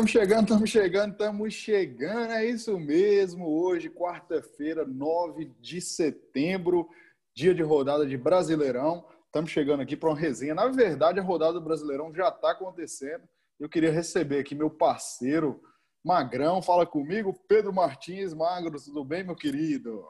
Estamos 0.00 0.12
chegando, 0.12 0.42
estamos 0.44 0.70
chegando, 0.70 1.12
estamos 1.12 1.52
chegando, 1.52 2.32
é 2.32 2.46
isso 2.46 2.78
mesmo. 2.78 3.46
Hoje, 3.46 3.90
quarta-feira, 3.90 4.86
9 4.86 5.52
de 5.60 5.78
setembro, 5.78 6.88
dia 7.34 7.54
de 7.54 7.62
rodada 7.62 8.06
de 8.06 8.16
Brasileirão. 8.16 9.06
Estamos 9.26 9.50
chegando 9.50 9.82
aqui 9.82 9.98
para 9.98 10.08
uma 10.08 10.18
resenha. 10.18 10.54
Na 10.54 10.68
verdade, 10.68 11.20
a 11.20 11.22
rodada 11.22 11.52
do 11.52 11.60
Brasileirão 11.60 12.14
já 12.14 12.28
está 12.28 12.52
acontecendo. 12.52 13.28
Eu 13.58 13.68
queria 13.68 13.92
receber 13.92 14.38
aqui 14.38 14.54
meu 14.54 14.70
parceiro, 14.70 15.60
Magrão. 16.02 16.62
Fala 16.62 16.86
comigo, 16.86 17.38
Pedro 17.46 17.70
Martins. 17.70 18.32
Magro, 18.32 18.82
tudo 18.82 19.04
bem, 19.04 19.22
meu 19.22 19.36
querido? 19.36 20.08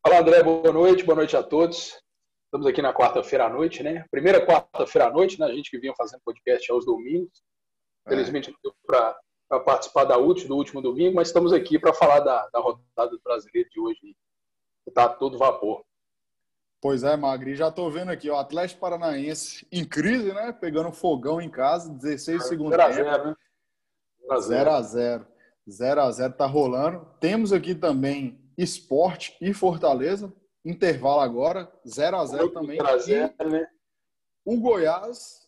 Fala, 0.00 0.20
André. 0.20 0.44
Boa 0.44 0.72
noite, 0.72 1.02
boa 1.02 1.16
noite 1.16 1.36
a 1.36 1.42
todos. 1.42 2.00
Estamos 2.44 2.68
aqui 2.68 2.80
na 2.80 2.94
quarta-feira 2.94 3.46
à 3.46 3.50
noite, 3.50 3.82
né? 3.82 4.04
Primeira 4.12 4.46
quarta-feira 4.46 5.08
à 5.08 5.10
noite, 5.10 5.40
né? 5.40 5.46
A 5.46 5.52
gente 5.52 5.72
que 5.72 5.80
vinha 5.80 5.92
fazendo 5.98 6.20
podcast 6.24 6.70
aos 6.70 6.86
domingos. 6.86 7.44
Felizmente 8.08 8.50
não 8.50 8.58
deu 8.62 8.74
para 8.86 9.60
participar 9.60 10.04
da 10.04 10.16
última, 10.16 10.48
do 10.48 10.56
último 10.56 10.80
domingo, 10.80 11.16
mas 11.16 11.28
estamos 11.28 11.52
aqui 11.52 11.78
para 11.78 11.92
falar 11.92 12.20
da, 12.20 12.48
da 12.48 12.60
rodada 12.60 13.10
do 13.10 13.20
brasileiro 13.22 13.68
de 13.70 13.80
hoje, 13.80 13.98
que 14.00 14.16
está 14.88 15.08
todo 15.08 15.38
vapor. 15.38 15.84
Pois 16.80 17.02
é, 17.02 17.16
Magri, 17.16 17.56
já 17.56 17.68
estou 17.68 17.90
vendo 17.90 18.10
aqui, 18.10 18.30
o 18.30 18.36
Atlético 18.36 18.80
Paranaense 18.80 19.66
em 19.72 19.84
crise, 19.84 20.32
né? 20.32 20.52
Pegando 20.52 20.92
fogão 20.92 21.40
em 21.40 21.50
casa, 21.50 21.92
16 21.92 22.42
é, 22.42 22.44
segundos. 22.44 22.78
0x0, 22.78 23.24
né? 23.24 23.36
0x0. 24.30 25.26
0x0 25.68 26.32
tá 26.36 26.46
rolando. 26.46 27.06
Temos 27.18 27.52
aqui 27.52 27.74
também 27.74 28.40
Esporte 28.56 29.36
e 29.40 29.52
Fortaleza. 29.52 30.32
Intervalo 30.64 31.20
agora, 31.20 31.72
0x0 31.84 32.52
também. 32.52 32.78
0x0, 32.78 33.50
né? 33.50 33.66
O 34.44 34.60
Goiás 34.60 35.45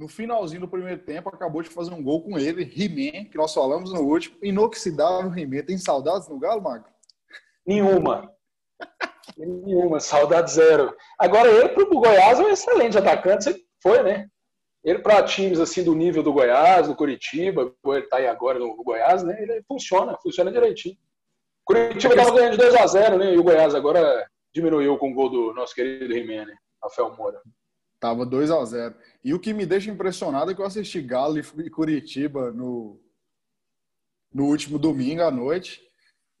no 0.00 0.08
finalzinho 0.08 0.62
do 0.62 0.68
primeiro 0.68 1.02
tempo, 1.02 1.28
acabou 1.28 1.60
de 1.60 1.68
fazer 1.68 1.92
um 1.92 2.02
gol 2.02 2.22
com 2.22 2.38
ele, 2.38 2.62
He-Man, 2.62 3.26
que 3.26 3.36
nós 3.36 3.52
falamos 3.52 3.92
no 3.92 4.00
último, 4.00 4.34
inoxidável 4.42 5.30
He-Man. 5.36 5.62
Tem 5.62 5.76
saudades 5.76 6.26
no 6.26 6.38
Galo, 6.38 6.62
Magro? 6.62 6.90
Nenhuma. 7.66 8.32
Nenhuma, 9.36 10.00
saudade 10.00 10.52
zero. 10.52 10.96
Agora, 11.18 11.50
ele 11.50 11.68
para 11.68 11.82
o 11.82 12.00
Goiás 12.00 12.40
é 12.40 12.42
um 12.42 12.48
excelente 12.48 12.96
atacante, 12.96 13.44
sempre 13.44 13.62
foi, 13.82 14.02
né? 14.02 14.26
Ele 14.82 15.00
para 15.00 15.22
times 15.22 15.60
assim 15.60 15.84
do 15.84 15.94
nível 15.94 16.22
do 16.22 16.32
Goiás, 16.32 16.88
do 16.88 16.96
Curitiba, 16.96 17.70
ele 17.84 17.98
está 17.98 18.16
aí 18.16 18.26
agora 18.26 18.58
no 18.58 18.82
Goiás, 18.82 19.22
né? 19.22 19.36
Ele 19.38 19.62
funciona, 19.68 20.16
funciona 20.22 20.50
direitinho. 20.50 20.96
Curitiba 21.62 22.14
estava 22.14 22.34
ganhando 22.34 22.52
de 22.52 22.56
2 22.56 22.74
a 22.74 22.86
0 22.86 23.18
né? 23.18 23.34
E 23.34 23.38
o 23.38 23.44
Goiás 23.44 23.74
agora 23.74 24.26
diminuiu 24.54 24.96
com 24.96 25.10
o 25.10 25.14
gol 25.14 25.28
do 25.28 25.52
nosso 25.52 25.74
querido 25.74 26.16
He-Man, 26.16 26.46
né? 26.46 26.56
Rafael 26.82 27.14
Moura. 27.14 27.42
Tava 28.00 28.24
2 28.24 28.50
a 28.50 28.64
0 28.64 28.94
E 29.22 29.34
o 29.34 29.38
que 29.38 29.52
me 29.52 29.66
deixa 29.66 29.90
impressionado 29.90 30.50
é 30.50 30.54
que 30.54 30.60
eu 30.60 30.66
assisti 30.66 31.02
Galo 31.02 31.38
e 31.38 31.70
Curitiba 31.70 32.50
no, 32.50 32.98
no 34.32 34.46
último 34.46 34.78
domingo 34.78 35.22
à 35.22 35.30
noite. 35.30 35.82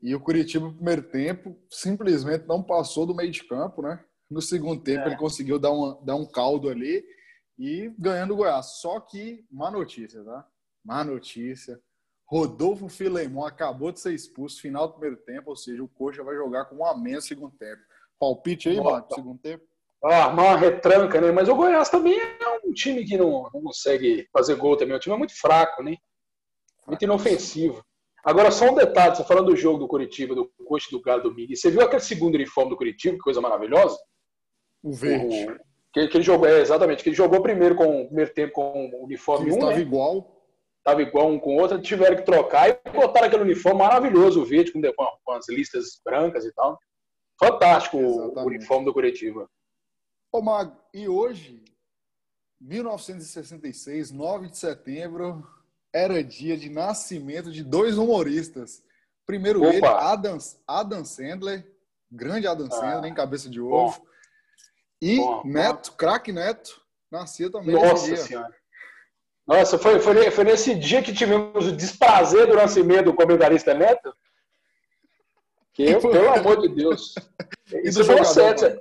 E 0.02 0.14
o 0.14 0.20
Curitiba, 0.20 0.64
no 0.64 0.74
primeiro 0.74 1.02
tempo, 1.02 1.54
simplesmente 1.68 2.46
não 2.46 2.62
passou 2.62 3.04
do 3.04 3.14
meio 3.14 3.30
de 3.30 3.44
campo, 3.44 3.82
né? 3.82 4.02
No 4.30 4.40
segundo 4.40 4.82
tempo, 4.82 5.02
é. 5.02 5.06
ele 5.08 5.16
conseguiu 5.16 5.58
dar, 5.58 5.70
uma, 5.70 6.00
dar 6.02 6.16
um 6.16 6.24
caldo 6.24 6.70
ali 6.70 7.04
e 7.58 7.92
ganhando 7.98 8.32
o 8.32 8.36
Goiás. 8.36 8.80
Só 8.80 8.98
que, 8.98 9.44
má 9.50 9.70
notícia, 9.70 10.24
tá? 10.24 10.48
Má 10.82 11.04
notícia. 11.04 11.78
Rodolfo 12.24 12.88
Filemon 12.88 13.44
acabou 13.44 13.92
de 13.92 14.00
ser 14.00 14.14
expulso 14.14 14.62
final 14.62 14.86
do 14.86 14.94
primeiro 14.94 15.16
tempo, 15.16 15.50
ou 15.50 15.56
seja, 15.56 15.82
o 15.82 15.88
Coxa 15.88 16.22
vai 16.22 16.36
jogar 16.36 16.66
com 16.66 16.76
um 16.76 16.86
a 16.86 16.96
menos 16.96 17.24
no 17.24 17.28
segundo 17.28 17.56
tempo. 17.56 17.82
Palpite 18.18 18.68
aí, 18.68 18.80
Marcos, 18.80 19.14
segundo 19.14 19.38
tempo? 19.40 19.64
Armar 20.02 20.46
uma 20.46 20.56
retranca, 20.56 21.20
né? 21.20 21.30
Mas 21.30 21.48
o 21.48 21.54
Goiás 21.54 21.88
também 21.88 22.18
é 22.18 22.60
um 22.64 22.72
time 22.72 23.04
que 23.04 23.16
não, 23.16 23.48
não 23.52 23.62
consegue 23.62 24.28
fazer 24.32 24.54
gol 24.56 24.76
também. 24.76 24.96
O 24.96 25.00
time 25.00 25.14
é 25.14 25.18
muito 25.18 25.38
fraco, 25.38 25.82
né? 25.82 25.96
Muito 26.86 27.02
inofensivo. 27.02 27.84
Agora, 28.24 28.50
só 28.50 28.70
um 28.70 28.74
detalhe, 28.74 29.16
você 29.16 29.24
falando 29.24 29.46
do 29.46 29.56
jogo 29.56 29.78
do 29.78 29.88
Curitiba, 29.88 30.34
do 30.34 30.50
Coxa 30.66 30.88
do 30.90 31.00
Galo 31.00 31.22
domingo. 31.22 31.54
Você 31.56 31.70
viu 31.70 31.82
aquele 31.82 32.02
segundo 32.02 32.34
uniforme 32.34 32.70
do 32.70 32.76
Curitiba, 32.76 33.16
que 33.16 33.22
coisa 33.22 33.40
maravilhosa? 33.40 33.98
O 34.82 34.92
verde. 34.92 35.46
O, 35.46 35.58
que, 35.92 36.06
que 36.08 36.16
ele 36.16 36.24
jogou, 36.24 36.46
é, 36.46 36.60
exatamente, 36.60 37.02
que 37.02 37.08
ele 37.08 37.16
jogou 37.16 37.42
primeiro 37.42 37.74
com 37.74 38.02
o 38.02 38.06
primeiro 38.06 38.32
tempo 38.32 38.52
com 38.52 38.90
o 38.92 39.04
uniforme 39.04 39.50
1. 39.50 39.54
Estava 39.54 39.72
né? 39.72 39.80
igual. 39.80 40.36
Estava 40.78 41.02
igual 41.02 41.28
um 41.28 41.38
com 41.38 41.56
o 41.56 41.60
outro, 41.60 41.80
tiveram 41.80 42.16
que 42.16 42.22
trocar 42.22 42.70
e 42.70 42.90
botaram 42.90 43.26
aquele 43.26 43.42
uniforme 43.42 43.80
maravilhoso, 43.80 44.40
o 44.40 44.44
verde, 44.44 44.72
com, 44.72 44.80
com 45.24 45.32
as 45.32 45.48
listas 45.48 46.00
brancas 46.04 46.44
e 46.44 46.52
tal. 46.54 46.78
Fantástico 47.38 47.98
o, 47.98 48.38
o 48.38 48.46
uniforme 48.46 48.84
do 48.84 48.92
Curitiba. 48.92 49.48
Ô, 50.32 50.40
Mago, 50.40 50.76
e 50.94 51.08
hoje, 51.08 51.64
1966, 52.60 54.12
9 54.12 54.48
de 54.48 54.58
setembro, 54.58 55.44
era 55.92 56.22
dia 56.22 56.56
de 56.56 56.70
nascimento 56.70 57.50
de 57.50 57.64
dois 57.64 57.98
humoristas. 57.98 58.82
Primeiro 59.26 59.60
Opa. 59.60 59.74
ele, 59.74 59.86
Adam, 59.86 60.38
Adam 60.66 61.04
Sandler, 61.04 61.66
grande 62.10 62.46
Adam 62.46 62.68
ah. 62.68 62.70
Sandler, 62.70 63.10
em 63.10 63.14
cabeça 63.14 63.48
de 63.48 63.60
ovo. 63.60 63.98
Bom. 63.98 64.06
E 65.02 65.16
bom, 65.16 65.42
Neto, 65.44 65.92
craque 65.92 66.30
Neto, 66.30 66.80
nascia 67.10 67.50
também 67.50 67.74
Nossa 67.74 68.06
dia. 68.06 68.16
Senhora. 68.16 68.54
Nossa, 69.46 69.78
foi, 69.78 69.98
foi, 69.98 70.30
foi, 70.30 70.44
nesse 70.44 70.76
dia 70.76 71.02
que 71.02 71.12
tivemos 71.12 71.66
o 71.66 71.72
desprazer 71.72 72.46
do 72.46 72.54
nascimento 72.54 73.06
do 73.06 73.14
comentarista 73.14 73.74
Neto? 73.74 74.14
Que 75.72 75.84
eu, 75.84 76.00
pelo 76.00 76.28
amor 76.28 76.60
de 76.60 76.68
Deus. 76.68 77.14
Isso 77.82 78.04
foi 78.04 78.24
certo. 78.24 78.80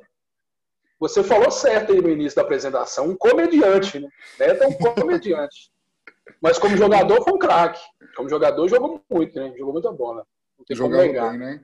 Você 0.99 1.23
falou 1.23 1.49
certo 1.49 1.93
aí 1.93 2.01
no 2.01 2.09
início 2.09 2.35
da 2.35 2.41
apresentação, 2.41 3.07
um 3.07 3.15
comediante, 3.15 3.99
né? 3.99 4.09
Neto 4.37 4.63
é 4.63 4.67
um 4.67 4.73
comediante. 4.73 5.71
Mas 6.41 6.59
como 6.59 6.77
jogador 6.77 7.23
foi 7.23 7.33
um 7.33 7.39
craque. 7.39 7.81
Como 8.15 8.29
jogador 8.29 8.67
jogou 8.67 9.01
muito, 9.09 9.39
né? 9.39 9.53
Jogou 9.57 9.73
muita 9.73 9.91
bola. 9.91 10.25
Jogava 10.69 11.29
bem, 11.29 11.37
né? 11.37 11.63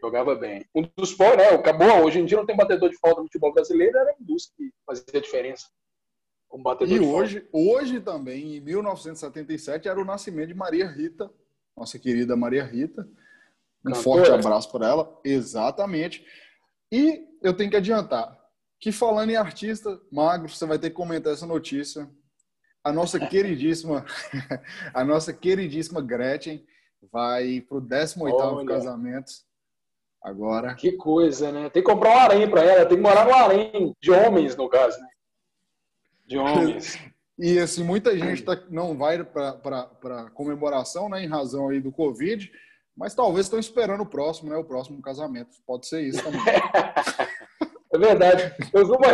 Jogava 0.00 0.34
bem. 0.36 0.64
Um 0.74 0.88
dos 0.96 1.12
pô, 1.12 1.24
né? 1.34 1.48
Acabou, 1.48 2.04
hoje 2.04 2.20
em 2.20 2.24
dia 2.24 2.38
não 2.38 2.46
tem 2.46 2.56
batedor 2.56 2.88
de 2.88 2.98
falta 2.98 3.20
no 3.20 3.26
futebol 3.26 3.52
brasileiro, 3.52 3.98
era 3.98 4.14
um 4.20 4.24
dos 4.24 4.46
que 4.56 4.72
fazia 4.86 5.20
diferença. 5.20 5.66
Como 6.48 6.62
batedor 6.62 6.96
e 6.96 7.00
hoje, 7.00 7.40
falta. 7.40 7.50
hoje 7.52 8.00
também, 8.00 8.56
em 8.56 8.60
1977, 8.60 9.88
era 9.88 10.00
o 10.00 10.04
nascimento 10.04 10.48
de 10.48 10.54
Maria 10.54 10.86
Rita, 10.86 11.30
nossa 11.76 11.98
querida 11.98 12.36
Maria 12.36 12.64
Rita. 12.64 13.02
Um 13.84 13.92
Cantora. 13.92 14.02
forte 14.02 14.30
abraço 14.30 14.70
para 14.70 14.88
ela. 14.88 15.20
Exatamente. 15.24 16.24
E 16.90 17.26
eu 17.42 17.54
tenho 17.54 17.70
que 17.70 17.76
adiantar, 17.76 18.37
que 18.80 18.92
falando 18.92 19.30
em 19.30 19.36
artista, 19.36 20.00
Magro, 20.10 20.48
você 20.48 20.64
vai 20.64 20.78
ter 20.78 20.90
que 20.90 20.96
comentar 20.96 21.32
essa 21.32 21.46
notícia. 21.46 22.08
A 22.82 22.92
nossa 22.92 23.18
queridíssima, 23.18 24.04
a 24.94 25.04
nossa 25.04 25.32
queridíssima 25.32 26.00
Gretchen 26.00 26.64
vai 27.12 27.60
pro 27.60 27.80
18º 27.80 28.64
casamento. 28.66 29.32
Agora. 30.22 30.74
Que 30.74 30.92
coisa, 30.92 31.52
né? 31.52 31.70
Tem 31.70 31.82
que 31.82 31.88
comprar 31.88 32.10
um 32.10 32.18
harém 32.18 32.50
para 32.50 32.64
ela, 32.64 32.86
tem 32.86 32.96
que 32.96 33.02
morar 33.02 33.24
no 33.24 33.34
harém 33.34 33.94
de 34.00 34.10
homens, 34.10 34.56
no 34.56 34.68
caso, 34.68 34.98
né? 35.00 35.08
De 36.26 36.38
homens. 36.38 36.98
E 37.40 37.56
assim, 37.60 37.84
muita 37.84 38.18
gente 38.18 38.42
tá, 38.42 38.60
não 38.68 38.96
vai 38.98 39.22
para 39.22 40.28
comemoração, 40.34 41.08
né, 41.08 41.22
em 41.22 41.28
razão 41.28 41.68
aí 41.68 41.80
do 41.80 41.92
Covid, 41.92 42.50
mas 42.96 43.14
talvez 43.14 43.46
estão 43.46 43.60
esperando 43.60 44.00
o 44.00 44.06
próximo, 44.06 44.50
né, 44.50 44.56
o 44.56 44.64
próximo 44.64 45.00
casamento. 45.00 45.50
Pode 45.64 45.86
ser 45.86 46.02
isso 46.02 46.20
também. 46.20 46.40
É 47.92 47.98
verdade. 47.98 48.54
Eu 48.72 48.86
vi 48.86 48.92
uma 48.92 49.06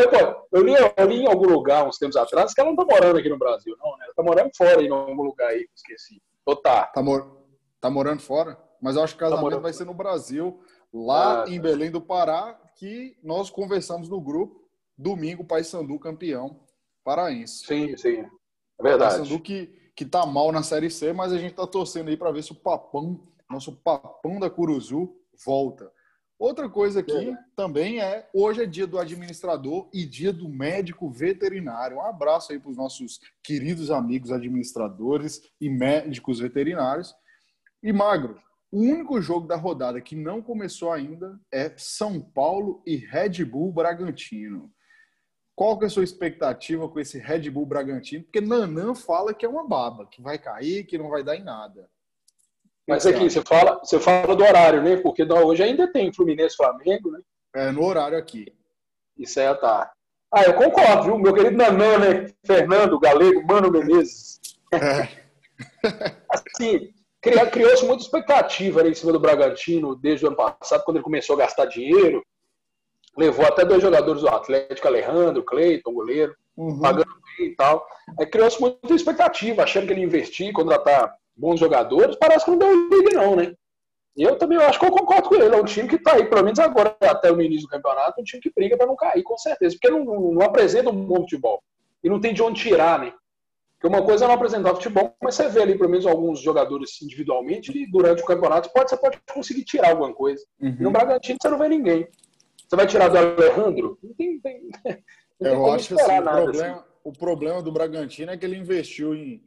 eu 0.52 0.62
li, 0.62 0.74
eu 0.96 1.06
li 1.06 1.22
em 1.22 1.28
algum 1.28 1.48
lugar 1.48 1.86
uns 1.86 1.98
tempos 1.98 2.16
atrás 2.16 2.52
que 2.52 2.60
ela 2.60 2.72
não 2.72 2.82
está 2.82 2.94
morando 2.94 3.18
aqui 3.18 3.28
no 3.28 3.38
Brasil, 3.38 3.76
não, 3.78 3.90
né? 3.92 4.04
Ela 4.04 4.10
está 4.10 4.22
morando 4.22 4.50
fora 4.56 4.82
em 4.82 4.90
algum 4.90 5.22
lugar 5.22 5.48
aí, 5.48 5.68
esqueci. 5.74 6.20
Ou 6.44 6.56
tá. 6.56 6.86
Tá, 6.86 7.02
mor 7.02 7.44
tá 7.80 7.88
morando 7.88 8.20
fora? 8.20 8.58
Mas 8.82 8.96
eu 8.96 9.02
acho 9.02 9.16
que 9.16 9.22
o 9.22 9.26
tá 9.26 9.30
casamento 9.30 9.56
tá 9.56 9.62
vai 9.62 9.72
ser 9.72 9.84
no 9.84 9.94
Brasil, 9.94 10.60
lá 10.92 11.44
ah, 11.44 11.48
em 11.48 11.60
Belém 11.60 11.90
do 11.90 12.00
Pará, 12.00 12.58
que 12.76 13.16
nós 13.22 13.48
conversamos 13.48 14.08
no 14.08 14.20
grupo, 14.20 14.68
domingo, 14.98 15.44
Paysandu 15.44 15.98
campeão 15.98 16.60
paraense. 17.04 17.66
Sim, 17.66 17.96
sim. 17.96 18.26
É 18.78 18.82
verdade. 18.82 19.16
Paysandu 19.16 19.40
que, 19.40 19.66
que 19.94 20.04
tá 20.04 20.24
mal 20.26 20.50
na 20.50 20.62
Série 20.62 20.90
C, 20.90 21.12
mas 21.12 21.32
a 21.32 21.38
gente 21.38 21.54
tá 21.54 21.66
torcendo 21.66 22.08
aí 22.08 22.16
para 22.16 22.32
ver 22.32 22.42
se 22.42 22.52
o 22.52 22.56
Papão, 22.56 23.20
nosso 23.48 23.76
Papão 23.76 24.40
da 24.40 24.50
Curuzu, 24.50 25.14
volta. 25.44 25.92
Outra 26.44 26.68
coisa 26.68 27.00
aqui 27.00 27.30
é. 27.30 27.38
também 27.56 28.02
é 28.02 28.28
hoje 28.34 28.62
é 28.62 28.66
dia 28.66 28.86
do 28.86 28.98
administrador 28.98 29.88
e 29.94 30.04
dia 30.04 30.30
do 30.30 30.46
médico 30.46 31.08
veterinário. 31.08 31.96
Um 31.96 32.02
abraço 32.02 32.52
aí 32.52 32.60
para 32.60 32.70
os 32.70 32.76
nossos 32.76 33.18
queridos 33.42 33.90
amigos 33.90 34.30
administradores 34.30 35.40
e 35.58 35.70
médicos 35.70 36.40
veterinários. 36.40 37.14
E 37.82 37.94
Magro, 37.94 38.38
o 38.70 38.78
único 38.78 39.22
jogo 39.22 39.46
da 39.46 39.56
rodada 39.56 40.02
que 40.02 40.14
não 40.14 40.42
começou 40.42 40.92
ainda 40.92 41.40
é 41.50 41.72
São 41.78 42.20
Paulo 42.20 42.82
e 42.86 42.96
Red 42.96 43.42
Bull 43.46 43.72
Bragantino. 43.72 44.70
Qual 45.56 45.78
que 45.78 45.84
é 45.84 45.86
a 45.86 45.90
sua 45.90 46.04
expectativa 46.04 46.86
com 46.90 47.00
esse 47.00 47.18
Red 47.18 47.48
Bull 47.48 47.64
Bragantino? 47.64 48.22
Porque 48.22 48.42
Nanã 48.42 48.94
fala 48.94 49.32
que 49.32 49.46
é 49.46 49.48
uma 49.48 49.66
baba, 49.66 50.06
que 50.08 50.20
vai 50.20 50.38
cair, 50.38 50.84
que 50.84 50.98
não 50.98 51.08
vai 51.08 51.24
dar 51.24 51.36
em 51.36 51.42
nada. 51.42 51.88
Mas 52.86 53.06
aqui, 53.06 53.30
você 53.30 53.40
fala, 53.42 53.78
você 53.82 53.98
fala 53.98 54.36
do 54.36 54.44
horário, 54.44 54.82
né? 54.82 54.96
Porque 54.96 55.22
hoje 55.22 55.62
ainda 55.62 55.90
tem 55.90 56.12
Fluminense 56.12 56.56
Flamengo, 56.56 57.10
né? 57.10 57.20
É, 57.54 57.70
no 57.70 57.84
horário 57.84 58.18
aqui. 58.18 58.52
Isso 59.16 59.40
é, 59.40 59.54
tá. 59.54 59.90
Ah, 60.32 60.42
eu 60.42 60.54
concordo, 60.54 61.04
viu? 61.04 61.18
Meu 61.18 61.32
querido 61.32 61.56
Nanã, 61.56 61.98
né? 61.98 62.26
Fernando, 62.44 62.98
Galego, 62.98 63.46
Mano 63.46 63.70
Menezes. 63.70 64.40
É. 64.72 65.08
Assim, 66.28 66.92
criou-se 67.22 67.86
muita 67.86 68.02
expectativa 68.02 68.80
ali 68.80 68.90
em 68.90 68.94
cima 68.94 69.12
do 69.12 69.20
Bragantino 69.20 69.94
desde 69.94 70.24
o 70.24 70.28
ano 70.28 70.36
passado, 70.36 70.84
quando 70.84 70.96
ele 70.98 71.04
começou 71.04 71.36
a 71.36 71.38
gastar 71.38 71.66
dinheiro. 71.66 72.22
Levou 73.16 73.46
até 73.46 73.64
dois 73.64 73.80
jogadores 73.80 74.22
do 74.22 74.28
Atlético, 74.28 74.88
Alejandro, 74.88 75.44
Cleiton, 75.44 75.92
goleiro, 75.92 76.34
uhum. 76.56 76.80
pagando 76.80 77.14
bem 77.38 77.46
e 77.46 77.54
tal. 77.54 77.86
Aí 78.18 78.26
criou-se 78.26 78.60
muita 78.60 78.92
expectativa, 78.92 79.62
achando 79.62 79.86
que 79.86 79.92
ele 79.92 80.00
ia 80.00 80.06
investir, 80.06 80.52
contratar 80.52 81.14
bons 81.36 81.58
jogadores. 81.58 82.16
Parece 82.16 82.44
que 82.44 82.50
não 82.50 82.58
deu 82.58 82.88
liga, 82.88 83.20
não, 83.20 83.36
né? 83.36 83.54
Eu 84.16 84.36
também 84.36 84.58
acho 84.58 84.78
que 84.78 84.86
eu 84.86 84.92
concordo 84.92 85.28
com 85.28 85.34
ele. 85.34 85.54
É 85.54 85.60
um 85.60 85.64
time 85.64 85.88
que 85.88 85.96
está 85.96 86.14
aí, 86.14 86.24
pelo 86.24 86.44
menos 86.44 86.58
agora, 86.58 86.96
até 87.00 87.32
o 87.32 87.40
início 87.40 87.66
do 87.66 87.70
campeonato, 87.70 88.20
um 88.20 88.24
time 88.24 88.40
que 88.40 88.52
briga 88.54 88.76
para 88.76 88.86
não 88.86 88.94
cair, 88.94 89.22
com 89.22 89.36
certeza. 89.36 89.76
Porque 89.80 89.90
não, 89.90 90.04
não 90.04 90.42
apresenta 90.42 90.90
um 90.90 91.04
bom 91.04 91.22
futebol. 91.22 91.62
E 92.02 92.08
não 92.08 92.20
tem 92.20 92.32
de 92.32 92.42
onde 92.42 92.60
tirar, 92.60 93.00
né? 93.00 93.12
Porque 93.84 93.94
uma 93.94 94.04
coisa 94.04 94.24
é 94.24 94.28
não 94.28 94.34
apresentar 94.34 94.74
futebol, 94.74 95.14
mas 95.22 95.34
você 95.34 95.48
vê 95.48 95.62
ali, 95.62 95.76
pelo 95.76 95.90
menos, 95.90 96.06
alguns 96.06 96.40
jogadores 96.40 97.02
individualmente, 97.02 97.76
e 97.76 97.90
durante 97.90 98.22
o 98.22 98.26
campeonato 98.26 98.72
pode, 98.72 98.88
você 98.88 98.96
pode 98.96 99.18
conseguir 99.32 99.64
tirar 99.64 99.90
alguma 99.90 100.14
coisa. 100.14 100.42
Uhum. 100.58 100.76
No 100.80 100.90
Bragantino 100.90 101.38
você 101.40 101.50
não 101.50 101.58
vê 101.58 101.68
ninguém. 101.68 102.08
Você 102.66 102.76
vai 102.76 102.86
tirar 102.86 103.08
do 103.08 103.18
Alejandro? 103.18 103.98
Não 104.02 104.14
tem. 104.14 104.40
tem, 104.40 104.68
não 105.38 105.50
eu 105.50 105.72
acho 105.72 105.94
assim, 105.94 106.20
nada, 106.20 106.40
o, 106.40 106.44
problema, 106.44 106.74
assim. 106.76 106.84
o 107.04 107.12
problema 107.12 107.62
do 107.62 107.72
Bragantino 107.72 108.30
é 108.30 108.36
que 108.38 108.46
ele 108.46 108.56
investiu 108.56 109.14
em. 109.14 109.42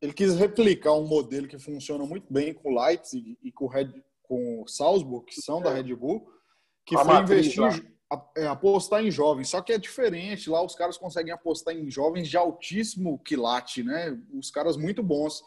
Ele 0.00 0.12
quis 0.12 0.34
replicar 0.36 0.94
um 0.94 1.06
modelo 1.06 1.46
que 1.46 1.58
funciona 1.58 2.04
muito 2.04 2.32
bem 2.32 2.54
com 2.54 2.72
o 2.72 2.82
Leipzig 2.82 3.38
e 3.42 3.52
com 3.52 3.66
o, 3.66 3.68
Red, 3.68 3.92
com 4.22 4.62
o 4.62 4.68
Salzburg, 4.68 5.26
que 5.26 5.40
são 5.40 5.60
da 5.60 5.72
Red 5.72 5.94
Bull, 5.94 6.26
que 6.84 6.96
a 6.96 7.04
foi 7.04 7.16
investir. 7.16 7.60
Lá 7.60 7.70
é, 8.36 8.46
apostar 8.46 9.04
em 9.04 9.10
jovens. 9.10 9.48
Só 9.48 9.60
que 9.60 9.72
é 9.72 9.78
diferente. 9.78 10.48
Lá 10.48 10.62
os 10.64 10.74
caras 10.74 10.96
conseguem 10.96 11.32
apostar 11.32 11.74
em 11.74 11.90
jovens 11.90 12.28
de 12.28 12.36
altíssimo 12.36 13.18
quilate, 13.18 13.82
né? 13.82 14.16
Os 14.32 14.50
caras 14.50 14.76
muito 14.76 15.02
bons. 15.02 15.42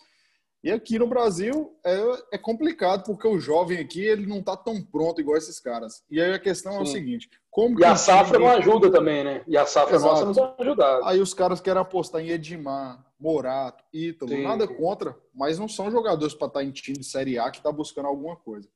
E 0.62 0.70
aqui 0.70 1.00
no 1.00 1.08
Brasil 1.08 1.74
é, 1.86 1.98
é 2.34 2.38
complicado, 2.38 3.04
porque 3.06 3.26
o 3.26 3.40
jovem 3.40 3.78
aqui 3.78 4.02
ele 4.02 4.26
não 4.26 4.40
está 4.40 4.58
tão 4.58 4.82
pronto 4.82 5.22
igual 5.22 5.38
esses 5.38 5.58
caras. 5.58 6.04
E 6.12 6.20
aí 6.20 6.34
a 6.34 6.40
questão 6.40 6.74
Sim. 6.74 6.78
é 6.80 6.82
o 6.82 6.86
seguinte: 6.86 7.30
como 7.50 7.80
E 7.80 7.86
a 7.86 7.96
safra 7.96 8.38
não 8.38 8.50
ajuda 8.50 8.92
também, 8.92 9.24
né? 9.24 9.42
E 9.48 9.58
a 9.58 9.66
safra 9.66 9.96
Exato. 9.96 10.26
nossa 10.26 10.26
não 10.26 10.34
vai 10.34 10.56
ajudar. 10.60 11.00
Aí 11.06 11.22
os 11.22 11.34
caras 11.34 11.62
querem 11.62 11.82
apostar 11.82 12.22
em 12.22 12.30
Edmar, 12.30 13.06
Morato, 13.20 13.84
Ítalo, 13.94 14.32
Sim. 14.32 14.44
nada 14.44 14.66
contra, 14.66 15.18
mas 15.34 15.60
não 15.60 15.68
são 15.68 15.92
jogadores 15.92 16.34
para 16.34 16.48
estar 16.48 16.60
tá 16.62 16.66
em 16.66 16.72
time 16.72 16.98
de 16.98 17.06
Série 17.06 17.38
A 17.38 17.52
que 17.52 17.58
está 17.58 17.72
buscando 17.72 18.08
alguma 18.08 18.36
coisa. 18.38 18.70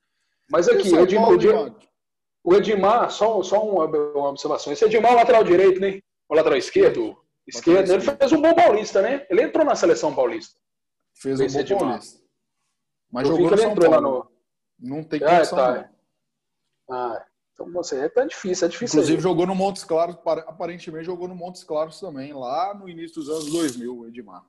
Mas 0.52 0.68
aqui, 0.68 0.94
o 0.94 1.00
Edmar, 1.00 1.76
o 2.44 2.54
Edmar, 2.54 3.10
só, 3.10 3.42
só 3.42 3.66
uma, 3.66 3.86
uma 3.86 4.30
observação. 4.30 4.74
Esse 4.74 4.84
Edmar 4.84 5.12
é 5.12 5.16
o 5.16 5.18
lateral 5.18 5.44
direito, 5.46 5.80
né? 5.80 6.02
O 6.28 6.36
lateral 6.36 6.58
esquerdo. 6.58 7.18
Esquerdo. 7.48 7.90
Ele 7.92 8.02
fez 8.02 8.32
um 8.34 8.42
bom 8.42 8.54
paulista, 8.54 9.02
né? 9.02 9.26
Ele 9.30 9.44
entrou 9.44 9.66
na 9.66 9.76
seleção 9.76 10.14
paulista. 10.14 10.60
Fez 11.14 11.40
um 11.40 11.48
bom 11.48 11.60
Edmar. 11.60 11.80
paulista. 11.80 12.22
Mas 13.10 13.30
Eu 13.30 13.36
jogou 13.36 13.52
no 13.52 13.58
São 13.58 13.76
Paulo. 13.76 14.30
No... 14.80 14.96
Não 14.98 15.04
tem 15.04 15.24
ah, 15.24 15.30
condição. 15.30 15.60
Ah, 15.60 15.74
tá. 15.74 15.90
Ah, 16.90 17.26
então 17.54 17.72
você 17.72 18.00
é 18.00 18.10
tá 18.10 18.26
difícil, 18.26 18.66
é 18.66 18.70
difícil. 18.70 19.00
Inclusive 19.00 19.18
aí. 19.18 19.24
jogou 19.24 19.46
no 19.46 19.56
Montes 19.56 19.84
Claros, 19.84 20.18
aparentemente 20.48 21.06
jogou 21.06 21.28
no 21.28 21.36
Montes 21.36 21.64
Claros 21.64 22.00
também, 22.00 22.34
lá 22.34 22.74
no 22.74 22.90
início 22.90 23.16
dos 23.16 23.30
anos 23.30 23.52
2000, 23.52 23.98
o 23.98 24.08
Edmar. 24.08 24.44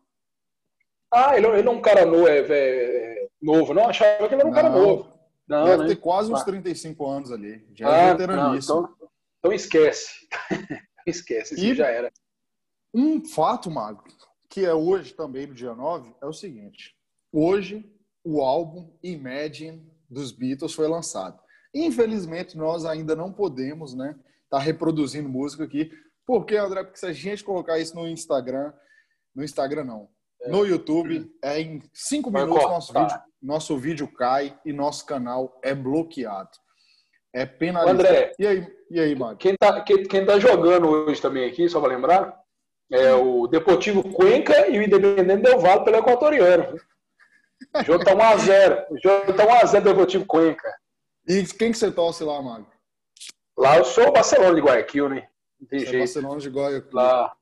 Ah, 1.13 1.37
ele, 1.37 1.47
ele 1.47 1.69
é 1.69 1.71
um 1.71 1.81
cara 1.81 2.05
novo, 2.05 2.27
é, 2.27 2.39
é, 2.39 3.29
novo, 3.41 3.73
não? 3.73 3.89
Achava 3.89 4.27
que 4.27 4.35
ele 4.35 4.41
era 4.41 4.47
um 4.47 4.53
não. 4.53 4.55
cara 4.55 4.71
novo. 4.71 5.15
Não, 5.47 5.65
Deve 5.67 5.83
né? 5.83 5.89
ter 5.91 5.97
quase 5.97 6.33
uns 6.33 6.43
35 6.43 7.07
anos 7.07 7.31
ali. 7.31 7.65
Já 7.75 7.89
é 7.91 8.11
ah, 8.11 8.15
veteraníssimo. 8.15 8.75
Não, 8.75 8.83
então, 8.85 9.09
então 9.39 9.53
esquece. 9.53 10.27
esquece, 11.07 11.55
isso 11.55 11.75
já 11.75 11.89
era. 11.89 12.11
Um 12.93 13.25
fato, 13.25 13.71
Mago, 13.71 14.03
que 14.49 14.65
é 14.65 14.73
hoje 14.73 15.13
também, 15.13 15.47
no 15.47 15.55
dia 15.55 15.75
9, 15.75 16.15
é 16.23 16.27
o 16.27 16.33
seguinte. 16.33 16.97
Hoje, 17.31 17.85
o 18.25 18.41
álbum 18.41 18.97
Imagine 19.03 19.87
dos 20.09 20.33
Beatles 20.33 20.73
foi 20.73 20.89
lançado. 20.89 21.44
Infelizmente, 21.75 22.57
nós 22.57 22.85
ainda 22.85 23.17
não 23.17 23.33
podemos, 23.33 23.95
né, 23.95 24.15
tá 24.49 24.59
reproduzindo 24.59 25.29
música 25.29 25.65
aqui. 25.65 25.91
Por 26.25 26.47
quê, 26.47 26.57
André? 26.57 26.85
Porque 26.85 26.99
se 26.99 27.07
a 27.07 27.13
gente 27.13 27.43
colocar 27.45 27.79
isso 27.79 27.95
no 27.97 28.07
Instagram, 28.09 28.73
no 29.35 29.43
Instagram 29.43 29.85
não, 29.85 30.09
é. 30.43 30.49
no 30.49 30.65
YouTube, 30.65 31.31
é 31.43 31.61
em 31.61 31.83
cinco 31.93 32.31
minutos 32.31 32.63
nosso 32.63 32.93
vídeo 32.93 33.21
nosso 33.45 33.77
vídeo 33.77 34.09
cai 34.09 34.59
e 34.65 34.73
nosso 34.73 35.05
canal 35.05 35.61
é 35.63 35.75
bloqueado. 35.75 36.49
É 37.33 37.45
penalizado. 37.45 38.01
André, 38.01 38.33
e 38.39 38.47
aí, 38.47 38.67
e 38.91 38.99
aí 38.99 39.15
Mário? 39.15 39.37
Quem 39.37 39.55
tá, 39.55 39.83
quem, 39.83 40.03
quem 40.05 40.25
tá 40.25 40.39
jogando 40.39 40.89
hoje 40.89 41.21
também 41.21 41.49
aqui, 41.49 41.69
só 41.69 41.79
para 41.79 41.95
lembrar, 41.95 42.35
é 42.91 43.13
o 43.13 43.47
Deportivo 43.47 44.03
Cuenca 44.15 44.69
e 44.69 44.79
o 44.79 44.83
Independente 44.83 45.43
Del 45.43 45.61
Vale 45.61 45.85
pelo 45.85 45.99
Equatoriano. 45.99 46.77
O 47.77 47.85
jogo 47.85 48.05
tá 48.05 48.15
1x0. 48.15 48.87
O 48.91 48.99
jogo 48.99 49.33
tá 49.35 49.47
1x0 49.47 49.81
do 49.81 49.91
Deportivo 49.91 50.25
Cuenca. 50.25 50.73
E 51.27 51.45
quem 51.45 51.73
que 51.73 51.79
você 51.79 51.91
torce 51.91 52.23
lá, 52.25 52.41
Mário? 52.41 52.67
Lá 53.57 53.79
eu 53.79 53.85
sou 53.85 54.09
o 54.09 54.13
Barcelona 54.13 54.55
de 54.55 54.61
Guayaquil, 54.61 55.09
né? 55.09 55.29
Não 55.61 55.69
tem 55.69 55.79
você 55.79 55.87
é 55.87 55.89
jeito. 55.89 55.97
É 55.97 55.99
Barcelona 56.01 56.41
de 56.41 56.49
Guayaquil. 56.49 56.91
Lá. 56.93 57.37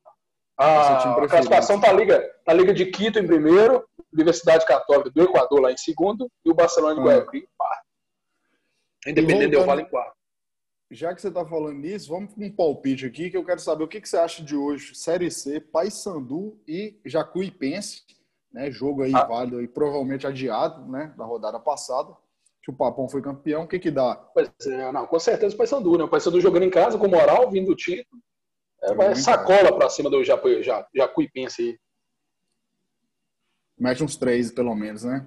A, 0.57 1.15
a 1.17 1.29
classificação 1.29 1.81
tá 1.81 1.91
liga, 1.93 2.21
tá 2.45 2.53
liga 2.53 2.73
de 2.73 2.87
Quito 2.87 3.19
em 3.19 3.27
primeiro, 3.27 3.85
Universidade 4.13 4.67
Católica 4.67 5.11
do 5.11 5.23
Equador 5.23 5.61
lá 5.61 5.73
em 5.73 5.77
segundo 5.77 6.31
e 6.45 6.51
o 6.51 6.55
Barcelona 6.55 6.95
de 6.95 7.01
ah. 7.01 7.05
Guayaquil 7.05 7.41
em 7.41 7.49
quarto. 7.57 7.87
Independente 9.07 9.51
de 9.51 9.57
eu 9.57 9.81
em 9.81 9.85
quarto. 9.87 10.23
Já 10.91 11.15
que 11.15 11.23
você 11.23 11.29
está 11.29 11.45
falando 11.45 11.79
nisso, 11.79 12.11
vamos 12.11 12.35
com 12.35 12.45
um 12.45 12.55
palpite 12.55 13.07
aqui 13.07 13.31
que 13.31 13.37
eu 13.37 13.45
quero 13.45 13.61
saber 13.61 13.83
o 13.83 13.89
que, 13.89 13.99
que 13.99 14.09
você 14.09 14.19
acha 14.19 14.45
de 14.45 14.55
hoje. 14.55 14.95
Série 14.95 15.31
C, 15.31 15.59
Paysandu 15.59 16.61
e 16.69 17.01
Jacuipense, 17.07 18.03
né? 18.53 18.71
Jogo 18.71 19.03
aí 19.03 19.13
ah. 19.15 19.25
válido 19.25 19.63
e 19.63 19.67
provavelmente 19.67 20.27
adiado, 20.27 20.87
né? 20.93 21.15
Da 21.17 21.25
rodada 21.25 21.59
passada. 21.59 22.15
Que 22.63 22.71
o 22.71 22.75
Papão 22.75 23.09
foi 23.09 23.21
campeão, 23.21 23.65
o 23.65 23.69
que 23.69 23.79
que 23.79 23.91
dá? 23.91 24.15
Pois 24.15 24.51
é, 24.67 24.93
não, 24.93 25.07
com 25.07 25.19
certeza 25.19 25.55
o 25.55 25.59
Paysandu, 25.59 25.99
né? 25.99 26.05
O 26.05 26.09
Paysandu 26.09 26.41
jogando 26.41 26.63
em 26.63 26.71
casa 26.71 26.97
com 26.97 27.09
moral, 27.09 27.51
vindo 27.51 27.67
do 27.67 27.77
título. 27.77 28.23
É, 28.83 28.95
vai 28.95 29.15
sacola 29.15 29.77
para 29.77 29.89
cima 29.89 30.11
do 30.11 30.23
Jacuipense 30.25 31.63
aí. 31.63 31.79
Mete 33.79 34.05
uns 34.05 34.17
três, 34.17 34.51
pelo 34.51 34.75
menos, 34.75 35.03
né? 35.05 35.27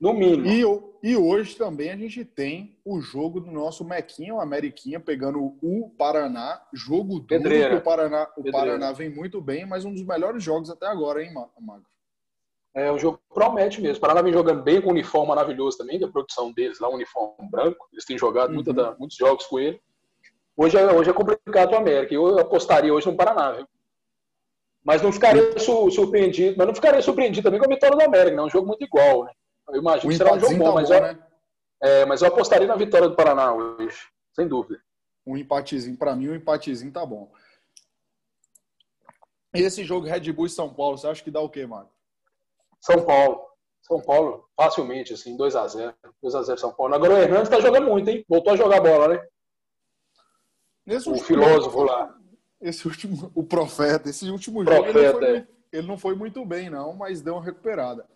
No 0.00 0.12
mínimo. 0.12 0.90
E, 1.02 1.10
e 1.12 1.16
hoje 1.16 1.56
também 1.56 1.90
a 1.90 1.96
gente 1.96 2.24
tem 2.24 2.76
o 2.84 3.00
jogo 3.00 3.38
do 3.38 3.52
nosso 3.52 3.84
Mequinha, 3.84 4.34
o 4.34 4.40
Ameriquinha, 4.40 4.98
pegando 4.98 5.56
o 5.62 5.94
Paraná. 5.96 6.60
Jogo 6.72 7.20
duro, 7.20 7.26
Pedreira. 7.26 7.76
o 7.76 7.82
Paraná, 7.82 8.28
o 8.36 8.50
Paraná 8.50 8.92
vem 8.92 9.08
muito 9.08 9.40
bem, 9.40 9.64
mas 9.64 9.84
um 9.84 9.92
dos 9.92 10.04
melhores 10.04 10.42
jogos 10.42 10.70
até 10.70 10.86
agora, 10.86 11.22
hein, 11.22 11.32
Magro? 11.60 11.86
É, 12.74 12.90
o 12.90 12.98
jogo 12.98 13.20
promete 13.32 13.80
mesmo. 13.80 13.98
O 13.98 14.00
Paraná 14.00 14.22
vem 14.22 14.32
jogando 14.32 14.62
bem 14.62 14.80
com 14.80 14.88
um 14.88 14.92
uniforme 14.92 15.28
maravilhoso 15.28 15.76
também, 15.76 15.98
da 16.00 16.08
produção 16.08 16.52
deles 16.52 16.80
lá, 16.80 16.88
um 16.88 16.94
uniforme 16.94 17.50
branco. 17.50 17.86
Eles 17.92 18.04
têm 18.04 18.16
jogado 18.16 18.54
uhum. 18.54 18.62
da, 18.62 18.94
muitos 18.98 19.16
jogos 19.16 19.46
com 19.46 19.58
ele. 19.58 19.80
Hoje 20.56 20.78
é, 20.78 20.92
hoje 20.92 21.10
é 21.10 21.12
complicado 21.12 21.72
o 21.72 21.76
América. 21.76 22.14
Eu 22.14 22.38
apostaria 22.38 22.92
hoje 22.92 23.06
no 23.06 23.16
Paraná, 23.16 23.52
viu? 23.52 23.66
Mas 24.84 25.02
não 25.02 25.12
ficaria 25.12 25.58
surpreendido, 25.58 26.56
mas 26.58 26.66
não 26.66 26.74
ficaria 26.74 27.00
surpreendido 27.02 27.44
também 27.44 27.60
com 27.60 27.66
a 27.66 27.74
vitória 27.74 27.96
do 27.96 28.02
América, 28.02 28.36
né? 28.36 28.42
É 28.42 28.46
um 28.46 28.50
jogo 28.50 28.66
muito 28.66 28.82
igual, 28.82 29.24
né? 29.24 29.32
Eu 29.68 29.80
imagino 29.80 30.10
que 30.10 30.16
será 30.16 30.34
um 30.34 30.40
jogo 30.40 30.56
bom, 30.56 30.64
tá 30.64 30.72
mas, 30.72 30.88
bom, 30.88 30.94
eu, 30.94 31.02
né? 31.02 31.18
é, 31.80 32.04
mas 32.04 32.20
eu 32.20 32.28
apostaria 32.28 32.66
na 32.66 32.74
vitória 32.74 33.08
do 33.08 33.14
Paraná 33.14 33.52
hoje, 33.52 33.96
sem 34.32 34.48
dúvida. 34.48 34.80
Um 35.24 35.36
empatezinho, 35.36 35.96
para 35.96 36.16
mim, 36.16 36.30
um 36.30 36.34
empatezinho 36.34 36.90
tá 36.90 37.06
bom. 37.06 37.30
E 39.54 39.60
esse 39.60 39.84
jogo 39.84 40.06
Red 40.06 40.32
Bull 40.32 40.46
e 40.46 40.50
São 40.50 40.72
Paulo, 40.72 40.98
você 40.98 41.06
acha 41.06 41.22
que 41.22 41.30
dá 41.30 41.40
o 41.40 41.48
quê, 41.48 41.64
Marco? 41.64 41.91
São 42.82 43.04
Paulo. 43.04 43.40
São 43.80 44.00
Paulo, 44.00 44.44
facilmente, 44.56 45.12
assim, 45.12 45.36
2x0. 45.36 45.94
2x0 46.22 46.56
São 46.56 46.72
Paulo. 46.72 46.94
Agora 46.94 47.14
o 47.14 47.18
Hernandes 47.18 47.48
tá 47.48 47.60
jogando 47.60 47.88
muito, 47.88 48.10
hein? 48.10 48.24
Voltou 48.28 48.52
a 48.52 48.56
jogar 48.56 48.80
bola, 48.80 49.08
né? 49.08 49.26
Nesse 50.84 51.08
o 51.08 51.16
filósofo 51.16 51.84
lá. 51.84 52.16
Esse 52.60 52.86
último, 52.86 53.30
o 53.34 53.44
profeta, 53.44 54.10
esse 54.10 54.28
último 54.28 54.64
profeta, 54.64 54.92
jogo, 54.92 54.98
ele 54.98 55.12
não, 55.12 55.18
foi, 55.18 55.36
é. 55.36 55.46
ele 55.72 55.86
não, 55.86 55.98
foi, 55.98 56.14
muito 56.16 56.44
bem, 56.44 56.70
não, 56.70 56.92
mas 56.92 57.22
deu 57.22 57.34
uma 57.34 57.44
recuperada. 57.44 58.06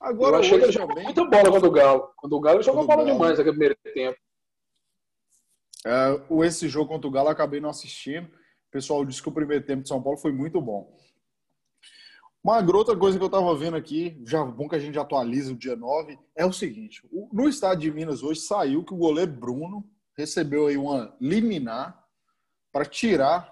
Agora, 0.00 0.36
eu 0.36 0.40
achei 0.40 0.58
que 0.58 0.64
ele 0.64 0.72
jogou 0.72 0.88
também... 0.88 1.04
muita 1.04 1.24
bola 1.24 1.50
contra 1.50 1.68
o 1.68 1.72
Galo. 1.72 2.12
Quando 2.16 2.32
o 2.34 2.40
Galo 2.40 2.62
jogou 2.62 2.86
bola 2.86 3.04
Galo. 3.04 3.12
demais 3.12 3.38
naquele 3.38 3.56
primeiro 3.56 3.76
tempo. 3.94 4.18
É, 5.86 6.46
esse 6.46 6.68
jogo 6.68 6.88
contra 6.88 7.08
o 7.08 7.10
Galo 7.10 7.28
eu 7.28 7.32
acabei 7.32 7.60
não 7.60 7.70
assistindo. 7.70 8.26
O 8.26 8.70
pessoal 8.70 9.04
disse 9.04 9.22
que 9.22 9.28
o 9.28 9.32
primeiro 9.32 9.64
tempo 9.64 9.82
de 9.82 9.88
São 9.88 10.02
Paulo 10.02 10.18
foi 10.18 10.32
muito 10.32 10.60
bom. 10.60 10.94
Uma 12.44 12.58
outra 12.76 12.94
coisa 12.94 13.16
que 13.16 13.24
eu 13.24 13.28
estava 13.28 13.56
vendo 13.56 13.74
aqui, 13.74 14.20
já 14.26 14.44
bom 14.44 14.68
que 14.68 14.76
a 14.76 14.78
gente 14.78 14.98
atualiza 14.98 15.50
o 15.50 15.56
dia 15.56 15.74
9, 15.74 16.18
é 16.36 16.44
o 16.44 16.52
seguinte: 16.52 17.02
no 17.32 17.48
estado 17.48 17.80
de 17.80 17.90
Minas 17.90 18.22
hoje 18.22 18.40
saiu 18.40 18.84
que 18.84 18.92
o 18.92 18.98
goleiro 18.98 19.32
Bruno 19.32 19.82
recebeu 20.14 20.66
aí 20.66 20.76
uma 20.76 21.16
liminar 21.18 21.98
para 22.70 22.84
tirar 22.84 23.50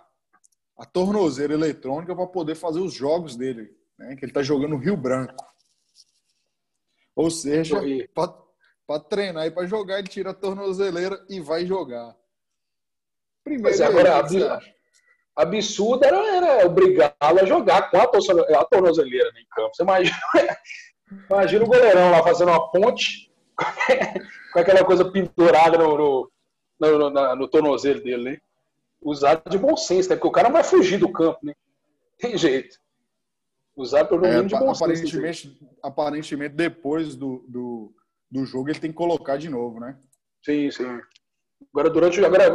a 0.77 0.85
tornozeira 0.85 1.55
eletrônica 1.55 2.15
para 2.15 2.27
poder 2.27 2.55
fazer 2.55 2.81
os 2.81 2.93
jogos 2.93 3.35
dele, 3.35 3.75
né? 3.99 4.15
Que 4.15 4.27
ele 4.27 4.31
está 4.31 4.43
jogando 4.43 4.73
no 4.73 4.77
Rio 4.77 4.97
Branco. 4.97 5.43
Ou 7.17 7.31
seja, 7.31 7.81
para 8.13 9.01
treinar 9.01 9.47
e 9.47 9.51
para 9.51 9.67
jogar, 9.67 10.01
ele 10.01 10.09
tira 10.09 10.33
a 10.33 10.35
tornozeleira 10.35 11.25
e 11.31 11.41
vai 11.41 11.65
jogar. 11.65 12.15
Primeiro, 13.43 13.83
é, 13.83 13.87
agora, 13.87 14.61
absurdo 15.37 16.05
era, 16.05 16.17
era 16.37 16.67
obrigá-lo 16.67 17.41
a 17.41 17.45
jogar 17.45 17.91
com 17.91 17.97
a 17.97 18.65
tornozeleira 18.65 19.31
em 19.31 19.47
campo. 19.51 19.75
Você 19.75 19.83
imagina? 19.83 20.17
Imagina 21.31 21.65
o 21.65 21.69
goleirão 21.69 22.11
lá 22.11 22.23
fazendo 22.23 22.49
uma 22.49 22.71
ponte 22.71 23.31
com 24.53 24.59
aquela 24.59 24.85
coisa 24.85 25.05
pendurada 25.05 25.77
no, 25.77 25.97
no, 25.97 26.31
no, 26.81 27.11
no, 27.11 27.37
no 27.37 27.49
tornozelo 27.49 28.03
dele, 28.03 28.23
né? 28.23 28.39
Usado 29.01 29.51
de 29.51 29.59
bom 29.59 29.77
senso, 29.77 30.09
né? 30.09 30.17
Porque 30.17 30.29
o 30.29 30.33
cara 30.33 30.49
não 30.49 30.55
vai 30.55 30.65
fugir 30.65 30.99
do 30.99 31.13
campo, 31.13 31.39
né? 31.43 31.55
Tem 32.19 32.39
jeito. 32.39 32.79
Usado 33.77 34.09
pelo 34.09 34.25
é, 34.25 34.43
de 34.43 34.55
bom 34.55 34.71
aparentemente, 34.71 35.49
senso. 35.49 35.59
Aparentemente, 35.83 36.55
depois 36.55 37.15
do, 37.15 37.45
do, 37.49 37.95
do 38.31 38.45
jogo, 38.45 38.71
ele 38.71 38.79
tem 38.79 38.91
que 38.91 38.97
colocar 38.97 39.37
de 39.37 39.49
novo, 39.49 39.81
né? 39.81 39.99
Sim, 40.45 40.71
sim. 40.71 41.01
Agora, 41.73 41.91
durante 41.91 42.25
agora, 42.25 42.47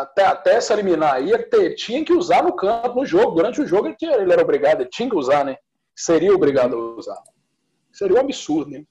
até, 0.00 0.24
até 0.24 0.60
se 0.60 0.72
eliminar 0.72 1.14
aí, 1.14 1.30
tinha 1.74 2.04
que 2.04 2.12
usar 2.12 2.42
no 2.42 2.54
campo, 2.54 3.00
no 3.00 3.06
jogo. 3.06 3.36
Durante 3.36 3.60
o 3.60 3.66
jogo, 3.66 3.88
ele, 3.88 3.96
tinha, 3.96 4.12
ele 4.16 4.32
era 4.32 4.42
obrigado, 4.42 4.80
ele 4.80 4.90
tinha 4.90 5.08
que 5.08 5.16
usar, 5.16 5.44
né? 5.44 5.56
Seria 5.94 6.34
obrigado 6.34 6.76
a 6.76 6.96
usar. 6.96 7.22
Seria 7.92 8.16
um 8.16 8.20
absurdo, 8.20 8.70
né? 8.70 8.84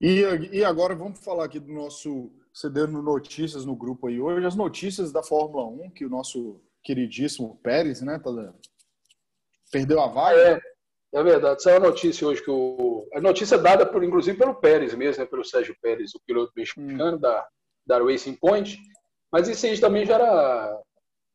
E, 0.00 0.22
e 0.52 0.64
agora 0.64 0.94
vamos 0.94 1.18
falar 1.18 1.44
aqui 1.44 1.58
do 1.58 1.72
nosso. 1.72 2.30
Você 2.52 2.70
deu 2.70 2.86
notícias 2.86 3.64
no 3.64 3.74
grupo 3.74 4.06
aí 4.06 4.20
hoje, 4.20 4.46
as 4.46 4.54
notícias 4.54 5.10
da 5.10 5.22
Fórmula 5.22 5.66
1, 5.66 5.90
que 5.90 6.04
o 6.04 6.10
nosso 6.10 6.60
queridíssimo 6.84 7.58
Pérez, 7.62 8.00
né? 8.02 8.18
Tá, 8.18 8.30
perdeu 9.72 10.00
a 10.00 10.06
vaga. 10.06 10.38
É, 10.38 10.60
é 11.18 11.22
verdade. 11.22 11.56
Essa 11.56 11.70
é 11.72 11.76
a 11.76 11.80
notícia 11.80 12.26
hoje 12.26 12.42
que 12.42 12.50
o. 12.50 13.08
A 13.14 13.20
notícia 13.20 13.58
dada, 13.58 13.86
por, 13.86 14.04
inclusive, 14.04 14.36
pelo 14.36 14.54
Pérez 14.54 14.94
mesmo, 14.94 15.22
né, 15.22 15.28
pelo 15.28 15.44
Sérgio 15.44 15.76
Pérez, 15.80 16.14
o 16.14 16.20
piloto 16.24 16.52
mexicano 16.56 17.16
hum. 17.16 17.20
da, 17.20 17.46
da 17.86 17.98
Racing 17.98 18.34
Point. 18.34 18.78
Mas 19.30 19.48
isso 19.48 19.66
aí 19.66 19.78
também 19.78 20.06
já 20.06 20.14
era 20.14 20.80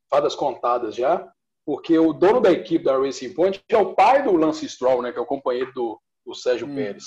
fadas 0.09 0.35
contadas 0.35 0.95
já, 0.95 1.31
porque 1.65 1.97
o 1.99 2.13
dono 2.13 2.41
da 2.41 2.51
equipe 2.51 2.83
da 2.83 2.97
Racing 2.97 3.33
Point 3.33 3.63
é 3.69 3.77
o 3.77 3.93
pai 3.93 4.23
do 4.23 4.35
Lance 4.35 4.67
Stroll, 4.67 5.01
né, 5.01 5.11
que 5.11 5.19
é 5.19 5.21
o 5.21 5.25
companheiro 5.25 5.71
do, 5.73 6.01
do 6.25 6.33
Sérgio 6.33 6.67
hum. 6.67 6.75
Pérez. 6.75 7.03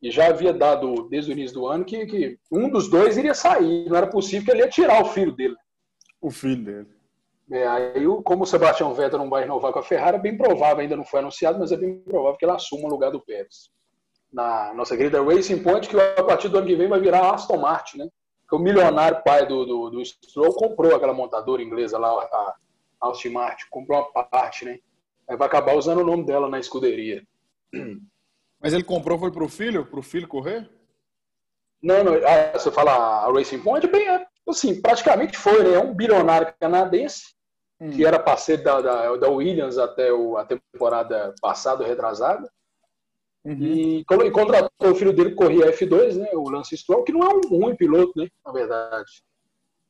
E 0.00 0.10
já 0.10 0.28
havia 0.28 0.52
dado, 0.52 1.08
desde 1.08 1.30
o 1.30 1.32
início 1.32 1.54
do 1.58 1.66
ano, 1.66 1.84
que, 1.84 2.04
que 2.06 2.38
um 2.52 2.68
dos 2.68 2.88
dois 2.88 3.16
iria 3.16 3.34
sair. 3.34 3.88
Não 3.88 3.96
era 3.96 4.06
possível 4.06 4.44
que 4.44 4.50
ele 4.50 4.60
ia 4.60 4.68
tirar 4.68 5.02
o 5.02 5.06
filho 5.06 5.32
dele. 5.32 5.56
O 6.20 6.30
filho 6.30 6.62
dele. 6.62 6.96
É, 7.50 7.66
aí, 7.66 8.04
como 8.24 8.42
o 8.42 8.46
Sebastião 8.46 8.92
Vettel 8.92 9.18
não 9.18 9.30
vai 9.30 9.42
renovar 9.42 9.72
com 9.72 9.78
a 9.78 9.82
Ferrari, 9.82 10.16
é 10.16 10.20
bem 10.20 10.36
provável, 10.36 10.80
ainda 10.80 10.96
não 10.96 11.04
foi 11.04 11.20
anunciado, 11.20 11.58
mas 11.58 11.70
é 11.70 11.76
bem 11.76 12.00
provável 12.00 12.36
que 12.36 12.44
ele 12.44 12.52
assuma 12.52 12.88
o 12.88 12.90
lugar 12.90 13.10
do 13.10 13.20
Pérez. 13.20 13.70
Na 14.32 14.74
nossa 14.74 14.96
querida 14.96 15.22
Racing 15.22 15.62
Point, 15.62 15.88
que 15.88 15.96
a 15.98 16.24
partir 16.24 16.48
do 16.48 16.58
ano 16.58 16.66
que 16.66 16.74
vem 16.74 16.88
vai 16.88 17.00
virar 17.00 17.32
Aston 17.32 17.56
Martin, 17.56 17.98
né? 17.98 18.08
Que 18.48 18.54
o 18.54 18.58
milionário 18.58 19.22
pai 19.24 19.46
do, 19.46 19.64
do, 19.64 19.90
do 19.90 20.04
Stroll 20.04 20.54
comprou 20.54 20.94
aquela 20.94 21.12
montadora 21.12 21.62
inglesa 21.62 21.98
lá, 21.98 22.08
a 22.08 22.56
Aston 23.08 23.30
Martin, 23.30 23.66
comprou 23.70 24.10
uma 24.14 24.24
parte, 24.24 24.64
né? 24.64 24.78
Aí 25.28 25.36
vai 25.36 25.48
acabar 25.48 25.74
usando 25.74 26.00
o 26.00 26.06
nome 26.06 26.24
dela 26.24 26.48
na 26.48 26.58
escuderia. 26.58 27.26
Mas 28.60 28.72
ele 28.72 28.84
comprou 28.84 29.18
foi 29.18 29.30
para 29.30 29.44
o 29.44 29.48
filho? 29.48 29.84
Para 29.84 29.98
o 29.98 30.02
filho 30.02 30.28
correr? 30.28 30.68
Não, 31.82 32.02
não. 32.02 32.14
Ah, 32.14 32.58
você 32.58 32.70
fala 32.70 32.92
a 32.92 33.32
Racing 33.32 33.60
Point, 33.60 33.86
bem, 33.88 34.08
é, 34.08 34.26
assim, 34.48 34.80
praticamente 34.80 35.36
foi, 35.36 35.62
né? 35.62 35.74
É 35.74 35.78
um 35.78 35.94
bilionário 35.94 36.52
canadense 36.58 37.34
hum. 37.80 37.90
que 37.90 38.04
era 38.04 38.18
parceiro 38.18 38.62
da, 38.62 38.80
da, 38.80 39.16
da, 39.16 39.28
Williams 39.28 39.78
até 39.78 40.12
o, 40.12 40.36
a 40.36 40.44
temporada 40.44 41.34
passada, 41.40 41.86
retrasada. 41.86 42.50
Uhum. 43.46 43.62
E, 43.62 44.00
e, 44.00 44.30
contratou 44.30 44.90
o 44.90 44.94
filho 44.94 45.12
dele 45.12 45.30
que 45.30 45.36
corria 45.36 45.70
F2, 45.72 46.16
né? 46.16 46.30
O 46.32 46.50
Lance 46.50 46.76
Stroll, 46.76 47.04
que 47.04 47.12
não 47.12 47.22
é 47.22 47.32
um 47.32 47.40
ruim 47.48 47.76
piloto, 47.76 48.12
né? 48.16 48.28
Na 48.44 48.50
verdade. 48.50 49.22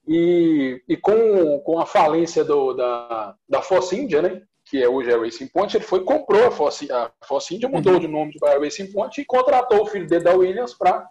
E, 0.06 0.82
e 0.86 0.96
com, 0.96 1.58
com 1.60 1.78
a 1.78 1.86
falência 1.86 2.44
do, 2.44 2.74
da, 2.74 3.34
da 3.48 3.62
Force 3.62 3.96
India, 3.96 4.20
né? 4.20 4.42
que 4.66 4.82
é 4.82 4.88
hoje 4.88 5.12
a 5.12 5.18
Racing 5.18 5.46
Point, 5.46 5.76
ele 5.76 5.84
foi 5.84 6.02
comprou 6.02 6.44
a 6.44 6.50
Force, 6.50 6.90
a 6.90 7.10
Force 7.24 7.54
India, 7.54 7.68
mudou 7.68 7.94
uhum. 7.94 8.00
de 8.00 8.08
nome 8.08 8.34
para 8.38 8.58
Racing 8.58 8.90
Point 8.90 9.20
e 9.20 9.24
contratou 9.24 9.82
o 9.82 9.86
filho 9.86 10.08
dele 10.08 10.24
da 10.24 10.34
Williams 10.34 10.74
para 10.74 11.08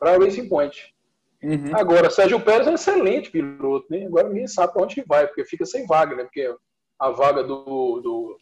a 0.00 0.10
Racing 0.12 0.48
Point. 0.48 0.94
Uhum. 1.42 1.76
Agora, 1.76 2.08
Sérgio 2.10 2.40
Pérez 2.40 2.66
é 2.66 2.70
um 2.70 2.74
excelente 2.74 3.30
piloto, 3.30 3.86
né? 3.90 4.06
Agora 4.06 4.28
ninguém 4.28 4.46
sabe 4.46 4.72
para 4.72 4.82
onde 4.82 5.04
vai, 5.06 5.26
porque 5.26 5.44
fica 5.44 5.66
sem 5.66 5.84
vaga, 5.84 6.14
né? 6.14 6.22
Porque 6.22 6.54
a 6.98 7.10
vaga 7.10 7.42
do, 7.42 8.00
do, 8.00 8.38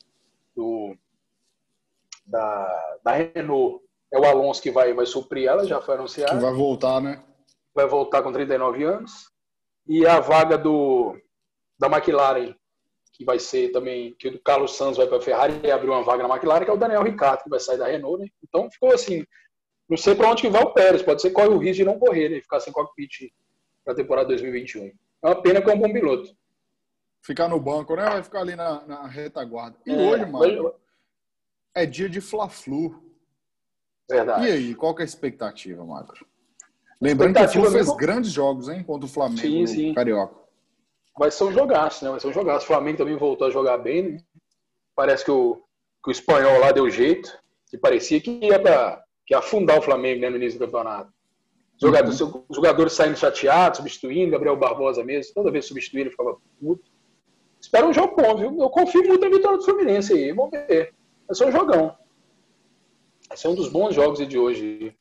do 0.54 0.96
da, 2.24 2.98
da 3.02 3.12
Renault 3.12 3.82
é 4.12 4.18
o 4.18 4.24
Alonso 4.24 4.62
que 4.62 4.70
vai, 4.70 4.92
vai 4.92 5.06
suprir 5.06 5.48
ela, 5.48 5.66
já 5.66 5.80
foi 5.80 5.94
anunciado. 5.94 6.32
Que 6.32 6.42
vai 6.42 6.52
voltar, 6.52 7.00
né? 7.00 7.22
Vai 7.74 7.86
voltar 7.86 8.22
com 8.22 8.32
39 8.32 8.84
anos. 8.84 9.30
E 9.86 10.06
a 10.06 10.20
vaga 10.20 10.56
do 10.56 11.16
da 11.78 11.88
McLaren 11.88 12.54
que 13.14 13.24
vai 13.24 13.38
ser 13.38 13.70
também, 13.70 14.12
que 14.18 14.28
o 14.28 14.42
Carlos 14.42 14.76
Santos 14.76 14.96
vai 14.96 15.06
para 15.06 15.18
a 15.18 15.20
Ferrari 15.20 15.60
e 15.62 15.70
abriu 15.70 15.92
uma 15.92 16.02
vaga 16.02 16.26
na 16.26 16.34
McLaren, 16.34 16.64
que 16.64 16.70
é 16.70 16.74
o 16.74 16.76
Daniel 16.76 17.04
Ricciardo, 17.04 17.44
que 17.44 17.50
vai 17.50 17.60
sair 17.60 17.78
da 17.78 17.86
Renault, 17.86 18.20
né? 18.20 18.28
Então 18.42 18.68
ficou 18.68 18.92
assim, 18.92 19.24
não 19.88 19.96
sei 19.96 20.16
para 20.16 20.28
onde 20.28 20.42
que 20.42 20.50
vai 20.50 20.62
o 20.62 20.72
Pérez, 20.72 21.02
pode 21.02 21.22
ser 21.22 21.28
que 21.28 21.34
corre 21.34 21.48
o 21.48 21.58
risco 21.58 21.76
de 21.76 21.84
não 21.84 21.98
correr, 21.98 22.28
né? 22.28 22.40
Ficar 22.40 22.58
sem 22.58 22.72
cockpit 22.72 23.32
para 23.84 23.92
a 23.92 23.96
temporada 23.96 24.28
2021. 24.28 24.86
É 24.86 25.26
uma 25.28 25.40
pena 25.40 25.62
que 25.62 25.70
é 25.70 25.74
um 25.74 25.78
bom 25.78 25.92
piloto. 25.92 26.28
Ficar 27.22 27.48
no 27.48 27.60
banco, 27.60 27.94
né? 27.94 28.04
Vai 28.04 28.22
ficar 28.22 28.40
ali 28.40 28.56
na, 28.56 28.84
na 28.84 29.06
retaguarda. 29.06 29.78
E 29.86 29.92
é, 29.92 29.96
hoje, 29.96 30.26
mano, 30.26 30.74
é 31.74 31.86
dia 31.86 32.08
de 32.08 32.20
Fla-Flu. 32.20 33.02
Verdade. 34.08 34.46
E 34.46 34.52
aí, 34.52 34.74
qual 34.74 34.94
que 34.94 35.02
é 35.02 35.04
a 35.04 35.06
expectativa, 35.06 35.84
Macro? 35.84 36.26
Lembrando 37.00 37.34
que 37.34 37.44
o 37.44 37.48
Flu 37.48 37.70
fez 37.70 37.96
grandes 37.96 38.30
jogos, 38.30 38.68
hein? 38.68 38.82
Contra 38.84 39.06
o 39.06 39.08
Flamengo 39.08 39.40
sim, 39.40 39.66
sim. 39.66 39.94
Carioca 39.94 40.44
vai 41.16 41.30
ser 41.30 41.44
um 41.44 41.52
jogaço, 41.52 42.04
né? 42.04 42.10
Vai 42.10 42.20
ser 42.20 42.28
um 42.28 42.32
jogaço. 42.32 42.64
O 42.64 42.68
Flamengo 42.68 42.98
também 42.98 43.16
voltou 43.16 43.46
a 43.46 43.50
jogar 43.50 43.78
bem, 43.78 44.02
né? 44.02 44.18
Parece 44.94 45.24
que 45.24 45.30
o, 45.30 45.62
que 46.02 46.10
o 46.10 46.12
espanhol 46.12 46.58
lá 46.60 46.72
deu 46.72 46.90
jeito. 46.90 47.32
E 47.72 47.78
parecia 47.78 48.20
que 48.20 48.30
ia, 48.30 48.58
pra, 48.58 49.02
que 49.26 49.34
ia 49.34 49.38
afundar 49.38 49.78
o 49.78 49.82
Flamengo 49.82 50.20
né, 50.20 50.30
no 50.30 50.36
início 50.36 50.58
do 50.58 50.64
campeonato. 50.66 51.12
Jogadores, 51.80 52.20
uhum. 52.20 52.44
jogadores 52.52 52.92
saindo 52.92 53.16
chateados, 53.16 53.78
substituindo, 53.78 54.30
Gabriel 54.30 54.56
Barbosa 54.56 55.02
mesmo, 55.02 55.34
toda 55.34 55.50
vez 55.50 55.66
substituindo, 55.66 56.10
ficava 56.10 56.36
puto. 56.60 56.84
Espero 57.60 57.88
um 57.88 57.92
jogo 57.92 58.14
bom, 58.14 58.36
viu? 58.36 58.62
Eu 58.62 58.70
confio 58.70 59.02
muito 59.04 59.20
na 59.20 59.28
vitória 59.28 59.58
do 59.58 59.64
Fluminense 59.64 60.12
aí, 60.12 60.32
vamos 60.32 60.52
ver. 60.52 60.94
Vai 61.26 61.34
ser 61.34 61.46
um 61.46 61.52
jogão. 61.52 61.96
Vai 63.28 63.36
ser 63.36 63.48
um 63.48 63.54
dos 63.54 63.68
bons 63.68 63.94
jogos 63.94 64.26
de 64.26 64.38
hoje. 64.38 64.96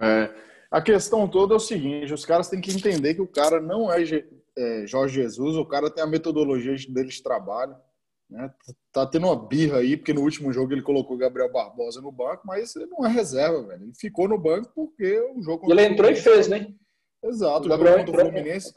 É, 0.00 0.34
a 0.70 0.80
questão 0.80 1.28
toda 1.28 1.54
é 1.54 1.56
o 1.56 1.60
seguinte: 1.60 2.12
os 2.12 2.24
caras 2.24 2.48
têm 2.48 2.60
que 2.60 2.70
entender 2.70 3.14
que 3.14 3.22
o 3.22 3.26
cara 3.26 3.60
não 3.60 3.92
é 3.92 4.02
é, 4.56 4.86
Jorge 4.86 5.14
Jesus, 5.14 5.56
o 5.56 5.64
cara 5.64 5.90
tem 5.90 6.02
a 6.02 6.06
metodologia 6.06 6.74
dele 6.88 7.08
de 7.08 7.22
trabalho. 7.22 7.76
Né? 8.28 8.48
Tá 8.92 9.04
tendo 9.06 9.26
uma 9.26 9.36
birra 9.36 9.78
aí, 9.78 9.96
porque 9.96 10.12
no 10.12 10.22
último 10.22 10.52
jogo 10.52 10.72
ele 10.72 10.82
colocou 10.82 11.16
Gabriel 11.16 11.50
Barbosa 11.50 12.00
no 12.00 12.12
banco, 12.12 12.46
mas 12.46 12.76
ele 12.76 12.86
não 12.86 13.04
é 13.04 13.08
reserva, 13.08 13.62
velho. 13.62 13.84
Ele 13.84 13.94
ficou 13.94 14.28
no 14.28 14.38
banco 14.38 14.70
porque 14.74 15.20
o 15.34 15.42
jogo. 15.42 15.70
Ele 15.70 15.84
entrou 15.84 16.10
e 16.10 16.16
fez, 16.16 16.46
né? 16.46 16.72
Exato, 17.22 17.66
o, 17.66 17.68
Gabriel 17.68 17.98
jogo 17.98 18.06
contra 18.06 18.22
o 18.22 18.30
Fluminense. 18.30 18.72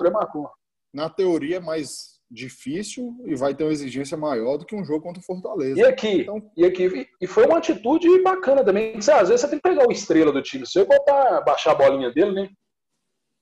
Na 0.94 1.10
teoria, 1.10 1.58
é 1.58 1.60
mais 1.60 2.13
difícil 2.30 3.16
e 3.26 3.36
vai 3.36 3.54
ter 3.54 3.64
uma 3.64 3.72
exigência 3.72 4.18
maior 4.18 4.58
do 4.58 4.66
que 4.66 4.76
um 4.76 4.84
jogo 4.84 5.04
contra 5.04 5.22
o 5.22 5.26
Fortaleza. 5.26 5.80
E 5.80 5.84
aqui, 5.84 6.22
então, 6.22 6.52
e 6.58 6.66
aqui, 6.66 7.08
e 7.22 7.28
foi 7.28 7.46
uma 7.46 7.58
atitude 7.58 8.08
bacana 8.24 8.64
também. 8.64 8.98
Às 8.98 9.30
vezes 9.30 9.42
você 9.42 9.48
tem 9.48 9.60
que 9.60 9.70
pegar 9.70 9.88
o 9.88 9.92
estrela 9.92 10.32
do 10.32 10.42
time 10.42 10.66
seu 10.66 10.84
e 10.84 10.88
botar, 10.88 11.42
baixar 11.42 11.72
a 11.72 11.76
bolinha 11.76 12.12
dele, 12.12 12.32
né? 12.32 12.50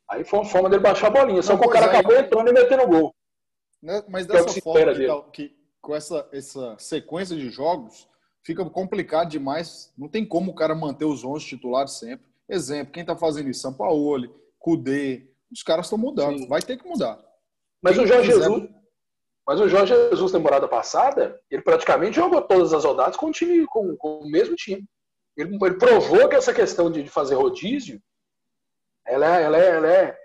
Aí 0.09 0.25
foi 0.25 0.39
uma 0.39 0.45
forma 0.45 0.69
dele 0.69 0.81
baixar 0.81 1.07
a 1.07 1.11
bolinha. 1.11 1.41
Só 1.41 1.57
que 1.57 1.65
o 1.65 1.69
cara 1.69 1.85
é, 1.85 1.89
acabou 1.89 2.15
entrando 2.17 2.49
e 2.49 2.53
metendo 2.53 2.87
gol. 2.87 3.15
Né? 3.81 4.03
Mas 4.09 4.27
é 4.27 4.33
dessa 4.33 4.59
é 4.59 4.61
forma, 4.61 4.93
que, 5.31 5.47
que, 5.47 5.55
com 5.81 5.95
essa, 5.95 6.27
essa 6.33 6.75
sequência 6.77 7.35
de 7.35 7.49
jogos, 7.49 8.09
fica 8.43 8.63
complicado 8.69 9.29
demais. 9.29 9.93
Não 9.97 10.09
tem 10.09 10.25
como 10.25 10.51
o 10.51 10.55
cara 10.55 10.75
manter 10.75 11.05
os 11.05 11.23
11 11.23 11.45
titulares 11.45 11.93
sempre. 11.93 12.25
Exemplo, 12.49 12.91
quem 12.91 13.01
está 13.01 13.15
fazendo 13.15 13.49
isso? 13.49 13.61
São 13.61 13.73
Paulo, 13.73 14.35
Cudê. 14.59 15.29
Os 15.49 15.63
caras 15.63 15.85
estão 15.85 15.97
mudando. 15.97 16.39
Sim. 16.39 16.47
Vai 16.47 16.61
ter 16.61 16.77
que 16.77 16.87
mudar. 16.87 17.17
Mas 17.81 17.95
quem 17.95 18.03
o 18.03 18.07
Jorge 18.07 18.31
quiser... 18.31 18.43
Jesus. 18.43 18.69
Mas 19.47 19.59
o 19.59 19.67
Jorge 19.67 19.93
Jesus, 19.93 20.31
temporada 20.31 20.67
passada, 20.67 21.39
ele 21.49 21.61
praticamente 21.61 22.15
jogou 22.15 22.41
todas 22.41 22.73
as 22.73 22.85
rodadas 22.85 23.17
com 23.17 23.27
o 23.27 23.31
time, 23.31 23.65
com, 23.65 23.95
com 23.97 24.19
o 24.19 24.29
mesmo 24.29 24.55
time. 24.55 24.85
Ele, 25.35 25.57
ele, 25.61 25.73
provou 25.75 26.29
que 26.29 26.35
essa 26.35 26.53
questão 26.53 26.91
de, 26.91 27.03
de 27.03 27.09
fazer 27.09 27.35
rodízio 27.35 28.01
ela, 29.05 29.39
ela, 29.39 29.57
é, 29.57 29.69
ela 29.75 29.87
é, 29.87 30.17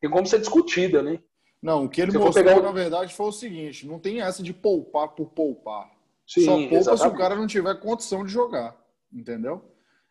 tem 0.00 0.10
como 0.10 0.26
ser 0.26 0.40
discutida, 0.40 1.02
né? 1.02 1.18
Não, 1.62 1.84
o 1.84 1.88
que 1.88 2.00
ele 2.00 2.10
se 2.10 2.18
mostrou, 2.18 2.44
pegar... 2.44 2.60
na 2.60 2.72
verdade, 2.72 3.14
foi 3.14 3.26
o 3.26 3.32
seguinte: 3.32 3.86
não 3.86 3.98
tem 3.98 4.20
essa 4.20 4.42
de 4.42 4.52
poupar 4.52 5.08
por 5.08 5.30
poupar. 5.30 5.90
Sim, 6.26 6.44
Só 6.44 6.58
poupa 6.58 6.74
exatamente. 6.74 7.00
se 7.00 7.08
o 7.08 7.18
cara 7.18 7.36
não 7.36 7.46
tiver 7.46 7.80
condição 7.80 8.24
de 8.24 8.30
jogar. 8.30 8.76
Entendeu? 9.12 9.64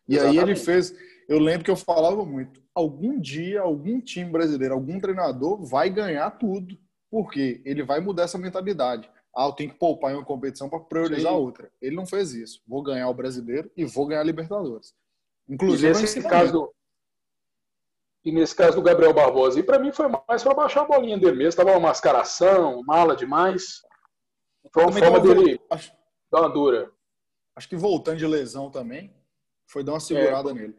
E 0.08 0.16
exatamente. 0.16 0.40
aí 0.40 0.44
ele 0.44 0.56
fez. 0.56 0.96
Eu 1.28 1.38
lembro 1.38 1.64
que 1.64 1.70
eu 1.70 1.76
falava 1.76 2.26
muito: 2.26 2.60
algum 2.74 3.20
dia, 3.20 3.62
algum 3.62 4.02
time 4.02 4.32
brasileiro, 4.32 4.74
algum 4.74 5.00
treinador 5.00 5.64
vai 5.64 5.90
ganhar 5.90 6.32
tudo. 6.32 6.78
Porque 7.14 7.62
ele 7.64 7.84
vai 7.84 8.00
mudar 8.00 8.24
essa 8.24 8.40
mentalidade. 8.40 9.08
Ah, 9.38 9.46
eu 9.46 9.52
tenho 9.52 9.70
que 9.70 9.78
poupar 9.78 10.12
em 10.12 10.16
uma 10.16 10.26
competição 10.26 10.68
para 10.68 10.80
priorizar 10.80 11.32
Sim. 11.32 11.38
outra. 11.38 11.72
Ele 11.80 11.96
não 11.96 12.08
fez 12.08 12.34
isso. 12.34 12.64
Vou 12.68 12.82
ganhar 12.82 13.08
o 13.08 13.14
brasileiro 13.14 13.70
e 13.78 13.86
vou 13.86 14.08
ganhar 14.08 14.22
a 14.22 14.24
Libertadores. 14.24 14.96
Inclusive, 15.48 15.96
e 15.96 16.02
nesse 16.02 16.24
caso, 16.24 16.74
e 18.26 18.32
nesse 18.32 18.56
caso 18.56 18.78
do 18.78 18.82
Gabriel 18.82 19.14
Barbosa. 19.14 19.60
E 19.60 19.64
para 19.64 19.78
mim 19.78 19.92
foi 19.92 20.08
mais 20.28 20.42
para 20.42 20.56
baixar 20.56 20.82
a 20.82 20.86
bolinha 20.86 21.16
dele 21.16 21.38
mesmo. 21.38 21.50
Estava 21.50 21.70
uma 21.70 21.80
mascaração, 21.82 22.82
mala 22.84 23.16
demais. 23.16 23.84
Foi 24.74 24.82
uma 24.82 24.92
forma 24.92 25.20
dele 25.20 25.62
acho, 25.70 25.94
dar 26.32 26.42
uma 26.42 26.50
dura. 26.50 26.92
Acho 27.56 27.70
que 27.70 27.76
voltando 27.76 28.18
de 28.18 28.26
lesão 28.26 28.72
também. 28.72 29.14
Foi 29.68 29.84
dar 29.84 29.92
uma 29.92 30.00
segurada 30.00 30.50
é. 30.50 30.54
nele. 30.56 30.76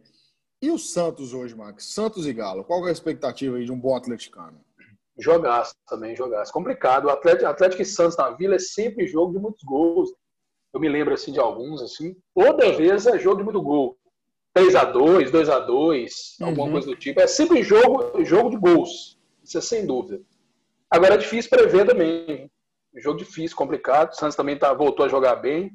E 0.61 0.69
o 0.73 0.81
Santos 0.81 1.33
hoje, 1.33 1.55
Max? 1.55 1.85
Santos 1.95 2.27
e 2.27 2.33
Galo. 2.33 2.65
Qual 2.65 2.85
é 2.87 2.89
a 2.89 2.93
expectativa 2.93 3.57
aí 3.57 3.65
de 3.65 3.71
um 3.71 3.79
bom 3.79 3.95
atleticano? 3.95 4.65
Jogaço 5.17 5.75
também, 5.87 6.17
jogaço. 6.17 6.53
Complicado. 6.53 7.07
O 7.07 7.11
Atlético, 7.11 7.47
Atlético 7.47 7.83
e 7.83 7.87
Santos 7.87 8.17
na 8.17 8.31
Vila 8.31 8.57
é 8.57 8.59
sempre 8.59 9.07
jogo 9.07 9.33
de 9.33 9.39
muitos 9.39 9.63
gols. 9.63 10.11
Eu 10.73 10.81
me 10.81 10.89
lembro 10.89 11.15
assim 11.15 11.33
de 11.33 11.39
alguns 11.39 11.81
assim. 11.83 12.17
Toda 12.35 12.73
vez 12.73 13.07
é 13.07 13.19
jogo 13.19 13.39
de 13.39 13.45
muito 13.45 13.63
gol. 13.63 13.97
3 14.53 14.75
a 14.77 14.85
2 14.85 15.31
2 15.31 15.49
a 15.49 15.59
2 15.59 16.37
uhum. 16.41 16.47
alguma 16.47 16.71
coisa 16.73 16.87
do 16.89 16.97
tipo. 16.97 17.21
É 17.21 17.27
sempre 17.27 17.63
jogo, 17.63 18.25
jogo 18.25 18.51
de 18.51 18.57
gols. 18.57 19.19
Isso 19.43 19.59
é 19.59 19.61
sem 19.61 19.87
dúvida. 19.87 20.21
Agora 20.91 21.15
é 21.15 21.19
difícil 21.19 21.51
prever 21.51 21.87
também. 21.87 22.51
Jogo 22.97 23.19
difícil, 23.19 23.57
complicado. 23.57 24.13
O 24.13 24.15
Santos 24.15 24.37
também 24.37 24.59
tá, 24.59 24.73
voltou 24.73 25.07
a 25.07 25.09
jogar 25.09 25.37
bem. 25.37 25.73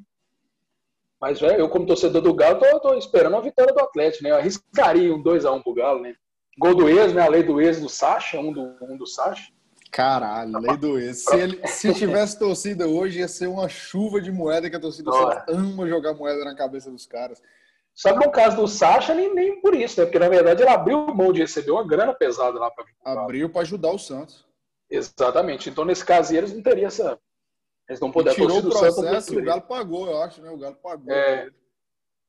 Mas 1.20 1.40
eu, 1.42 1.68
como 1.68 1.86
torcedor 1.86 2.22
do 2.22 2.32
Galo, 2.32 2.58
tô, 2.58 2.80
tô 2.80 2.94
esperando 2.94 3.34
uma 3.34 3.42
vitória 3.42 3.74
do 3.74 3.80
Atlético, 3.80 4.24
né? 4.24 4.30
Eu 4.30 4.36
arriscaria 4.36 5.14
um 5.14 5.22
2x1 5.22 5.62
pro 5.62 5.74
Galo, 5.74 6.00
né? 6.00 6.14
Gol 6.60 6.74
do 6.74 6.88
ex, 6.90 7.14
né? 7.14 7.22
A 7.22 7.28
lei 7.28 7.42
do 7.42 7.58
ex 7.58 7.80
do 7.80 7.88
Sacha, 7.88 8.38
um 8.38 8.52
do, 8.52 8.76
um 8.82 8.94
do 8.94 9.06
Sacha. 9.06 9.50
Caralho, 9.90 10.58
lei 10.58 10.76
do 10.76 10.98
ex. 10.98 11.24
Se, 11.24 11.34
ele, 11.34 11.66
se 11.66 11.94
tivesse 11.94 12.38
torcida 12.38 12.86
hoje, 12.86 13.20
ia 13.20 13.28
ser 13.28 13.46
uma 13.46 13.66
chuva 13.66 14.20
de 14.20 14.30
moeda 14.30 14.68
que 14.68 14.76
a 14.76 14.80
torcida 14.80 15.10
ama 15.48 15.88
jogar 15.88 16.12
moeda 16.12 16.44
na 16.44 16.54
cabeça 16.54 16.90
dos 16.90 17.06
caras. 17.06 17.42
Só 17.94 18.12
que 18.12 18.26
no 18.26 18.30
caso 18.30 18.56
do 18.56 18.68
Sacha, 18.68 19.14
nem, 19.14 19.34
nem 19.34 19.58
por 19.62 19.74
isso, 19.74 19.98
né? 19.98 20.06
Porque 20.06 20.18
na 20.18 20.28
verdade 20.28 20.62
ele 20.62 20.70
abriu 20.70 21.06
mão 21.06 21.32
de 21.32 21.40
receber 21.40 21.70
uma 21.70 21.86
grana 21.86 22.12
pesada 22.12 22.58
lá 22.58 22.70
para 22.70 22.84
Abriu 23.04 23.48
para 23.48 23.62
ajudar 23.62 23.90
o 23.90 23.98
Santos. 23.98 24.46
Exatamente. 24.90 25.70
Então, 25.70 25.86
nesse 25.86 26.04
caso, 26.04 26.36
eles 26.36 26.52
não 26.52 26.62
teriam 26.62 26.88
essa. 26.88 27.18
Eles 27.88 28.00
não 28.00 28.12
poderiam 28.12 28.46
tirou 28.46 28.58
o 28.58 28.70
processo 28.70 29.38
o 29.38 29.42
Galo 29.42 29.62
pagou, 29.62 30.06
eu 30.06 30.22
acho, 30.22 30.42
né? 30.42 30.50
O 30.50 30.58
Galo 30.58 30.76
pagou. 30.76 31.12
É... 31.12 31.50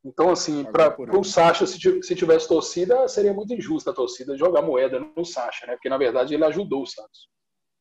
Então, 0.04 0.32
assim, 0.32 0.64
para 0.64 1.18
o 1.18 1.24
Sacha, 1.24 1.66
se, 1.68 1.78
se 2.02 2.16
tivesse 2.16 2.48
torcida, 2.48 3.08
seria 3.08 3.34
muito 3.34 3.54
injusta 3.54 3.92
a 3.92 3.94
torcida 3.94 4.36
jogar 4.36 4.64
moeda 4.64 5.00
no 5.00 5.24
Sacha, 5.24 5.68
né? 5.68 5.74
Porque, 5.74 5.90
na 5.90 5.98
verdade, 5.98 6.34
ele 6.34 6.44
ajudou 6.46 6.84
o 6.84 6.88
Santos. 6.88 7.30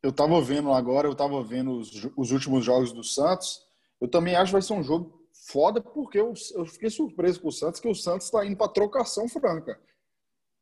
Eu 0.02 0.12
tava 0.12 0.40
vendo 0.40 0.72
agora, 0.72 1.08
eu 1.08 1.14
tava 1.14 1.42
vendo 1.42 1.72
os, 1.72 1.90
os 2.16 2.30
últimos 2.30 2.64
jogos 2.64 2.92
do 2.92 3.02
Santos. 3.02 3.60
Eu 4.00 4.08
também 4.08 4.34
acho 4.34 4.46
que 4.46 4.52
vai 4.52 4.62
ser 4.62 4.74
um 4.74 4.82
jogo 4.82 5.20
foda, 5.50 5.80
porque 5.80 6.18
eu, 6.18 6.32
eu 6.54 6.66
fiquei 6.66 6.90
surpreso 6.90 7.40
com 7.40 7.48
o 7.48 7.52
Santos, 7.52 7.80
que 7.80 7.88
o 7.88 7.94
Santos 7.94 8.26
está 8.26 8.44
indo 8.44 8.56
para 8.56 8.68
trocação 8.68 9.28
franca. 9.28 9.80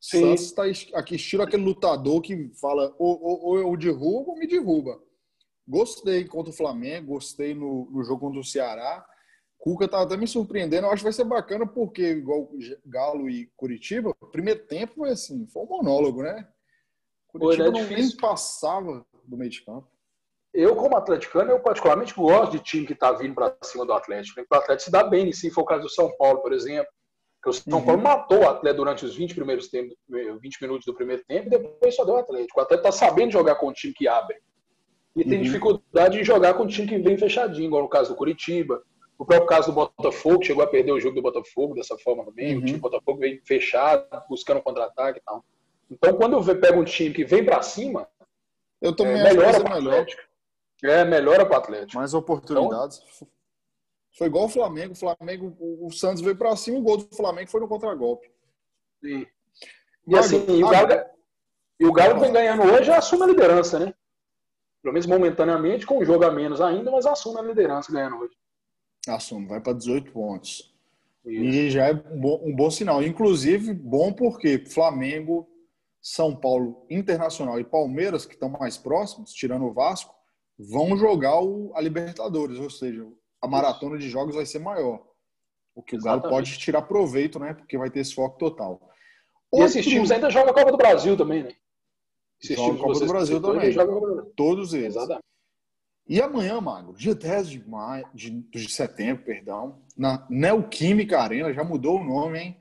Sim. 0.01 0.37
Santos 0.37 0.45
está 0.45 0.99
aqui, 0.99 1.17
estilo 1.17 1.43
aquele 1.43 1.65
lutador 1.65 2.21
que 2.21 2.53
fala 2.61 2.95
ou, 2.99 3.21
ou, 3.21 3.45
ou 3.47 3.59
eu 3.59 3.77
derrubo 3.77 4.31
ou 4.31 4.39
me 4.39 4.47
derruba. 4.47 5.01
Gostei 5.67 6.25
contra 6.25 6.53
o 6.53 6.57
Flamengo, 6.57 7.15
gostei 7.15 7.55
no, 7.55 7.91
no 7.91 8.03
jogo 8.05 8.21
contra 8.21 8.41
o 8.41 8.45
Ceará. 8.45 9.05
Cuca 9.59 9.89
tá 9.89 10.03
até 10.03 10.17
me 10.17 10.27
surpreendendo. 10.27 10.87
Eu 10.87 10.91
acho 10.91 11.01
que 11.01 11.05
vai 11.05 11.13
ser 11.13 11.25
bacana, 11.25 11.67
porque, 11.67 12.13
igual 12.13 12.49
Galo 12.87 13.29
e 13.29 13.51
Curitiba, 13.57 14.15
primeiro 14.31 14.65
tempo 14.67 14.95
foi 14.95 15.11
assim, 15.11 15.47
foi 15.49 15.65
um 15.65 15.67
monólogo, 15.67 16.23
né? 16.23 16.49
Curitiba 17.27 17.71
Pô, 17.71 17.79
é 17.79 17.83
não 17.83 17.89
nem 17.89 18.17
passava 18.17 19.05
do 19.25 19.37
meio 19.37 19.51
de 19.51 19.65
campo 19.65 19.89
eu, 20.53 20.75
como 20.75 20.97
atleticano, 20.97 21.51
eu 21.51 21.61
particularmente 21.61 22.15
gosto 22.15 22.53
de 22.53 22.59
time 22.59 22.87
que 22.87 22.93
está 22.93 23.13
vindo 23.13 23.35
para 23.35 23.55
cima 23.63 23.85
do 23.85 23.93
Atlético. 23.93 24.41
Né? 24.41 24.47
O 24.51 24.55
Atlético 24.55 24.85
se 24.87 24.91
dá 24.91 25.05
bem, 25.05 25.33
se 25.33 25.51
for 25.51 25.63
o 25.63 25.65
caso 25.65 25.83
do 25.83 25.89
São 25.89 26.11
Paulo, 26.17 26.41
por 26.41 26.53
exemplo. 26.53 26.91
Que 27.41 27.51
o 27.51 27.53
São 27.53 27.79
uhum. 27.79 27.85
Paulo 27.85 28.03
matou 28.03 28.41
o 28.41 28.49
Atlético 28.49 28.85
durante 28.85 29.05
os 29.05 29.15
20 29.15 29.35
primeiros 29.35 29.69
tempos, 29.69 29.95
20 30.09 30.61
minutos 30.61 30.85
do 30.85 30.95
primeiro 30.95 31.23
tempo 31.29 31.47
e 31.47 31.51
depois 31.51 31.95
só 31.95 32.05
deu 32.05 32.15
o 32.15 32.19
Atlético. 32.19 32.59
O 32.59 32.63
Atlético 32.63 32.89
está 32.89 33.07
sabendo 33.07 33.31
jogar 33.31 33.55
com 33.55 33.69
um 33.69 33.73
time 33.73 33.95
que 33.95 34.09
abre. 34.09 34.37
E 35.15 35.23
uhum. 35.23 35.29
tem 35.29 35.43
dificuldade 35.43 36.19
em 36.19 36.25
jogar 36.25 36.55
com 36.55 36.65
um 36.65 36.67
time 36.67 36.89
que 36.89 36.99
vem 36.99 37.17
fechadinho, 37.17 37.67
igual 37.67 37.83
no 37.83 37.89
caso 37.89 38.11
do 38.11 38.17
Curitiba. 38.17 38.83
O 39.19 39.27
próprio 39.27 39.49
caso 39.49 39.73
do 39.73 39.75
Botafogo, 39.75 40.45
chegou 40.45 40.63
a 40.63 40.67
perder 40.67 40.93
o 40.93 41.01
jogo 41.01 41.17
do 41.17 41.23
Botafogo 41.23 41.75
dessa 41.75 41.99
forma 41.99 42.25
também. 42.25 42.55
Uhum. 42.55 42.61
O 42.61 42.65
time 42.65 42.79
do 42.79 42.83
Botafogo 42.83 43.19
vem 43.19 43.41
fechado, 43.45 44.07
buscando 44.29 44.63
contra-ataque 44.63 45.19
e 45.19 45.23
tal. 45.23 45.45
Então, 45.91 46.15
quando 46.15 46.37
eu 46.37 46.61
pego 46.61 46.81
um 46.81 46.85
time 46.85 47.13
que 47.13 47.25
vem 47.25 47.45
para 47.45 47.61
cima, 47.61 48.09
eu 48.81 48.95
também 48.95 49.19
é, 49.19 49.25
melhora 49.25 49.61
o 49.61 49.67
Atlético. 49.67 50.23
É, 50.85 51.05
melhora 51.05 51.45
para 51.45 51.57
o 51.57 51.59
Atlético. 51.59 51.97
Mais 51.97 52.15
oportunidades. 52.15 53.03
Então, 53.17 53.29
foi 54.17 54.29
igual 54.29 54.45
o 54.45 54.49
Flamengo. 54.49 54.93
O 54.93 54.97
Flamengo, 54.97 55.57
o 55.59 55.91
Santos 55.91 56.23
veio 56.23 56.37
para 56.37 56.55
cima, 56.55 56.79
o 56.79 56.83
gol 56.83 56.99
do 56.99 57.17
Flamengo 57.17 57.51
foi 57.51 57.61
no 57.61 57.69
contragolpe. 57.69 58.31
Sim. 59.03 59.27
E 60.07 60.17
assim, 60.17 60.45
e 60.49 60.63
o 60.63 60.69
Galo, 60.69 60.89
e 61.81 61.87
o 61.87 61.93
Galo 61.93 62.21
vem 62.21 62.33
ganhando 62.33 62.63
hoje, 62.63 62.91
assume 62.91 63.25
a 63.25 63.27
liderança, 63.27 63.79
né? 63.79 63.93
Pelo 64.83 64.95
menos 64.95 65.07
momentaneamente, 65.07 65.85
com 65.85 65.99
um 65.99 66.05
jogo 66.05 66.25
a 66.25 66.31
menos 66.31 66.61
ainda, 66.61 66.91
mas 66.91 67.05
assume 67.05 67.41
a 67.41 67.43
liderança 67.43 67.93
ganhando 67.93 68.17
hoje. 68.17 68.35
Assume, 69.07 69.47
vai 69.47 69.61
para 69.61 69.73
18 69.73 70.11
pontos. 70.13 70.75
Isso. 71.25 71.45
E 71.45 71.71
já 71.71 71.89
é 71.89 71.93
um 71.93 72.21
bom, 72.21 72.41
um 72.45 72.55
bom 72.55 72.71
sinal. 72.71 73.03
Inclusive, 73.03 73.73
bom 73.75 74.13
porque 74.13 74.59
Flamengo, 74.59 75.49
São 76.01 76.35
Paulo, 76.35 76.87
Internacional 76.91 77.61
e 77.61 77.65
Palmeiras, 77.65 78.25
que 78.25 78.35
estão 78.35 78.49
mais 78.49 78.77
próximos, 78.77 79.33
tirando 79.33 79.67
o 79.67 79.73
Vasco, 79.73 80.15
vão 80.59 80.97
jogar 80.97 81.41
o, 81.41 81.73
a 81.75 81.81
Libertadores, 81.81 82.59
ou 82.59 82.71
seja, 82.71 83.07
a 83.41 83.47
maratona 83.47 83.99
de 83.99 84.09
jogos 84.09 84.35
vai 84.35 84.47
ser 84.47 84.59
maior. 84.59 85.07
O 85.75 85.83
que 85.83 85.97
Exatamente. 85.97 86.19
o 86.19 86.23
Galo 86.23 86.35
pode 86.35 86.59
tirar 86.59 86.83
proveito, 86.83 87.39
né? 87.39 87.55
Porque 87.55 87.79
vai 87.79 87.91
ter 87.91 88.01
esse 88.01 88.15
foco 88.15 88.37
total. 88.37 88.81
Outro... 89.51 89.61
E 89.61 89.63
esses 89.63 89.87
times 89.87 90.11
ainda 90.11 90.29
jogam 90.29 90.51
a 90.51 90.55
Copa 90.55 90.73
do 90.73 90.77
Brasil 90.77 91.17
também, 91.17 91.45
né? 91.45 91.53
Esses 92.43 92.57
Joga 92.57 92.69
times 92.69 92.83
Copa 92.83 92.99
do 92.99 93.07
Brasil 93.07 93.41
também. 93.41 93.75
Todos 94.37 94.75
eles. 94.75 94.97
Exatamente. 94.97 95.25
E 96.09 96.23
amanhã, 96.23 96.59
Magro, 96.61 96.95
dia 96.95 97.15
10 97.15 97.51
de, 97.51 97.69
maio, 97.69 98.09
de, 98.15 98.31
de 98.31 98.73
setembro, 98.73 99.25
perdão, 99.25 99.83
na 99.97 100.27
Neoquímica 100.31 101.21
Arena, 101.21 101.53
já 101.53 101.63
mudou 101.63 102.01
o 102.01 102.05
nome, 102.05 102.39
hein? 102.39 102.61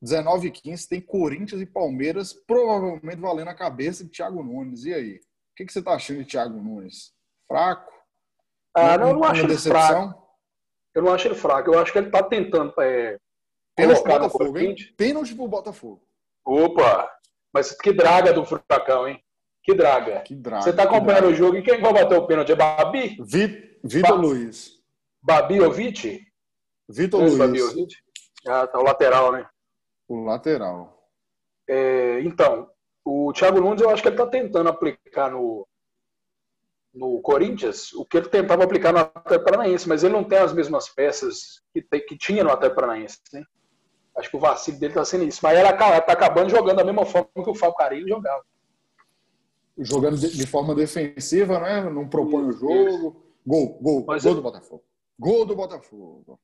19 0.00 0.48
e 0.48 0.50
15 0.52 0.88
tem 0.88 1.00
Corinthians 1.00 1.60
e 1.60 1.66
Palmeiras, 1.66 2.32
provavelmente 2.32 3.20
valendo 3.20 3.48
a 3.48 3.54
cabeça 3.54 4.04
de 4.04 4.10
Thiago 4.10 4.42
Nunes. 4.42 4.84
E 4.84 4.94
aí? 4.94 5.16
O 5.16 5.56
que, 5.56 5.64
que 5.64 5.72
você 5.72 5.80
está 5.80 5.94
achando 5.94 6.22
de 6.22 6.30
Thiago 6.30 6.62
Nunes? 6.62 7.12
Fraco? 7.48 7.92
Ah, 8.74 8.98
não, 8.98 9.08
eu 9.08 9.14
não 9.14 9.24
acho 9.24 9.42
ele 9.42 9.58
fraco. 9.58 10.28
Eu 10.94 11.02
não 11.02 11.12
acho 11.12 11.26
ele 11.26 11.34
fraco. 11.34 11.70
Eu 11.72 11.78
acho 11.80 11.92
que 11.92 11.98
ele 11.98 12.06
está 12.06 12.22
tentando 12.22 12.72
é, 12.80 13.18
Pênalti 13.74 14.02
pro 14.02 14.12
Botafogo, 14.12 14.58
hein? 14.58 14.76
Pênalti 14.96 15.34
pro 15.34 15.48
Botafogo. 15.48 16.02
Opa! 16.44 17.10
Mas 17.52 17.72
que 17.72 17.92
draga 17.92 18.32
do 18.32 18.44
Furacão, 18.44 19.08
hein? 19.08 19.22
Que 19.66 19.74
draga. 19.74 20.20
Que 20.20 20.34
draga 20.36 20.62
Você 20.62 20.70
está 20.70 20.84
acompanhando 20.84 21.26
o 21.26 21.34
jogo 21.34 21.56
e 21.56 21.62
quem 21.62 21.80
vai 21.80 21.92
bater 21.92 22.16
o 22.16 22.24
pênalti? 22.24 22.52
É 22.52 22.54
Babi? 22.54 23.16
Vitor 23.82 24.10
ba 24.10 24.14
Luiz. 24.14 24.80
Babi 25.20 25.60
Ovite? 25.60 26.20
Vitor 26.88 27.20
Luiz. 27.20 27.36
Babi? 27.36 27.58
Ah, 28.46 28.64
tá 28.64 28.78
o 28.78 28.84
lateral, 28.84 29.32
né? 29.32 29.44
O 30.06 30.22
lateral. 30.22 31.10
É, 31.68 32.20
então, 32.20 32.70
o 33.04 33.32
Thiago 33.32 33.60
Nunes 33.60 33.82
eu 33.82 33.90
acho 33.90 34.00
que 34.02 34.08
ele 34.08 34.14
está 34.14 34.28
tentando 34.28 34.68
aplicar 34.68 35.32
no, 35.32 35.66
no 36.94 37.20
Corinthians 37.20 37.92
o 37.92 38.04
que 38.04 38.18
ele 38.18 38.28
tentava 38.28 38.62
aplicar 38.62 38.92
no 38.92 39.00
Atlético 39.00 39.50
Paranaense, 39.50 39.88
mas 39.88 40.04
ele 40.04 40.14
não 40.14 40.22
tem 40.22 40.38
as 40.38 40.52
mesmas 40.52 40.88
peças 40.88 41.60
que, 41.74 41.82
tem, 41.82 42.06
que 42.06 42.16
tinha 42.16 42.44
no 42.44 42.52
Atlético 42.52 42.80
Paranaense. 42.80 43.18
Né? 43.32 43.42
Acho 44.16 44.30
que 44.30 44.36
o 44.36 44.40
vacilo 44.40 44.78
dele 44.78 44.92
está 44.92 45.04
sendo 45.04 45.24
isso. 45.24 45.40
Mas 45.42 45.58
ele 45.58 45.68
está 45.68 46.12
acabando 46.12 46.50
jogando 46.50 46.76
da 46.76 46.84
mesma 46.84 47.04
forma 47.04 47.28
que 47.34 47.50
o 47.50 47.54
Fábio 47.54 47.74
Carilho 47.74 48.06
jogava. 48.06 48.44
Jogando 49.78 50.16
de, 50.16 50.46
forma 50.46 50.74
defensiva, 50.74 51.60
né? 51.60 51.90
Não 51.90 52.08
propõe 52.08 52.44
o 52.44 52.52
jogo. 52.52 53.22
Gol, 53.46 53.78
gol, 53.80 54.04
mas 54.06 54.22
gol 54.24 54.32
é... 54.32 54.34
do 54.34 54.42
Botafogo. 54.42 54.82
Gol 55.18 55.46
do 55.46 55.54
Botafogo. 55.54 56.40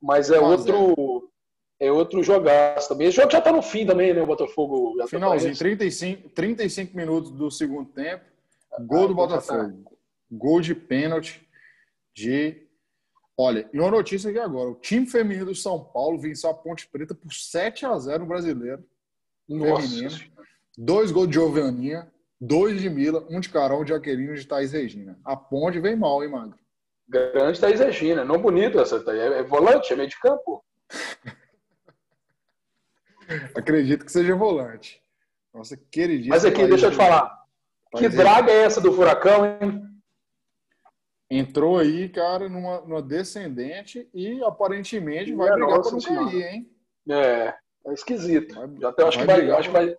Mas 0.00 0.30
é 0.30 0.38
outro. 0.38 1.30
É 1.78 1.92
outro 1.92 2.22
jogaço 2.22 2.88
também. 2.88 3.08
Esse 3.08 3.16
jogo 3.16 3.30
já 3.30 3.38
está 3.38 3.52
no 3.52 3.60
fim 3.60 3.84
também, 3.84 4.14
né? 4.14 4.22
O 4.22 4.26
Botafogo. 4.26 4.96
Tá 4.96 5.06
Finalzinho, 5.08 5.52
tá 5.52 5.58
35, 5.58 6.28
35 6.30 6.96
minutos 6.96 7.30
do 7.30 7.50
segundo 7.50 7.90
tempo. 7.90 8.24
Gol 8.80 9.08
do 9.08 9.12
ah, 9.12 9.16
Botafogo. 9.16 9.98
Gol 10.30 10.60
de 10.60 10.74
pênalti 10.74 11.46
de. 12.14 12.62
Olha, 13.36 13.68
e 13.72 13.78
uma 13.78 13.90
notícia 13.90 14.30
aqui 14.30 14.38
agora: 14.38 14.70
o 14.70 14.74
time 14.76 15.06
feminino 15.06 15.46
do 15.46 15.54
São 15.54 15.82
Paulo 15.82 16.18
venceu 16.18 16.48
a 16.48 16.54
Ponte 16.54 16.88
Preta 16.88 17.14
por 17.14 17.32
7 17.32 17.84
a 17.84 17.98
0 17.98 18.20
no 18.20 18.26
brasileiro. 18.26 18.82
Nossa. 19.46 19.86
Feminino. 19.86 20.16
Dois 20.78 21.10
gols 21.10 21.28
de 21.28 21.34
Giovaninha, 21.34 22.10
dois 22.40 22.80
de 22.80 22.88
Mila, 22.88 23.26
um 23.30 23.40
de 23.40 23.48
Carol, 23.48 23.80
um 23.80 23.84
de 23.84 23.94
Aquelino 23.94 24.34
e 24.34 24.38
de 24.38 24.46
Thaís 24.46 24.72
Regina. 24.72 25.18
A 25.24 25.36
Ponte 25.36 25.80
vem 25.80 25.96
mal, 25.96 26.22
hein, 26.22 26.30
Magro? 26.30 26.58
Grande 27.08 27.60
Thaís 27.60 27.80
Regina. 27.80 28.24
Não 28.24 28.40
bonito 28.40 28.80
essa 28.80 29.02
Thaís. 29.02 29.20
É 29.20 29.42
volante, 29.42 29.92
é 29.92 29.96
meio 29.96 30.08
de 30.08 30.18
campo. 30.18 30.64
Acredito 33.54 34.04
que 34.04 34.12
seja 34.12 34.34
volante. 34.34 35.02
Nossa, 35.52 35.76
queridíssima. 35.76 36.34
Mas 36.34 36.44
aqui, 36.44 36.66
deixa 36.66 36.86
eu 36.86 36.90
te 36.90 36.96
falar. 36.96 37.44
Que 37.96 38.08
draga 38.08 38.52
é 38.52 38.64
essa 38.64 38.80
do 38.80 38.92
furacão, 38.92 39.46
hein? 39.46 39.82
Entrou 41.28 41.78
aí, 41.78 42.08
cara, 42.08 42.48
numa, 42.48 42.80
numa 42.82 43.02
descendente 43.02 44.08
e 44.14 44.40
aparentemente 44.44 45.34
vai 45.34 45.50
brigar 45.50 45.82
para 45.82 45.90
não 45.90 46.00
cair, 46.00 46.42
hein? 46.42 46.70
É, 47.08 47.54
é 47.86 47.92
esquisito. 47.92 48.54
Vai, 48.54 48.68
Já 48.80 48.88
até 48.90 49.02
acho 49.02 49.18
que 49.18 49.24
vai, 49.24 49.50
acho 49.50 49.68
que 49.68 49.72
vai. 49.72 49.96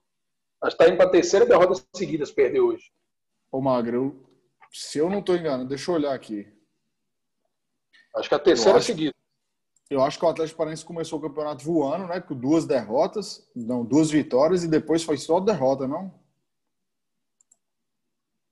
Acho 0.61 0.75
que 0.75 0.83
tá 0.83 0.89
indo 0.89 0.97
para 0.97 1.05
a 1.05 1.11
terceira 1.11 1.45
derrota 1.45 1.81
seguida 1.93 2.25
se 2.25 2.33
perder 2.33 2.59
hoje. 2.59 2.91
Ô, 3.51 3.61
Magro, 3.61 4.27
se 4.71 4.97
eu 4.97 5.09
não 5.09 5.19
estou 5.19 5.35
enganado, 5.35 5.69
deixa 5.69 5.91
eu 5.91 5.95
olhar 5.95 6.13
aqui. 6.13 6.47
Acho 8.15 8.29
que 8.29 8.35
a 8.35 8.39
terceira 8.39 8.71
eu 8.71 8.77
acho, 8.77 8.85
seguida. 8.85 9.13
Eu 9.89 10.03
acho 10.03 10.17
que 10.17 10.25
o 10.25 10.27
Atlético 10.27 10.57
Paranaense 10.57 10.83
começou 10.83 11.19
o 11.19 11.21
campeonato 11.21 11.63
voando, 11.63 12.07
né? 12.07 12.19
Com 12.19 12.35
duas 12.35 12.65
derrotas, 12.65 13.49
não, 13.55 13.85
duas 13.85 14.09
vitórias 14.09 14.63
e 14.63 14.67
depois 14.67 15.03
foi 15.03 15.17
só 15.17 15.39
derrota, 15.39 15.87
não? 15.87 16.13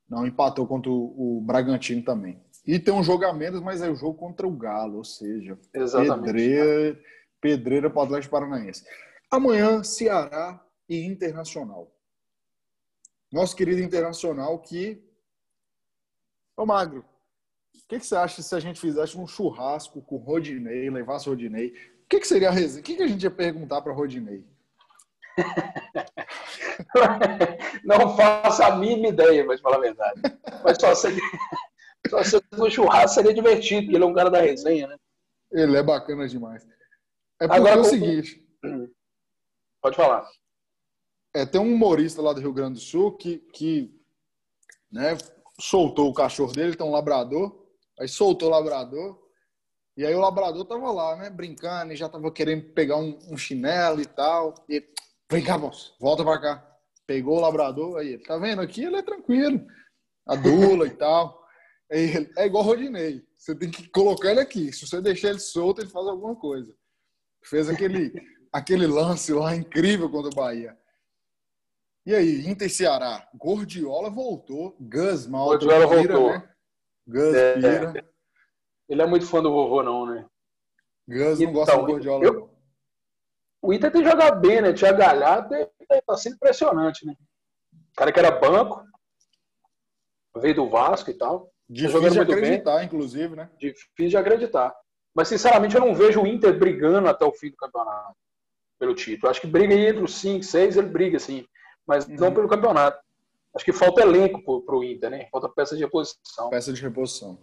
Não, 0.08 0.26
empatou 0.26 0.68
contra 0.68 0.92
o, 0.92 1.38
o 1.38 1.42
Bragantino 1.42 2.04
também. 2.04 2.40
E 2.66 2.80
tem 2.80 2.94
um 2.94 3.04
jogo 3.04 3.26
a 3.26 3.34
menos, 3.34 3.62
mas 3.62 3.82
é 3.82 3.90
o 3.90 3.96
jogo 3.96 4.18
contra 4.18 4.48
o 4.48 4.56
Galo, 4.56 4.98
ou 4.98 5.04
seja, 5.04 5.58
Exatamente. 5.74 6.26
pedreira, 6.26 7.00
pedreira 7.42 7.90
para 7.90 8.00
o 8.00 8.04
Atlético 8.04 8.32
Paranaense. 8.32 8.84
Amanhã, 9.30 9.84
Ceará 9.84 10.64
e 10.88 11.06
Internacional. 11.06 11.95
Nosso 13.36 13.54
querido 13.54 13.82
Internacional 13.82 14.58
que... 14.60 15.04
Ô, 16.56 16.66
Magro, 16.66 17.02
o 17.02 17.06
que, 17.90 18.00
que, 18.00 18.06
você 18.06 18.16
acha 18.16 18.42
se 18.42 18.56
a 18.56 18.62
gente 18.62 18.80
fizesse 18.80 19.18
um 19.18 19.28
churrasco 19.28 20.02
com 20.02 20.16
o 20.16 20.20
Rodinei, 20.20 20.90
levasse 20.90 21.28
o 21.28 21.34
Rodinei? 21.34 21.74
O 22.06 22.08
que, 22.08 22.22
que 22.22 22.28
seria 22.30 22.48
a 22.48 22.52
resenha? 22.52 22.80
O 22.80 22.84
que, 22.86 22.96
que 22.96 23.04
a 23.04 23.08
gente 23.08 23.24
ia 23.24 23.30
perguntar 23.30 23.82
para 23.82 23.92
Rodinei? 23.92 24.48
Não 27.84 28.16
faço 28.16 28.64
a 28.64 28.78
mínima 28.78 29.10
ideia, 29.10 29.44
mas 29.44 29.60
falar 29.60 29.76
a 29.76 29.82
verdade. 29.82 30.22
Mas 30.64 30.78
só 30.80 30.96
seria, 30.96 31.20
só 32.10 32.24
se 32.24 32.42
no 32.54 32.72
churrasco 32.72 33.16
seria 33.16 33.34
divertido, 33.34 33.82
porque 33.82 33.98
ele 33.98 34.06
é 34.06 34.08
um 34.08 34.14
cara 34.14 34.32
da 34.32 34.40
resenha, 34.40 34.88
né? 34.88 34.96
Ele 35.52 35.76
é 35.76 35.84
bacana 35.84 36.26
demais. 36.26 36.66
É 37.42 37.50
porque 37.50 37.60
Agora, 37.60 37.76
é 37.76 37.80
o 37.80 37.84
seguinte. 37.84 38.48
Pode 39.82 39.98
falar. 39.98 40.26
É, 41.36 41.46
tem 41.46 41.60
um 41.60 41.74
humorista 41.74 42.22
lá 42.22 42.32
do 42.32 42.40
Rio 42.40 42.54
Grande 42.54 42.76
do 42.76 42.80
Sul 42.80 43.12
que, 43.18 43.40
que 43.54 43.94
né, 44.92 45.18
soltou 45.60 46.10
o 46.10 46.14
cachorro 46.14 46.54
dele, 46.54 46.76
tem 46.76 46.88
um 46.88 46.92
labrador, 46.92 47.68
aí 48.00 48.08
soltou 48.08 48.48
o 48.48 48.52
labrador, 48.52 49.22
e 49.98 50.06
aí 50.06 50.16
o 50.16 50.22
labrador 50.22 50.64
tava 50.66 50.92
lá, 50.92 51.18
né, 51.18 51.30
brincando, 51.30 51.92
e 51.92 51.96
já 51.98 52.08
tava 52.08 52.32
querendo 52.32 52.72
pegar 52.74 52.98
um, 52.98 53.20
um 53.30 53.38
chinelo 53.38 54.02
e 54.02 54.06
tal. 54.06 54.54
E 54.70 54.82
Vem 55.32 55.44
cá, 55.44 55.58
moço, 55.58 55.96
volta 56.00 56.24
pra 56.24 56.40
cá. 56.40 56.78
Pegou 57.08 57.38
o 57.38 57.42
labrador, 57.42 57.98
aí, 57.98 58.18
tá 58.20 58.38
vendo? 58.38 58.62
Aqui 58.62 58.84
ele 58.84 58.98
é 58.98 59.02
tranquilo. 59.02 59.66
Adula 60.26 60.88
e 60.88 60.92
tal. 60.92 61.44
Ele, 61.90 62.32
é 62.38 62.46
igual 62.46 62.64
o 62.64 62.68
Rodinei. 62.68 63.24
Você 63.38 63.56
tem 63.56 63.70
que 63.70 63.90
colocar 63.90 64.32
ele 64.32 64.40
aqui. 64.40 64.72
Se 64.72 64.88
você 64.88 65.02
deixar 65.02 65.30
ele 65.30 65.40
solto, 65.40 65.82
ele 65.82 65.90
faz 65.90 66.08
alguma 66.08 66.36
coisa. 66.36 66.76
Fez 67.44 67.70
aquele, 67.70 68.14
aquele 68.52 68.88
lance 68.88 69.34
lá 69.34 69.56
incrível 69.56 70.10
contra 70.10 70.32
o 70.32 70.36
Bahia. 70.36 70.78
E 72.06 72.14
aí, 72.14 72.48
Inter 72.48 72.70
Ceará. 72.70 73.28
Gordiola 73.34 74.10
voltou. 74.10 74.76
Gus 74.80 75.26
mal. 75.28 75.48
Gordiola 75.48 75.88
voltou. 75.88 76.30
Né? 76.32 76.50
Gus 77.08 77.36
é, 77.36 77.54
Pira. 77.56 78.06
Ele 78.88 79.02
é 79.02 79.06
muito 79.06 79.26
fã 79.26 79.42
do 79.42 79.52
vovô, 79.52 79.82
não, 79.82 80.06
né? 80.06 80.26
Gus 81.08 81.40
não 81.40 81.50
então, 81.50 81.54
gosta 81.54 81.78
do 81.78 81.86
Gordiola, 81.86 82.24
eu, 82.24 82.34
não 82.34 82.56
o 83.66 83.74
Inter 83.74 83.92
tem 83.92 84.04
jogado 84.04 84.40
bem, 84.40 84.62
né? 84.62 84.74
Tinha 84.74 84.94
Galhardo 84.94 85.50
tá 86.06 86.18
sendo 86.18 86.36
impressionante, 86.36 87.06
né? 87.06 87.16
O 87.74 87.96
cara 87.96 88.12
que 88.12 88.20
era 88.20 88.30
banco, 88.30 88.84
veio 90.38 90.56
do 90.56 90.70
Vasco 90.70 91.10
e 91.10 91.14
tal. 91.16 91.46
Tá 91.46 91.52
Difícil 91.68 92.12
de 92.12 92.20
acreditar, 92.20 92.78
bem. 92.78 92.86
inclusive, 92.86 93.36
né? 93.36 93.50
Difícil 93.58 94.10
de 94.10 94.18
acreditar. 94.18 94.76
Mas, 95.16 95.30
sinceramente, 95.30 95.74
eu 95.74 95.82
não 95.82 95.96
vejo 95.96 96.22
o 96.22 96.28
Inter 96.28 96.58
brigando 96.58 97.08
até 97.08 97.26
o 97.26 97.34
fim 97.34 97.50
do 97.50 97.56
campeonato 97.56 98.16
pelo 98.78 98.94
título. 98.94 99.32
Acho 99.32 99.42
que 99.42 99.48
briga 99.48 99.74
entre 99.74 100.04
os 100.04 100.14
5, 100.16 100.44
6, 100.44 100.78
ele 100.78 100.90
briga, 100.90 101.18
sim. 101.18 101.48
Mas 101.86 102.06
uhum. 102.08 102.16
não 102.16 102.34
pelo 102.34 102.48
campeonato. 102.48 103.04
Acho 103.56 103.64
que 103.64 103.72
falta 103.72 104.02
elenco 104.02 104.44
pro, 104.44 104.62
pro 104.62 104.84
Inter, 104.84 105.10
né? 105.10 105.28
Falta 105.32 105.48
peça 105.48 105.76
de 105.76 105.84
reposição. 105.84 106.50
Peça 106.50 106.74
de 106.74 106.82
reposição. 106.82 107.38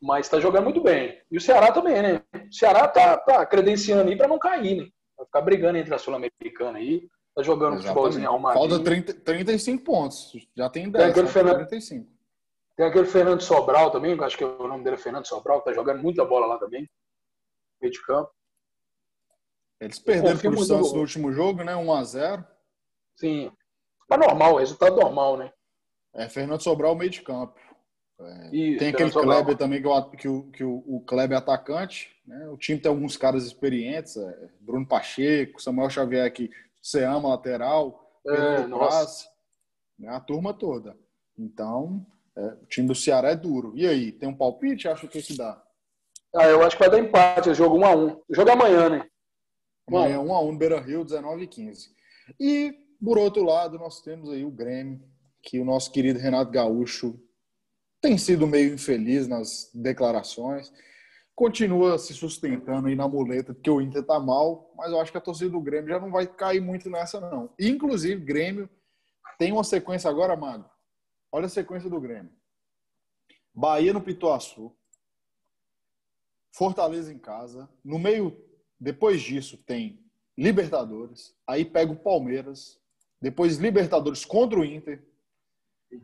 Mas 0.00 0.28
tá 0.28 0.40
jogando 0.40 0.64
muito 0.64 0.82
bem. 0.82 1.20
E 1.30 1.36
o 1.36 1.40
Ceará 1.40 1.70
também, 1.70 2.00
né? 2.02 2.22
O 2.34 2.52
Ceará 2.52 2.88
tá, 2.88 3.18
tá 3.18 3.44
credenciando 3.44 4.10
aí 4.10 4.16
para 4.16 4.28
não 4.28 4.38
cair, 4.38 4.76
né? 4.76 4.88
Vai 5.16 5.26
ficar 5.26 5.40
brigando 5.42 5.78
entre 5.78 5.94
a 5.94 5.98
Sul-Americana 5.98 6.78
aí. 6.78 7.08
Tá 7.34 7.42
jogando 7.42 7.74
Exatamente. 7.74 7.88
futebolzinho 7.88 8.28
arrumadinho. 8.28 8.68
Falta 8.68 8.84
30, 8.84 9.14
35 9.14 9.84
pontos. 9.84 10.32
Já 10.56 10.68
tem 10.68 10.90
10, 10.90 11.02
tem 11.02 11.10
aquele 11.10 11.28
Fernando, 11.28 11.56
35. 11.56 12.06
Tem 12.76 12.86
aquele 12.86 13.06
Fernando 13.06 13.40
Sobral 13.42 13.90
também, 13.90 14.18
acho 14.20 14.36
que 14.36 14.44
o 14.44 14.66
nome 14.66 14.82
dele 14.84 14.96
é 14.96 14.98
Fernando 14.98 15.26
Sobral, 15.26 15.60
que 15.60 15.66
tá 15.66 15.72
jogando 15.72 16.02
muita 16.02 16.24
bola 16.24 16.46
lá 16.46 16.58
também. 16.58 16.88
Meio 17.80 17.92
de 17.92 18.02
campo. 18.02 18.30
Eles 19.80 19.98
perderam 19.98 20.38
para 20.38 20.50
o 20.50 20.64
Santos 20.64 20.92
no 20.92 21.00
último 21.00 21.32
jogo, 21.32 21.64
né? 21.64 21.74
1x0. 21.74 22.46
Sim. 23.16 23.52
Mas 24.16 24.28
normal, 24.28 24.56
resultado 24.56 24.96
normal, 24.96 25.36
né? 25.36 25.52
É, 26.14 26.28
Fernando 26.28 26.62
Sobral, 26.62 26.94
meio 26.94 27.10
de 27.10 27.22
campo. 27.22 27.58
É, 28.20 28.50
tem 28.78 28.88
aquele 28.88 29.10
Kleber 29.10 29.56
também, 29.56 29.80
que, 29.80 29.88
o, 29.88 30.10
que, 30.10 30.28
o, 30.28 30.42
que 30.50 30.64
o, 30.64 30.84
o 30.86 31.00
Kleber 31.00 31.36
é 31.36 31.38
atacante. 31.38 32.14
Né? 32.26 32.48
O 32.48 32.56
time 32.56 32.78
tem 32.78 32.90
alguns 32.90 33.16
caras 33.16 33.44
experientes, 33.44 34.16
é, 34.16 34.48
Bruno 34.60 34.86
Pacheco, 34.86 35.60
Samuel 35.60 35.90
Xavier, 35.90 36.32
que 36.32 36.50
você 36.80 37.04
ama 37.04 37.30
lateral, 37.30 38.20
é, 38.26 38.62
Praça, 38.62 39.28
né? 39.98 40.08
a 40.08 40.20
turma 40.20 40.54
toda. 40.54 40.96
Então, 41.36 42.06
é, 42.36 42.40
o 42.62 42.66
time 42.66 42.86
do 42.86 42.94
Ceará 42.94 43.30
é 43.30 43.36
duro. 43.36 43.72
E 43.74 43.86
aí, 43.86 44.12
tem 44.12 44.28
um 44.28 44.36
palpite? 44.36 44.88
Acha 44.88 45.08
que 45.08 45.22
que 45.22 45.36
dá? 45.36 45.60
Ah, 46.34 46.46
eu 46.46 46.62
acho 46.62 46.76
que 46.76 46.82
vai 46.82 46.90
dar 46.90 46.98
empate, 46.98 47.52
jogo 47.54 47.78
1x1. 47.78 48.20
Jogo 48.30 48.50
amanhã, 48.50 48.88
né? 48.88 49.06
Amanhã 49.88 50.18
1x1, 50.18 50.58
Beira 50.58 50.80
Rio, 50.80 51.04
19 51.04 51.42
e 51.42 51.46
15. 51.46 51.90
E, 52.38 52.74
por 53.04 53.18
outro 53.18 53.44
lado, 53.44 53.78
nós 53.78 54.00
temos 54.00 54.30
aí 54.30 54.44
o 54.44 54.50
Grêmio, 54.50 55.02
que 55.42 55.58
o 55.58 55.64
nosso 55.64 55.90
querido 55.90 56.18
Renato 56.18 56.50
Gaúcho 56.50 57.20
tem 58.00 58.16
sido 58.16 58.46
meio 58.46 58.74
infeliz 58.74 59.26
nas 59.26 59.70
declarações. 59.74 60.72
Continua 61.34 61.98
se 61.98 62.14
sustentando 62.14 62.88
aí 62.88 62.94
na 62.94 63.08
muleta 63.08 63.54
que 63.54 63.70
o 63.70 63.80
Inter 63.80 64.04
tá 64.04 64.20
mal, 64.20 64.72
mas 64.76 64.90
eu 64.92 65.00
acho 65.00 65.10
que 65.10 65.18
a 65.18 65.22
torcida 65.22 65.50
do 65.50 65.60
Grêmio 65.60 65.90
já 65.90 65.98
não 65.98 66.10
vai 66.10 66.26
cair 66.26 66.60
muito 66.60 66.90
nessa, 66.90 67.20
não. 67.20 67.52
Inclusive, 67.58 68.24
Grêmio 68.24 68.68
tem 69.38 69.50
uma 69.50 69.64
sequência 69.64 70.08
agora, 70.08 70.36
Mago. 70.36 70.70
Olha 71.30 71.46
a 71.46 71.48
sequência 71.48 71.88
do 71.88 72.00
Grêmio. 72.00 72.32
Bahia 73.54 73.92
no 73.92 74.00
Pituaçu. 74.00 74.76
Fortaleza 76.54 77.12
em 77.12 77.18
casa. 77.18 77.68
No 77.84 77.98
meio, 77.98 78.36
depois 78.78 79.22
disso, 79.22 79.56
tem 79.56 80.04
Libertadores. 80.36 81.34
Aí 81.46 81.64
pega 81.64 81.92
o 81.92 81.96
Palmeiras. 81.96 82.81
Depois 83.22 83.56
Libertadores 83.56 84.24
contra 84.24 84.58
o 84.58 84.64
Inter 84.64 85.00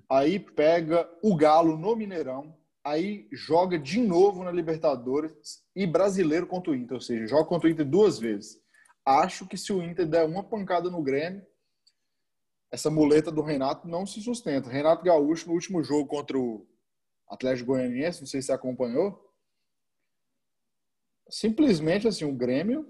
aí 0.09 0.39
pega 0.39 1.11
o 1.23 1.35
Galo 1.35 1.77
no 1.77 1.97
Mineirão, 1.97 2.57
aí 2.85 3.29
joga 3.33 3.79
de 3.79 4.01
novo 4.01 4.45
na 4.45 4.53
Libertadores 4.53 5.63
e 5.75 5.87
brasileiro 5.87 6.47
contra 6.47 6.73
o 6.73 6.77
Inter, 6.77 6.95
ou 6.95 7.01
seja, 7.01 7.27
joga 7.27 7.45
contra 7.47 7.69
o 7.69 7.71
Inter 7.71 7.85
duas 7.85 8.19
vezes. 8.19 8.63
Acho 9.05 9.47
que 9.47 9.57
se 9.57 9.73
o 9.73 9.83
Inter 9.83 10.07
der 10.07 10.25
uma 10.27 10.45
pancada 10.45 10.91
no 10.91 11.03
Grêmio, 11.03 11.45
essa 12.71 12.91
muleta 12.91 13.33
do 13.33 13.41
Renato 13.41 13.89
não 13.89 14.07
se 14.07 14.21
sustenta. 14.21 14.69
Renato 14.69 15.03
Gaúcho, 15.03 15.49
no 15.49 15.55
último 15.55 15.83
jogo 15.83 16.07
contra 16.07 16.39
o 16.39 16.67
Atlético 17.27 17.69
Goianiense, 17.69 18.21
não 18.21 18.27
sei 18.27 18.43
se 18.43 18.53
acompanhou, 18.53 19.27
simplesmente 21.29 22.07
assim, 22.07 22.25
o 22.25 22.33
Grêmio, 22.33 22.87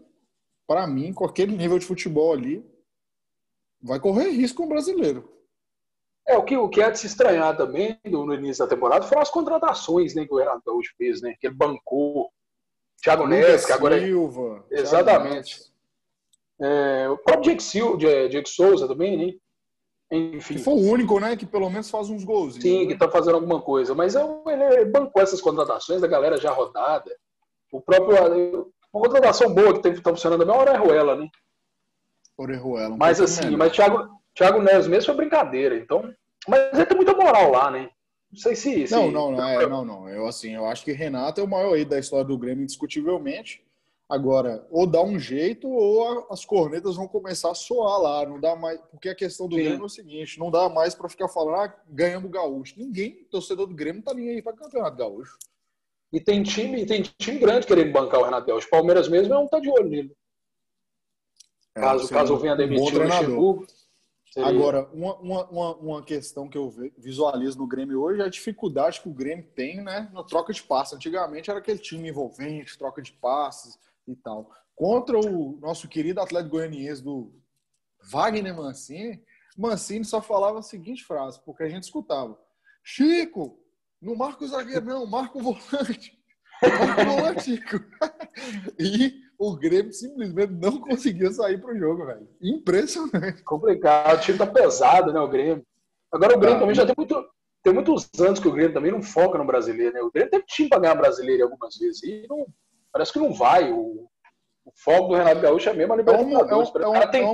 para 0.66 0.86
mim, 0.86 1.12
com 1.12 1.24
aquele 1.24 1.56
nível 1.56 1.78
de 1.78 1.86
futebol 1.86 2.32
ali, 2.32 2.64
vai 3.82 4.00
correr 4.00 4.30
risco 4.30 4.64
o 4.64 4.68
brasileiro. 4.68 5.38
É, 6.26 6.36
o 6.36 6.42
que, 6.42 6.56
o 6.56 6.68
que 6.68 6.82
é 6.82 6.90
de 6.90 6.98
se 6.98 7.06
estranhar 7.06 7.56
também 7.56 7.98
no, 8.04 8.26
no 8.26 8.34
início 8.34 8.62
da 8.62 8.68
temporada 8.68 9.06
foram 9.06 9.22
as 9.22 9.30
contratações 9.30 10.14
né, 10.14 10.26
que 10.26 10.34
o 10.34 10.36
Renato 10.36 10.62
Gaúcho 10.66 10.92
fez, 10.98 11.22
né? 11.22 11.34
Que 11.40 11.46
ele 11.46 11.54
bancou. 11.54 12.30
Thiago 13.02 13.26
Neves, 13.26 13.64
que 13.64 13.72
agora. 13.72 13.96
É- 13.96 14.04
Silva. 14.04 14.64
É... 14.70 14.80
Exatamente. 14.80 15.72
É, 16.60 17.08
o 17.08 17.16
próprio 17.16 17.52
Jake, 17.52 17.62
Silva, 17.62 18.28
Jake 18.28 18.50
Souza 18.50 18.86
também, 18.86 19.16
né? 19.16 19.32
Enfim. 20.10 20.54
Que 20.54 20.62
foi 20.62 20.74
o 20.74 20.90
único, 20.90 21.18
né? 21.18 21.36
Que 21.36 21.46
pelo 21.46 21.70
menos 21.70 21.88
faz 21.88 22.10
uns 22.10 22.24
gols. 22.24 22.56
Sim, 22.56 22.80
né? 22.80 22.92
que 22.92 22.98
tá 22.98 23.08
fazendo 23.08 23.36
alguma 23.36 23.62
coisa. 23.62 23.94
Mas 23.94 24.14
ele 24.14 24.84
bancou 24.86 25.22
essas 25.22 25.40
contratações 25.40 26.00
da 26.00 26.06
galera 26.06 26.36
já 26.36 26.50
rodada. 26.50 27.10
O 27.72 27.80
próprio. 27.80 28.70
Uma 28.92 29.02
contratação 29.02 29.54
boa 29.54 29.80
que 29.80 30.00
tá 30.00 30.10
funcionando 30.10 30.40
também 30.40 30.54
é 30.54 30.58
o 30.58 30.62
Orejuela, 30.62 31.16
né? 31.16 31.28
Orejuela. 32.38 32.94
Um 32.94 32.96
mas 32.96 33.20
assim, 33.20 33.56
mas 33.56 33.72
Thiago, 33.72 34.08
Thiago 34.34 34.62
Neves 34.62 34.86
mesmo 34.86 35.06
foi 35.06 35.16
brincadeira, 35.16 35.76
então. 35.76 36.14
Mas 36.46 36.72
ele 36.72 36.86
tem 36.86 36.96
muita 36.96 37.12
moral 37.12 37.50
lá, 37.50 37.70
né? 37.70 37.90
Não 38.30 38.38
sei 38.38 38.54
se. 38.54 38.86
se... 38.86 38.94
Não, 38.94 39.10
não, 39.10 39.32
não, 39.32 39.48
é, 39.48 39.66
não, 39.66 39.84
não. 39.84 40.08
Eu, 40.08 40.26
assim, 40.26 40.54
eu 40.54 40.64
acho 40.66 40.84
que 40.84 40.92
Renato 40.92 41.40
é 41.40 41.44
o 41.44 41.48
maior 41.48 41.74
aí 41.74 41.84
da 41.84 41.98
história 41.98 42.24
do 42.24 42.38
Grêmio, 42.38 42.62
indiscutivelmente. 42.62 43.66
Agora, 44.08 44.66
ou 44.70 44.86
dá 44.86 45.02
um 45.02 45.18
jeito, 45.18 45.68
ou 45.68 46.26
as 46.30 46.44
cornetas 46.44 46.96
vão 46.96 47.06
começar 47.06 47.50
a 47.50 47.54
soar 47.54 48.00
lá. 48.00 48.26
Não 48.26 48.40
dá 48.40 48.54
mais. 48.54 48.80
Porque 48.90 49.08
a 49.08 49.14
questão 49.14 49.48
do 49.48 49.56
Sim. 49.56 49.62
Grêmio 49.62 49.82
é 49.82 49.86
o 49.86 49.88
seguinte: 49.88 50.38
não 50.38 50.50
dá 50.50 50.68
mais 50.68 50.94
para 50.94 51.08
ficar 51.08 51.28
falando, 51.28 51.56
ah, 51.56 51.74
ganhamos 51.88 52.28
o 52.28 52.32
gaúcho. 52.32 52.74
Ninguém, 52.78 53.26
torcedor 53.30 53.66
do 53.66 53.74
Grêmio, 53.74 54.02
tá 54.02 54.14
nem 54.14 54.30
aí 54.30 54.42
para 54.42 54.54
campeonato 54.54 54.96
gaúcho. 54.96 55.36
E 56.12 56.20
tem 56.20 56.42
time, 56.42 56.86
tem 56.86 57.02
time 57.02 57.38
grande 57.38 57.66
querendo 57.66 57.92
bancar 57.92 58.20
o 58.20 58.24
Renato 58.24 58.46
Gaúcho. 58.46 58.70
Palmeiras 58.70 59.08
mesmo 59.08 59.34
é 59.34 59.38
um 59.38 59.46
tá 59.46 59.58
de 59.58 59.68
olho 59.68 59.90
nele. 59.90 60.16
É, 61.78 61.80
caso, 61.80 62.08
caso 62.08 62.36
venha 62.38 62.56
demitir 62.56 62.98
um 62.98 63.00
o 63.00 63.04
Luxemburgo. 63.04 63.66
Seria... 64.32 64.48
Agora, 64.48 64.88
uma, 64.92 65.16
uma, 65.16 65.76
uma 65.76 66.02
questão 66.02 66.48
que 66.48 66.58
eu 66.58 66.72
visualizo 66.98 67.58
no 67.58 67.66
Grêmio 67.66 68.02
hoje 68.02 68.20
é 68.20 68.24
a 68.24 68.28
dificuldade 68.28 69.00
que 69.00 69.08
o 69.08 69.14
Grêmio 69.14 69.46
tem 69.54 69.82
né, 69.82 70.10
na 70.12 70.22
troca 70.22 70.52
de 70.52 70.62
passes. 70.62 70.94
Antigamente 70.94 71.50
era 71.50 71.58
aquele 71.58 71.78
time 71.78 72.10
envolvente, 72.10 72.76
troca 72.76 73.00
de 73.00 73.12
passes, 73.12 73.78
e 74.10 74.16
tal. 74.16 74.50
Contra 74.74 75.18
o 75.18 75.58
nosso 75.60 75.88
querido 75.88 76.20
atleta 76.20 76.48
goianiense 76.48 77.02
do 77.02 77.32
Wagner 78.10 78.56
Mancini, 78.56 79.22
Mancini 79.56 80.04
só 80.04 80.22
falava 80.22 80.60
a 80.60 80.62
seguinte 80.62 81.04
frase, 81.04 81.40
porque 81.44 81.62
a 81.62 81.68
gente 81.68 81.84
escutava: 81.84 82.38
Chico, 82.82 83.58
não 84.00 84.14
marca 84.14 84.44
o 84.44 84.48
zagueiro, 84.48 84.84
não, 84.84 85.06
marca 85.06 85.38
o 85.38 85.42
volante. 85.42 86.17
E 88.78 89.14
o 89.38 89.56
Grêmio 89.56 89.92
simplesmente 89.92 90.52
não 90.52 90.80
conseguia 90.80 91.30
sair 91.30 91.60
pro 91.60 91.78
jogo, 91.78 92.06
velho. 92.06 92.28
Impressionante. 92.40 93.42
Complicado, 93.42 94.18
o 94.18 94.20
time 94.20 94.38
tá 94.38 94.46
pesado, 94.46 95.12
né, 95.12 95.20
o 95.20 95.28
Grêmio. 95.28 95.64
Agora 96.12 96.36
o 96.36 96.40
Grêmio 96.40 96.56
ah, 96.56 96.60
também 96.60 96.74
já 96.74 96.86
tem, 96.86 96.94
muito, 96.96 97.24
tem 97.62 97.72
muitos 97.72 98.08
anos 98.18 98.40
que 98.40 98.48
o 98.48 98.52
Grêmio 98.52 98.72
também 98.72 98.90
não 98.90 99.02
foca 99.02 99.38
no 99.38 99.44
brasileiro, 99.44 99.94
né? 99.94 100.00
O 100.00 100.10
Grêmio 100.10 100.30
teve 100.30 100.44
time 100.46 100.68
para 100.68 100.80
ganhar 100.80 100.94
brasileiro 100.94 101.44
algumas 101.44 101.76
vezes 101.76 102.02
e 102.02 102.26
não, 102.28 102.46
parece 102.92 103.12
que 103.12 103.18
não 103.18 103.32
vai. 103.32 103.70
O, 103.70 104.08
o 104.64 104.72
foco 104.74 105.08
do 105.08 105.14
Renato 105.14 105.40
Gaúcho 105.40 105.68
é 105.68 105.74
mesmo 105.74 105.92
a 105.92 105.96
é 105.96 105.98
Libertadores. 105.98 106.34
É 106.34 106.36
um, 106.36 106.40
é 106.40 106.56
um, 106.56 106.82
é 106.82 106.86
um. 107.26 107.32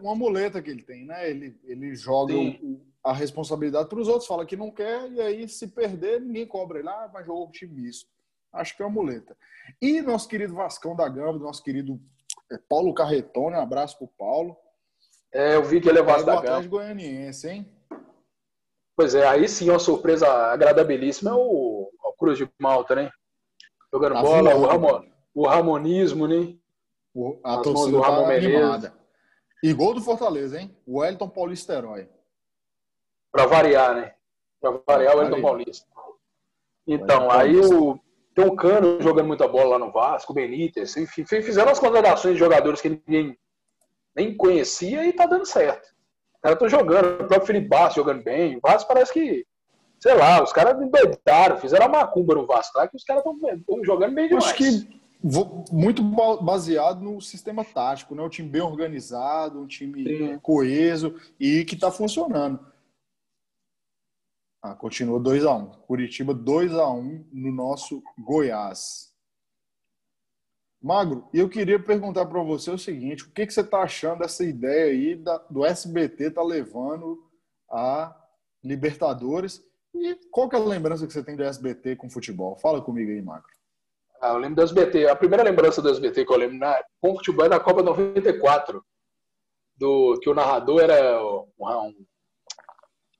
Uma 0.00 0.14
muleta 0.14 0.62
que 0.62 0.70
ele 0.70 0.82
tem, 0.82 1.04
né? 1.04 1.30
Ele, 1.30 1.58
ele 1.64 1.94
joga 1.94 2.34
o, 2.34 2.80
a 3.04 3.12
responsabilidade 3.12 3.88
para 3.88 4.00
os 4.00 4.08
outros, 4.08 4.26
fala 4.26 4.46
que 4.46 4.56
não 4.56 4.70
quer, 4.70 5.10
e 5.12 5.20
aí 5.20 5.48
se 5.48 5.68
perder, 5.68 6.20
ninguém 6.20 6.46
cobra 6.46 6.78
ele. 6.78 6.88
Ah, 6.88 7.10
mas 7.12 7.26
jogou 7.26 7.46
o 7.46 7.52
time 7.52 7.82
misto. 7.82 8.15
Acho 8.52 8.76
que 8.76 8.82
é 8.82 8.86
uma 8.86 8.94
muleta. 8.94 9.36
E 9.80 10.00
nosso 10.00 10.28
querido 10.28 10.54
Vascão 10.54 10.94
da 10.94 11.08
Gama, 11.08 11.38
nosso 11.38 11.62
querido 11.62 12.00
é, 12.50 12.58
Paulo 12.68 12.94
Carretone, 12.94 13.56
um 13.56 13.60
abraço 13.60 13.98
pro 13.98 14.08
Paulo. 14.08 14.56
É, 15.32 15.56
eu 15.56 15.64
vi 15.64 15.80
que 15.80 15.88
ele 15.88 15.98
é 15.98 16.02
Vasco 16.02 16.26
da 16.26 16.40
Gama. 16.40 16.66
Goianiense, 16.66 17.48
hein? 17.48 17.72
Pois 18.96 19.14
é, 19.14 19.26
aí 19.26 19.46
sim 19.46 19.68
uma 19.68 19.78
surpresa 19.78 20.26
agradabilíssima 20.26 21.30
é 21.30 21.34
o, 21.34 21.90
o 22.02 22.12
Cruz 22.18 22.38
de 22.38 22.50
Malta, 22.58 22.94
né? 22.94 23.10
Jogando 23.92 24.14
tá 24.14 24.22
bola, 24.22 24.54
o, 24.54 24.66
Ramon, 24.66 25.04
o 25.34 25.46
Ramonismo, 25.46 26.26
né? 26.26 26.56
O, 27.14 27.38
a 27.44 27.56
As 27.56 27.62
torcida 27.62 28.00
tá 28.00 28.34
animada. 28.34 28.94
E 29.62 29.72
gol 29.72 29.92
do 29.92 30.00
Fortaleza, 30.00 30.60
hein? 30.60 30.74
O 30.86 31.00
Wellington 31.00 31.28
Paulista 31.28 31.74
Herói. 31.74 32.08
Pra 33.30 33.46
variar, 33.46 33.94
né? 33.94 34.14
Pra 34.60 34.70
variar 34.86 35.14
o 35.14 35.18
Wellington 35.18 35.42
Paulista. 35.42 35.86
Então, 36.86 37.30
aí 37.30 37.58
o, 37.58 38.00
tem 38.36 38.44
um 38.44 38.54
Cano 38.54 39.00
jogando 39.00 39.28
muita 39.28 39.48
bola 39.48 39.70
lá 39.70 39.78
no 39.78 39.90
Vasco, 39.90 40.32
o 40.32 40.34
Benítez, 40.34 40.94
enfim, 40.98 41.24
fizeram 41.24 41.72
as 41.72 41.78
contratações 41.78 42.34
de 42.34 42.38
jogadores 42.38 42.82
que 42.82 42.90
ninguém 42.90 43.34
nem 44.14 44.36
conhecia 44.36 45.06
e 45.06 45.12
tá 45.14 45.24
dando 45.24 45.46
certo. 45.46 45.86
Os 46.34 46.40
caras 46.42 46.56
estão 46.56 46.68
jogando, 46.68 47.22
o 47.22 47.26
próprio 47.26 47.46
Felipe 47.46 47.66
Bastos 47.66 47.96
jogando 47.96 48.22
bem. 48.22 48.58
O 48.58 48.60
Vasco 48.62 48.92
parece 48.92 49.10
que, 49.10 49.46
sei 49.98 50.14
lá, 50.14 50.42
os 50.42 50.52
caras 50.52 50.78
endoidaram, 50.78 51.56
fizeram 51.56 51.86
a 51.86 51.88
macumba 51.88 52.34
no 52.34 52.46
Vasco 52.46 52.76
lá, 52.76 52.86
que 52.86 52.94
os 52.94 53.04
caras 53.04 53.24
estão 53.24 53.82
jogando 53.82 54.14
bem 54.14 54.28
demais. 54.28 54.44
Acho 54.44 54.54
que 54.54 55.00
muito 55.72 56.02
baseado 56.42 57.00
no 57.00 57.18
sistema 57.22 57.64
tático, 57.64 58.14
né? 58.14 58.22
Um 58.22 58.28
time 58.28 58.50
bem 58.50 58.60
organizado, 58.60 59.58
um 59.58 59.66
time 59.66 60.04
Sim. 60.04 60.38
coeso 60.42 61.14
e 61.40 61.64
que 61.64 61.74
está 61.74 61.90
funcionando. 61.90 62.60
Ah, 64.62 64.74
continua 64.74 65.20
2x1. 65.20 65.62
Um. 65.62 65.66
Curitiba 65.82 66.34
2x1 66.34 66.98
um 66.98 67.28
no 67.32 67.52
nosso 67.52 68.02
Goiás. 68.18 69.14
Magro, 70.82 71.28
eu 71.32 71.48
queria 71.48 71.82
perguntar 71.82 72.26
para 72.26 72.42
você 72.42 72.70
o 72.70 72.78
seguinte: 72.78 73.24
o 73.24 73.30
que, 73.30 73.46
que 73.46 73.52
você 73.52 73.60
está 73.60 73.82
achando 73.82 74.20
dessa 74.20 74.44
ideia 74.44 74.92
aí 74.92 75.14
da, 75.16 75.38
do 75.50 75.64
SBT 75.64 76.30
tá 76.30 76.42
levando 76.42 77.22
a 77.70 78.14
Libertadores? 78.62 79.64
E 79.94 80.14
qual 80.30 80.48
que 80.48 80.56
é 80.56 80.58
a 80.58 80.62
lembrança 80.62 81.06
que 81.06 81.12
você 81.12 81.22
tem 81.22 81.36
do 81.36 81.42
SBT 81.42 81.96
com 81.96 82.10
futebol? 82.10 82.56
Fala 82.58 82.82
comigo 82.82 83.10
aí, 83.10 83.22
Magro. 83.22 83.48
Ah, 84.20 84.28
eu 84.28 84.38
lembro 84.38 84.56
do 84.56 84.62
SBT. 84.62 85.08
A 85.08 85.16
primeira 85.16 85.42
lembrança 85.42 85.80
do 85.80 85.88
SBT 85.88 86.24
que 86.24 86.32
eu 86.32 86.36
lembro 86.36 86.58
na, 86.58 86.82
com 87.00 87.16
futebol 87.16 87.46
é 87.46 87.48
na 87.48 87.60
Copa 87.60 87.82
94, 87.82 88.84
do, 89.76 90.18
que 90.20 90.28
o 90.28 90.34
narrador 90.34 90.80
era 90.80 91.22
um, 91.24 91.46
um 91.58 92.06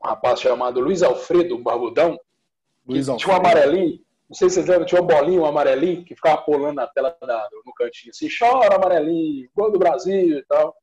rapaz 0.06 0.40
chamado 0.40 0.80
Luiz 0.80 1.02
Alfredo, 1.02 1.56
um 1.56 1.62
barbudão, 1.62 2.18
Luiz 2.86 3.08
Alfredo. 3.08 3.18
tinha 3.18 3.34
um 3.34 3.38
amarelinho, 3.38 4.00
não 4.28 4.34
sei 4.34 4.48
se 4.48 4.56
vocês 4.56 4.66
lembram, 4.66 4.86
tinha 4.86 5.02
um 5.02 5.06
bolinho, 5.06 5.42
um 5.42 5.46
amarelinho, 5.46 6.04
que 6.04 6.14
ficava 6.14 6.42
pulando 6.42 6.76
na 6.76 6.86
tela 6.86 7.16
da, 7.20 7.48
no 7.64 7.72
cantinho, 7.74 8.10
assim, 8.10 8.28
chora 8.28 8.74
amarelinho, 8.74 9.48
gol 9.54 9.70
do 9.70 9.78
Brasil 9.78 10.38
e 10.38 10.44
tal. 10.44 10.76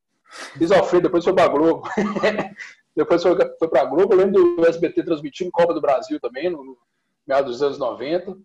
Luiz 0.57 0.71
Alfredo, 0.71 1.03
depois 1.03 1.23
foi 1.23 1.33
pra 1.33 1.47
Globo. 1.47 1.87
depois 2.95 3.21
foi, 3.21 3.35
foi 3.59 3.67
pra 3.67 3.85
Globo, 3.85 4.13
eu 4.13 4.17
lembro 4.17 4.55
do 4.55 4.65
SBT 4.65 5.03
transmitindo 5.03 5.51
Copa 5.51 5.73
do 5.73 5.81
Brasil 5.81 6.19
também, 6.19 6.49
no 6.49 6.77
meados 7.25 7.51
dos 7.51 7.63
anos 7.63 7.77
90. 7.77 8.37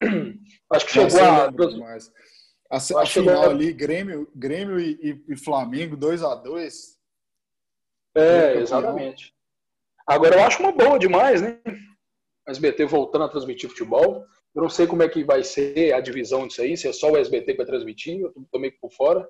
Acho 0.70 0.86
que 0.86 0.92
chegou 0.92 1.20
a... 1.20 1.46
Demais. 1.48 2.12
A, 2.70 2.76
a 2.76 3.06
final 3.06 3.50
ali, 3.50 3.72
Grêmio, 3.72 4.30
Grêmio 4.34 4.78
e, 4.78 4.92
e, 5.02 5.32
e 5.32 5.36
Flamengo 5.36 5.96
2 5.96 6.22
a 6.22 6.36
2 6.36 6.96
É, 8.14 8.54
exatamente. 8.58 9.34
Agora 10.10 10.34
eu 10.34 10.42
acho 10.42 10.60
uma 10.60 10.72
boa 10.72 10.98
demais, 10.98 11.40
né? 11.40 11.60
A 12.44 12.50
SBT 12.50 12.84
voltando 12.84 13.24
a 13.24 13.28
transmitir 13.28 13.70
futebol. 13.70 14.24
Eu 14.52 14.62
não 14.62 14.68
sei 14.68 14.84
como 14.84 15.04
é 15.04 15.08
que 15.08 15.22
vai 15.22 15.44
ser 15.44 15.92
a 15.92 16.00
divisão 16.00 16.48
disso 16.48 16.62
aí, 16.62 16.76
se 16.76 16.88
é 16.88 16.92
só 16.92 17.12
o 17.12 17.16
SBT 17.16 17.52
que 17.52 17.58
vai 17.58 17.66
transmitir, 17.66 18.20
eu 18.20 18.34
tô 18.50 18.58
meio 18.58 18.74
por 18.80 18.90
fora. 18.90 19.24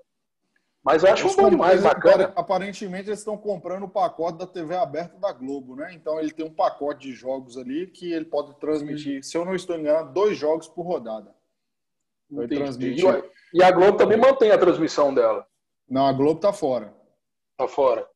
Mas 0.83 1.05
eu 1.05 1.12
acho 1.12 1.27
eles 1.27 1.37
bom 1.37 1.51
demais, 1.51 1.83
bacana. 1.83 2.33
Aparentemente 2.35 3.11
eles 3.11 3.19
estão 3.19 3.37
comprando 3.37 3.83
o 3.83 3.90
pacote 3.90 4.38
da 4.38 4.47
TV 4.47 4.75
aberta 4.75 5.19
da 5.19 5.31
Globo, 5.31 5.77
né? 5.77 5.93
Então 5.93 6.19
ele 6.19 6.31
tem 6.31 6.47
um 6.47 6.55
pacote 6.55 7.09
de 7.09 7.12
jogos 7.12 7.59
ali 7.59 7.87
que 7.87 8.11
ele 8.11 8.25
pode 8.25 8.59
transmitir, 8.59 9.23
se 9.23 9.37
eu 9.37 9.45
não 9.45 9.55
estou 9.55 9.77
enganado, 9.77 10.14
dois 10.14 10.38
jogos 10.38 10.66
por 10.66 10.87
rodada. 10.87 11.35
Transmitir... 12.49 13.31
E 13.53 13.62
a 13.62 13.71
Globo 13.71 13.99
também 13.99 14.16
mantém 14.16 14.51
a 14.51 14.57
transmissão 14.57 15.12
dela. 15.12 15.47
Não, 15.87 16.07
a 16.07 16.12
Globo 16.14 16.40
tá 16.40 16.55
fora. 16.55 16.95
Tá 17.59 17.69
fora. 17.69 18.09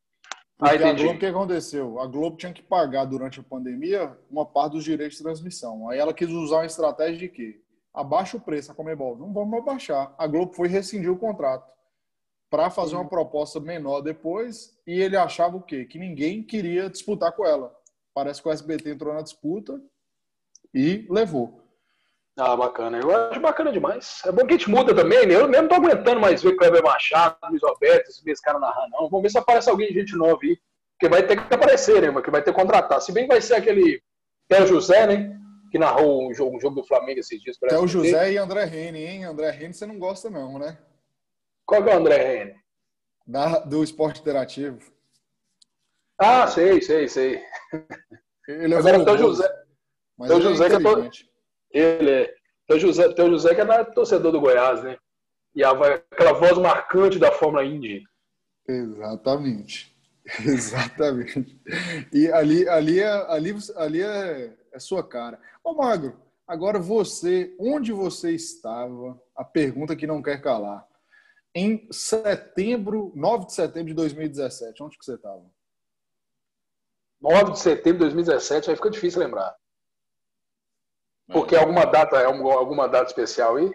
Porque 0.56 0.82
ah, 0.82 0.90
a 0.90 0.92
Globo, 0.92 1.14
o 1.14 1.18
que 1.18 1.26
aconteceu? 1.26 2.00
A 2.00 2.06
Globo 2.06 2.36
tinha 2.36 2.52
que 2.52 2.62
pagar 2.62 3.04
durante 3.04 3.40
a 3.40 3.42
pandemia 3.42 4.16
uma 4.30 4.46
parte 4.46 4.72
dos 4.74 4.84
direitos 4.84 5.16
de 5.16 5.24
transmissão. 5.24 5.88
Aí 5.88 5.98
ela 5.98 6.14
quis 6.14 6.28
usar 6.30 6.56
uma 6.58 6.66
estratégia 6.66 7.18
de 7.18 7.28
quê? 7.28 7.60
Abaixa 7.92 8.36
o 8.36 8.40
preço, 8.40 8.70
a 8.70 8.74
Comebol. 8.74 9.16
Não 9.16 9.32
vamos 9.32 9.58
abaixar. 9.58 10.14
A 10.16 10.26
Globo 10.26 10.52
foi 10.52 10.68
rescindir 10.68 11.10
o 11.10 11.18
contrato 11.18 11.68
para 12.48 12.70
fazer 12.70 12.94
uma 12.94 13.08
proposta 13.08 13.58
menor 13.58 14.00
depois 14.00 14.78
e 14.86 15.00
ele 15.00 15.16
achava 15.16 15.56
o 15.56 15.62
quê? 15.62 15.84
Que 15.84 15.98
ninguém 15.98 16.42
queria 16.42 16.88
disputar 16.88 17.32
com 17.32 17.44
ela. 17.44 17.74
Parece 18.14 18.40
que 18.40 18.48
o 18.48 18.52
SBT 18.52 18.90
entrou 18.90 19.12
na 19.12 19.22
disputa 19.22 19.80
e 20.72 21.04
levou. 21.10 21.63
Ah, 22.36 22.56
bacana. 22.56 22.98
Eu 22.98 23.14
acho 23.14 23.40
bacana 23.40 23.70
demais. 23.70 24.20
É 24.26 24.32
bom 24.32 24.44
que 24.44 24.54
a 24.54 24.56
gente 24.56 24.68
muda 24.68 24.94
também, 24.94 25.26
né? 25.26 25.34
Eu 25.36 25.48
mesmo 25.48 25.68
tô 25.68 25.76
aguentando 25.76 26.20
mais 26.20 26.42
ver 26.42 26.56
Kleber 26.56 26.82
Machado, 26.82 27.36
Luiz 27.48 27.62
Alberto, 27.62 28.10
esses 28.10 28.24
meus 28.24 28.40
caras 28.40 28.60
narrando, 28.60 28.90
não. 28.90 29.08
Vamos 29.08 29.22
ver 29.22 29.30
se 29.30 29.38
aparece 29.38 29.70
alguém 29.70 29.88
de 29.88 30.00
gente 30.00 30.16
nova 30.16 30.38
aí. 30.42 30.58
Porque 30.92 31.08
vai 31.08 31.24
ter 31.24 31.36
que 31.36 31.54
aparecer, 31.54 32.02
né? 32.02 32.22
Que 32.22 32.30
vai 32.30 32.42
ter 32.42 32.52
que 32.52 32.60
contratar. 32.60 33.00
Se 33.00 33.12
bem 33.12 33.24
que 33.24 33.32
vai 33.32 33.40
ser 33.40 33.54
aquele 33.54 34.02
Theo 34.48 34.66
José, 34.66 35.06
né? 35.06 35.38
Que 35.70 35.78
narrou 35.78 36.28
um 36.28 36.34
jogo, 36.34 36.56
um 36.56 36.60
jogo 36.60 36.76
do 36.76 36.86
Flamengo 36.86 37.20
esses 37.20 37.40
dias. 37.40 37.56
Theo 37.56 37.86
José 37.86 38.32
e 38.32 38.38
André 38.38 38.64
Rene, 38.64 39.04
hein? 39.04 39.24
André 39.24 39.50
Rene 39.50 39.74
você 39.74 39.86
não 39.86 39.98
gosta, 39.98 40.28
não, 40.28 40.58
né? 40.58 40.76
Qual 41.64 41.82
que 41.82 41.90
é 41.90 41.94
o 41.94 41.98
André 41.98 42.16
Rene? 42.16 42.54
Da, 43.26 43.60
do 43.60 43.82
esporte 43.82 44.20
interativo. 44.20 44.78
Ah, 46.18 46.46
sei, 46.46 46.80
sei, 46.80 47.08
sei. 47.08 47.42
Ele 48.46 48.74
é 48.74 48.76
Agora, 48.76 48.98
o 49.00 49.04
Theo 49.04 49.18
José. 49.18 49.64
Mas 50.18 50.28
Theo 50.28 50.42
José 50.42 50.66
é 50.66 50.68
que 50.68 50.76
eu 50.76 50.82
tô 50.82 51.10
ele 51.78 52.10
é. 52.10 52.34
Tem 52.66 52.76
o 52.76 52.80
José, 52.80 53.12
tem 53.12 53.26
o 53.26 53.30
José 53.30 53.54
que 53.54 53.60
é 53.60 53.84
torcedor 53.84 54.32
do 54.32 54.40
Goiás, 54.40 54.82
né? 54.82 54.96
E 55.54 55.62
a, 55.62 55.70
aquela 55.70 56.32
voz 56.32 56.56
marcante 56.56 57.18
da 57.18 57.30
Fórmula 57.30 57.64
Indy. 57.64 58.02
Exatamente. 58.66 59.94
Exatamente. 60.40 61.60
E 62.12 62.30
ali, 62.32 62.66
ali, 62.68 63.00
é, 63.00 63.10
ali, 63.30 63.54
ali 63.76 64.02
é, 64.02 64.56
é 64.72 64.78
sua 64.78 65.06
cara. 65.06 65.38
Ô, 65.62 65.74
Magro, 65.74 66.16
agora 66.46 66.78
você, 66.78 67.54
onde 67.58 67.92
você 67.92 68.32
estava? 68.32 69.20
A 69.36 69.44
pergunta 69.44 69.94
que 69.94 70.06
não 70.06 70.22
quer 70.22 70.40
calar. 70.40 70.86
Em 71.54 71.86
setembro, 71.92 73.12
9 73.14 73.46
de 73.46 73.52
setembro 73.52 73.88
de 73.88 73.94
2017, 73.94 74.82
onde 74.82 74.98
que 74.98 75.04
você 75.04 75.14
estava? 75.14 75.44
9 77.20 77.52
de 77.52 77.58
setembro 77.58 77.98
de 77.98 78.14
2017, 78.14 78.70
aí 78.70 78.76
fica 78.76 78.90
difícil 78.90 79.20
lembrar. 79.20 79.54
Porque 81.32 81.56
alguma 81.56 81.84
data, 81.84 82.16
é 82.16 82.26
alguma 82.26 82.86
data 82.86 83.06
especial 83.06 83.56
aí? 83.56 83.70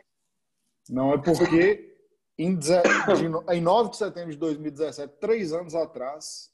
Não, 0.89 1.13
é 1.13 1.17
porque 1.17 1.95
em, 2.37 2.57
em 3.51 3.61
9 3.61 3.89
de 3.91 3.97
setembro 3.97 4.31
de 4.31 4.37
2017, 4.37 5.13
três 5.19 5.51
anos 5.51 5.75
atrás, 5.75 6.49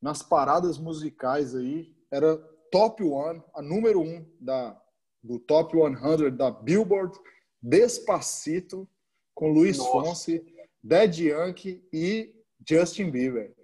nas 0.00 0.22
paradas 0.22 0.78
musicais 0.78 1.54
aí, 1.54 1.94
era 2.10 2.36
top 2.70 3.02
one, 3.04 3.42
a 3.54 3.60
número 3.60 4.00
um 4.00 4.24
da, 4.40 4.80
do 5.22 5.38
top 5.38 5.76
100 5.76 6.36
da 6.36 6.50
Billboard, 6.50 7.18
Despacito, 7.60 8.88
com 9.34 9.50
Luiz 9.50 9.76
Fonsi, 9.76 10.44
Dead 10.82 11.18
Yankee 11.18 11.86
e 11.92 12.34
Justin 12.66 13.10
Bieber. 13.10 13.54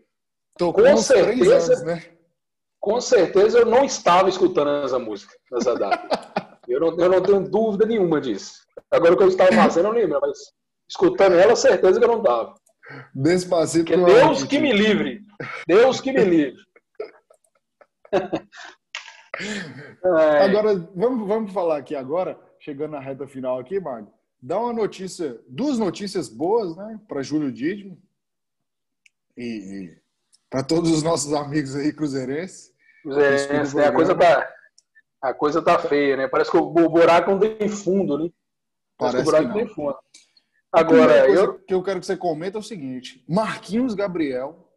Tocou 0.58 0.84
com 0.84 0.96
certeza, 0.96 1.72
anos, 1.72 1.82
né? 1.84 2.04
Com 2.78 3.00
certeza 3.00 3.58
eu 3.58 3.66
não 3.66 3.84
estava 3.84 4.28
escutando 4.28 4.84
essa 4.84 4.98
música 4.98 5.34
nessa 5.50 5.74
data. 5.74 6.44
Eu 6.68 6.80
não, 6.80 6.98
eu 6.98 7.08
não 7.08 7.22
tenho 7.22 7.48
dúvida 7.48 7.86
nenhuma 7.86 8.20
disso. 8.20 8.64
Agora 8.90 9.14
o 9.14 9.16
que 9.16 9.22
eu 9.22 9.28
estava 9.28 9.52
fazendo, 9.52 9.86
eu 9.86 9.92
não 9.92 9.98
lembro, 9.98 10.20
mas 10.20 10.38
escutando 10.88 11.34
ela, 11.34 11.56
certeza 11.56 11.98
que 11.98 12.04
eu 12.04 12.08
não 12.08 12.18
estava. 12.18 12.54
Despacito. 13.14 13.84
Que 13.84 13.96
Deus 13.96 14.44
que 14.44 14.58
me 14.58 14.72
livre. 14.72 15.22
Deus 15.66 16.00
que 16.00 16.12
me 16.12 16.24
livre. 16.24 16.56
agora, 20.42 20.74
vamos, 20.94 21.26
vamos 21.26 21.52
falar 21.52 21.78
aqui 21.78 21.96
agora, 21.96 22.38
chegando 22.60 22.92
na 22.92 23.00
reta 23.00 23.26
final 23.26 23.58
aqui, 23.58 23.80
Magno. 23.80 24.12
Dá 24.40 24.58
uma 24.58 24.72
notícia, 24.72 25.40
duas 25.48 25.78
notícias 25.78 26.28
boas, 26.28 26.76
né, 26.76 27.00
para 27.08 27.22
Júlio 27.22 27.50
Didmo 27.50 27.98
e, 29.36 29.44
e 29.44 29.98
para 30.50 30.62
todos 30.62 30.90
os 30.90 31.02
nossos 31.02 31.32
amigos 31.32 31.74
aí 31.74 31.92
cruzeirenses. 31.92 32.72
Cruzeirense, 33.02 33.74
né? 33.74 33.86
A 33.86 33.92
coisa 33.92 34.14
tá, 34.14 34.53
a 35.24 35.32
coisa 35.32 35.62
tá 35.62 35.78
feia, 35.78 36.18
né? 36.18 36.28
Parece 36.28 36.50
que 36.50 36.56
o 36.58 36.70
buraco 36.70 37.30
não 37.30 37.38
tem 37.38 37.66
fundo, 37.66 38.18
né? 38.18 38.30
Parece, 38.98 39.16
Parece 39.16 39.16
que 39.16 39.20
o 39.20 39.24
buraco 39.24 39.48
não 39.48 39.54
tem 39.54 39.74
fundo. 39.74 39.96
Agora, 40.70 41.30
eu... 41.30 41.58
que 41.60 41.72
eu 41.72 41.82
quero 41.82 41.98
que 41.98 42.06
você 42.06 42.16
comente 42.16 42.56
é 42.56 42.60
o 42.60 42.62
seguinte: 42.62 43.24
Marquinhos 43.26 43.94
Gabriel, 43.94 44.68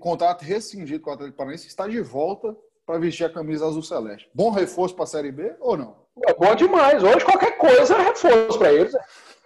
contrato 0.00 0.42
rescindido 0.42 1.00
com 1.00 1.10
o 1.10 1.12
Atlético 1.12 1.36
Paranaense, 1.36 1.66
está 1.68 1.86
de 1.86 2.00
volta 2.00 2.56
para 2.86 2.98
vestir 2.98 3.24
a 3.24 3.30
camisa 3.30 3.66
azul 3.66 3.82
celeste. 3.82 4.30
Bom 4.34 4.50
reforço 4.50 4.94
para 4.94 5.04
a 5.04 5.08
Série 5.08 5.30
B 5.30 5.54
ou 5.60 5.76
não? 5.76 5.94
É 6.26 6.32
bom 6.32 6.54
demais. 6.54 7.02
Hoje 7.02 7.24
qualquer 7.24 7.58
coisa 7.58 7.96
é 7.96 8.02
reforço 8.02 8.58
para 8.58 8.72
eles. 8.72 8.94
Né? 8.94 9.00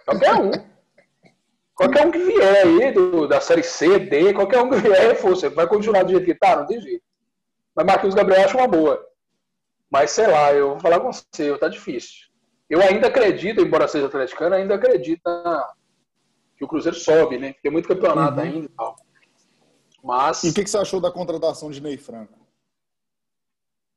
Qualquer 0.05 0.35
um. 0.35 0.51
qualquer 1.75 2.07
um 2.07 2.11
que 2.11 2.19
vier 2.19 2.65
aí 2.65 2.91
do, 2.93 3.27
da 3.27 3.41
Série 3.41 3.63
C, 3.63 3.99
D, 3.99 4.33
qualquer 4.33 4.61
um 4.61 4.69
que 4.69 4.77
vier 4.77 4.97
é 4.97 5.07
reforço. 5.09 5.49
Vai 5.49 5.67
continuar 5.67 6.03
do 6.03 6.11
jeito 6.11 6.25
que 6.25 6.35
tá? 6.35 6.55
Não 6.55 6.67
tem 6.67 6.79
jeito. 6.79 7.03
Mas 7.75 7.85
Marquinhos 7.85 8.15
Gabriel 8.15 8.45
acha 8.45 8.57
uma 8.57 8.67
boa. 8.67 9.10
Mas 9.91 10.11
sei 10.11 10.25
lá, 10.25 10.53
eu 10.53 10.69
vou 10.69 10.79
falar 10.79 11.01
com 11.01 11.11
você, 11.11 11.57
tá 11.57 11.67
difícil. 11.67 12.31
Eu 12.69 12.81
ainda 12.81 13.07
acredito, 13.07 13.59
embora 13.59 13.87
seja 13.89 14.05
atleticano, 14.05 14.55
ainda 14.55 14.75
acredito 14.75 15.21
que 16.55 16.63
o 16.63 16.67
Cruzeiro 16.67 16.97
sobe, 16.97 17.37
né? 17.37 17.53
Tem 17.61 17.69
muito 17.69 17.89
campeonato 17.89 18.37
uhum. 18.37 18.43
ainda 18.43 18.65
e 18.65 18.69
tal. 18.69 18.95
Mas... 20.01 20.43
E 20.45 20.49
o 20.49 20.53
que, 20.53 20.63
que, 20.63 20.69
você 20.69 20.77
achou 20.77 21.01
da 21.01 21.11
contratação 21.11 21.69
de 21.69 21.81
Ney 21.81 21.97
Franco? 21.97 22.39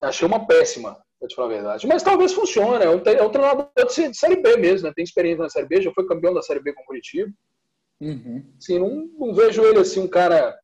Achei 0.03 0.27
uma 0.27 0.45
péssima, 0.45 0.99
pra 1.21 1.29
te 1.29 1.37
falar 1.37 1.49
a 1.49 1.53
verdade. 1.53 1.87
Mas 1.87 2.03
talvez 2.03 2.33
funcione. 2.33 2.85
É 2.85 2.91
um, 2.91 3.01
é 3.01 3.23
um 3.23 3.31
treinador 3.31 3.71
de, 3.87 4.15
Série 4.15 4.43
B 4.43 4.57
mesmo, 4.57 4.89
né? 4.89 4.93
Tem 4.95 5.05
experiência 5.05 5.45
na 5.45 5.49
Série 5.49 5.69
B, 5.69 5.81
já 5.81 5.93
foi 5.93 6.07
campeão 6.07 6.35
da 6.35 6.43
Série 6.43 6.61
B 6.61 6.73
com 6.73 6.83
o 6.83 6.87
Curitiba. 6.87 7.33
Uhum. 8.01 8.45
Assim, 8.59 8.79
não, 8.79 9.09
não 9.17 9.33
vejo 9.33 9.63
ele 9.63 9.79
assim, 9.79 10.01
um 10.01 10.09
cara 10.09 10.59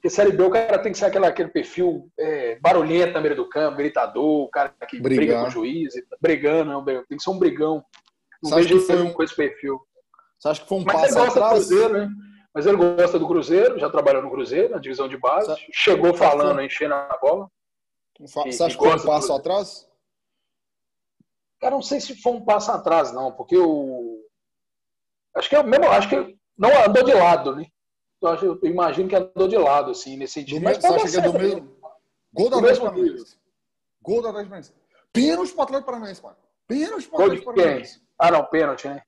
porque 0.00 0.08
Série 0.08 0.32
B, 0.32 0.42
o 0.42 0.50
cara 0.50 0.78
tem 0.78 0.92
que 0.92 0.98
ser 0.98 1.04
aquele, 1.04 1.26
aquele 1.26 1.50
perfil 1.50 2.10
é, 2.18 2.58
barulhento 2.58 3.12
na 3.12 3.20
beira 3.20 3.36
do 3.36 3.46
campo, 3.46 3.76
gritador, 3.76 4.44
o 4.44 4.48
cara 4.48 4.74
que 4.88 4.98
Brigar. 4.98 5.18
briga 5.18 5.42
com 5.42 5.48
o 5.48 5.50
juiz, 5.50 5.92
brigando, 6.18 6.72
não, 6.72 6.82
tem 6.82 7.04
que 7.06 7.22
ser 7.22 7.28
um 7.28 7.38
brigão. 7.38 7.84
Não 8.42 8.56
vejo 8.56 8.76
ele 8.76 8.80
foi 8.80 9.02
um... 9.02 9.12
com 9.12 9.22
esse 9.22 9.36
perfil. 9.36 9.78
Você 10.38 10.48
acha 10.48 10.62
que 10.62 10.68
foi 10.68 10.78
um 10.78 10.84
Mas 10.84 10.94
passo 10.94 11.06
ele 11.06 11.14
gosta 11.14 11.38
atrás? 11.38 11.68
do 11.68 11.68
Cruzeiro, 11.68 11.92
né? 11.92 12.08
Mas 12.54 12.66
ele 12.66 12.76
gosta 12.78 13.18
do 13.18 13.28
Cruzeiro, 13.28 13.78
já 13.78 13.90
trabalhou 13.90 14.22
no 14.22 14.30
Cruzeiro, 14.30 14.70
na 14.70 14.78
divisão 14.78 15.06
de 15.06 15.18
base, 15.18 15.48
Você... 15.48 15.66
chegou 15.70 16.14
falando, 16.14 16.54
foi... 16.54 16.64
enchendo 16.64 16.94
a 16.94 17.18
bola. 17.20 17.50
Você 18.18 18.62
acha 18.62 18.76
que 18.78 18.82
foi 18.82 18.96
um 18.96 19.04
passo 19.04 19.34
atrás? 19.34 19.86
Cara, 21.60 21.74
não 21.74 21.82
sei 21.82 22.00
se 22.00 22.16
foi 22.22 22.32
um 22.32 22.42
passo 22.42 22.72
atrás, 22.72 23.12
não, 23.12 23.32
porque 23.32 23.58
o. 23.58 24.24
Acho 25.36 25.48
que 25.50 25.56
é 25.56 25.62
mesmo, 25.62 25.90
acho 25.90 26.08
que 26.08 26.38
não 26.56 26.70
andou 26.86 27.04
de 27.04 27.12
lado, 27.12 27.54
né? 27.54 27.66
Eu, 28.22 28.58
eu 28.62 28.70
imagino 28.70 29.08
que 29.08 29.16
andou 29.16 29.48
de 29.48 29.56
lado, 29.56 29.90
assim, 29.90 30.16
nesse 30.16 30.34
sentido. 30.34 30.62
Mas 30.62 30.78
você 30.78 30.86
acha 30.86 31.10
que 31.10 31.16
é 31.16 31.20
do 31.20 31.32
mesmo. 31.32 31.76
Gol 32.32 32.50
do 32.50 32.58
Atlético 32.58 32.86
Paranaense. 32.86 33.36
Gol 34.02 34.22
do 34.22 34.28
Atlético 34.28 34.50
Paranaense. 34.50 34.74
Pênalti 35.12 35.52
pro 35.52 35.62
Atlético 35.62 35.86
Paranaense, 35.86 36.22
mano. 36.22 36.36
Pênalti 36.66 37.08
pro 37.08 37.22
Atlético 37.22 37.54
Paranaense. 37.54 38.02
Ah, 38.18 38.30
não, 38.30 38.44
pênalti, 38.44 38.88
né? 38.88 39.02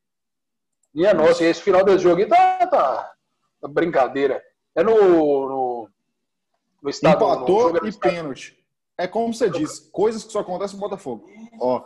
Minha 0.95 1.15
nossa, 1.15 1.45
esse 1.45 1.63
final 1.63 1.85
desse 1.85 2.01
jogo 2.01 2.21
aí 2.21 2.29
tá, 2.29 2.67
tá, 2.67 3.15
tá 3.61 3.69
brincadeira. 3.69 4.43
É 4.75 4.83
no, 4.83 4.95
no, 4.95 5.89
no 6.83 6.91
estado. 6.91 7.25
Empatou 7.25 7.73
no 7.73 7.87
e 7.87 7.93
pênalti. 7.93 8.59
É 8.99 9.07
como 9.07 9.33
você 9.33 9.49
disse, 9.49 9.91
coisas 9.91 10.25
que 10.25 10.33
só 10.33 10.41
acontecem 10.41 10.77
no 10.77 10.81
Botafogo. 10.81 11.29
Ó. 11.61 11.85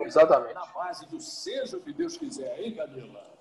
Exatamente. 0.00 0.54
Na 0.54 0.66
base 0.66 1.06
do 1.06 1.20
seja 1.20 1.76
o 1.76 1.80
que 1.80 1.92
Deus 1.92 2.16
quiser, 2.16 2.60
hein, 2.60 2.74
Camila? 2.74 3.34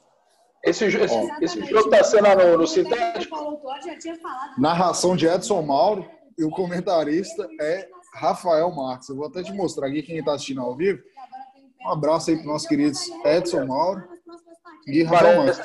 Esse, 0.64 0.86
esse, 0.86 1.34
esse 1.42 1.66
jogo 1.66 1.90
está 1.90 2.04
sendo 2.04 2.36
no, 2.36 2.58
no 2.60 2.68
sintético? 2.68 3.62
Narração 4.58 5.16
de 5.16 5.28
Edson 5.28 5.62
Mauro 5.62 6.10
e 6.38 6.44
o 6.46 6.50
comentarista 6.50 7.50
é 7.60 7.90
Rafael 8.14 8.72
Marques. 8.72 9.10
Eu 9.10 9.18
vou 9.18 9.28
até 9.28 9.44
te 9.44 9.52
mostrar 9.52 9.88
aqui 9.88 10.02
quem 10.02 10.18
está 10.18 10.34
assistindo 10.34 10.62
ao 10.62 10.74
vivo. 10.74 11.04
Um 11.82 11.90
abraço 11.90 12.30
aí 12.30 12.38
para 12.38 12.44
os 12.44 12.48
nossos 12.48 12.68
queridos 12.68 13.02
Edson 13.26 13.66
Mauro 13.66 14.08
e 14.88 15.04
Rafael 15.04 15.44
Marques. 15.44 15.60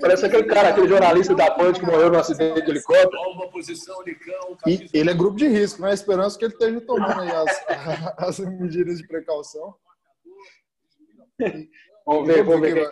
Parece 0.00 0.26
aquele 0.26 0.44
cara, 0.44 0.68
aquele 0.68 0.88
jornalista 0.88 1.34
da 1.34 1.50
Band 1.56 1.72
que 1.72 1.86
morreu 1.86 2.10
no 2.10 2.18
acidente 2.18 2.62
de 2.62 2.70
helicóptero. 2.70 3.10
E 4.66 4.88
ele 4.92 5.10
é 5.10 5.14
grupo 5.14 5.36
de 5.36 5.48
risco, 5.48 5.82
né? 5.82 5.92
Esperança 5.92 6.38
que 6.38 6.44
ele 6.44 6.52
esteja 6.52 6.80
tomando 6.82 7.20
aí 7.20 7.30
as, 7.30 7.64
as 8.38 8.38
medidas 8.40 8.98
de 8.98 9.08
precaução. 9.08 9.74
Vamos 12.06 12.26
ver, 12.26 12.44
vamos 12.44 12.60
ver. 12.60 12.90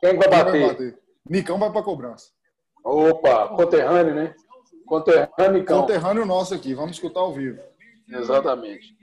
Quem 0.00 0.16
vai 0.16 0.28
bater? 0.28 0.52
Quem 0.52 0.60
vai 0.60 0.70
bater? 0.70 0.98
Nicão 1.28 1.58
vai 1.58 1.70
para 1.70 1.82
cobrança. 1.82 2.30
Opa, 2.84 3.48
conterrâneo, 3.48 4.14
né? 4.14 4.34
Conterrâneo, 4.86 5.58
Nicão. 5.60 5.82
Conterrâneo 5.82 6.24
nosso 6.24 6.54
aqui, 6.54 6.72
vamos 6.72 6.92
escutar 6.92 7.20
ao 7.20 7.34
vivo. 7.34 7.60
Exatamente. 8.08 8.96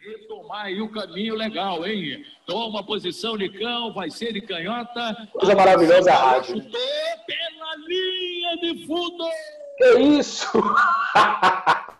Retomar 0.00 0.66
aí 0.66 0.82
o 0.82 0.90
caminho 0.90 1.34
legal, 1.34 1.86
hein? 1.86 2.24
Toma 2.46 2.84
posição, 2.84 3.36
Nicão, 3.36 3.94
vai 3.94 4.10
ser 4.10 4.32
de 4.32 4.40
canhota. 4.40 5.28
Coisa 5.32 5.54
maravilhosa 5.54 6.12
a 6.12 6.16
rádio. 6.16 6.56
Chutou 6.56 6.80
pela 7.26 7.76
linha 7.86 8.56
de 8.58 8.86
fundo. 8.86 9.24
Que 9.78 9.98
isso? 9.98 10.50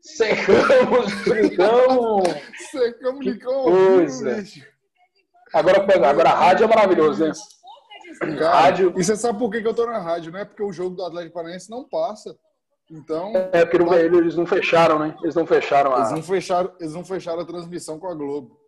Secamos, 0.00 1.24
brincamos. 1.24 2.28
Secamos, 2.70 3.24
Nicão. 3.24 3.64
Pois 3.64 4.22
é. 4.22 4.42
Agora, 5.56 6.08
agora 6.10 6.28
a 6.28 6.34
rádio 6.34 6.64
é 6.64 6.66
maravilhoso, 6.68 7.24
né? 7.24 7.32
Cara, 8.38 8.50
rádio... 8.50 8.92
E 8.94 9.02
você 9.02 9.16
sabe 9.16 9.38
por 9.38 9.50
que, 9.50 9.62
que 9.62 9.66
eu 9.66 9.74
tô 9.74 9.86
na 9.86 9.98
rádio, 9.98 10.30
né? 10.30 10.44
Porque 10.44 10.62
o 10.62 10.72
jogo 10.72 10.96
do 10.96 11.04
Atlético 11.04 11.32
Paranaense 11.32 11.70
não 11.70 11.82
passa. 11.88 12.36
Então. 12.90 13.32
É, 13.52 13.64
porque 13.64 13.78
não, 13.78 13.94
eles 13.94 14.36
não 14.36 14.46
fecharam, 14.46 14.98
né? 14.98 15.16
Eles 15.22 15.34
não 15.34 15.46
fecharam 15.46 15.94
a. 15.94 16.00
Eles 16.00 16.12
não 16.12 16.22
fecharam, 16.22 16.72
eles 16.78 16.94
não 16.94 17.04
fecharam 17.04 17.40
a 17.40 17.46
transmissão 17.46 17.98
com 17.98 18.06
a 18.06 18.14
Globo. 18.14 18.60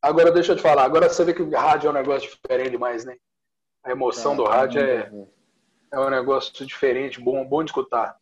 Agora, 0.00 0.30
deixa 0.30 0.52
eu 0.52 0.56
te 0.56 0.62
falar. 0.62 0.84
Agora 0.84 1.08
você 1.08 1.24
vê 1.24 1.34
que 1.34 1.42
o 1.42 1.50
rádio 1.50 1.88
é 1.88 1.90
um 1.90 1.94
negócio 1.94 2.30
diferente 2.30 2.70
demais, 2.70 3.04
né? 3.04 3.16
A 3.84 3.90
emoção 3.90 4.36
do 4.36 4.44
rádio 4.44 4.80
é, 4.80 5.10
é 5.92 5.98
um 5.98 6.10
negócio 6.10 6.64
diferente, 6.64 7.20
bom, 7.20 7.44
bom 7.44 7.64
de 7.64 7.70
escutar. 7.70 8.16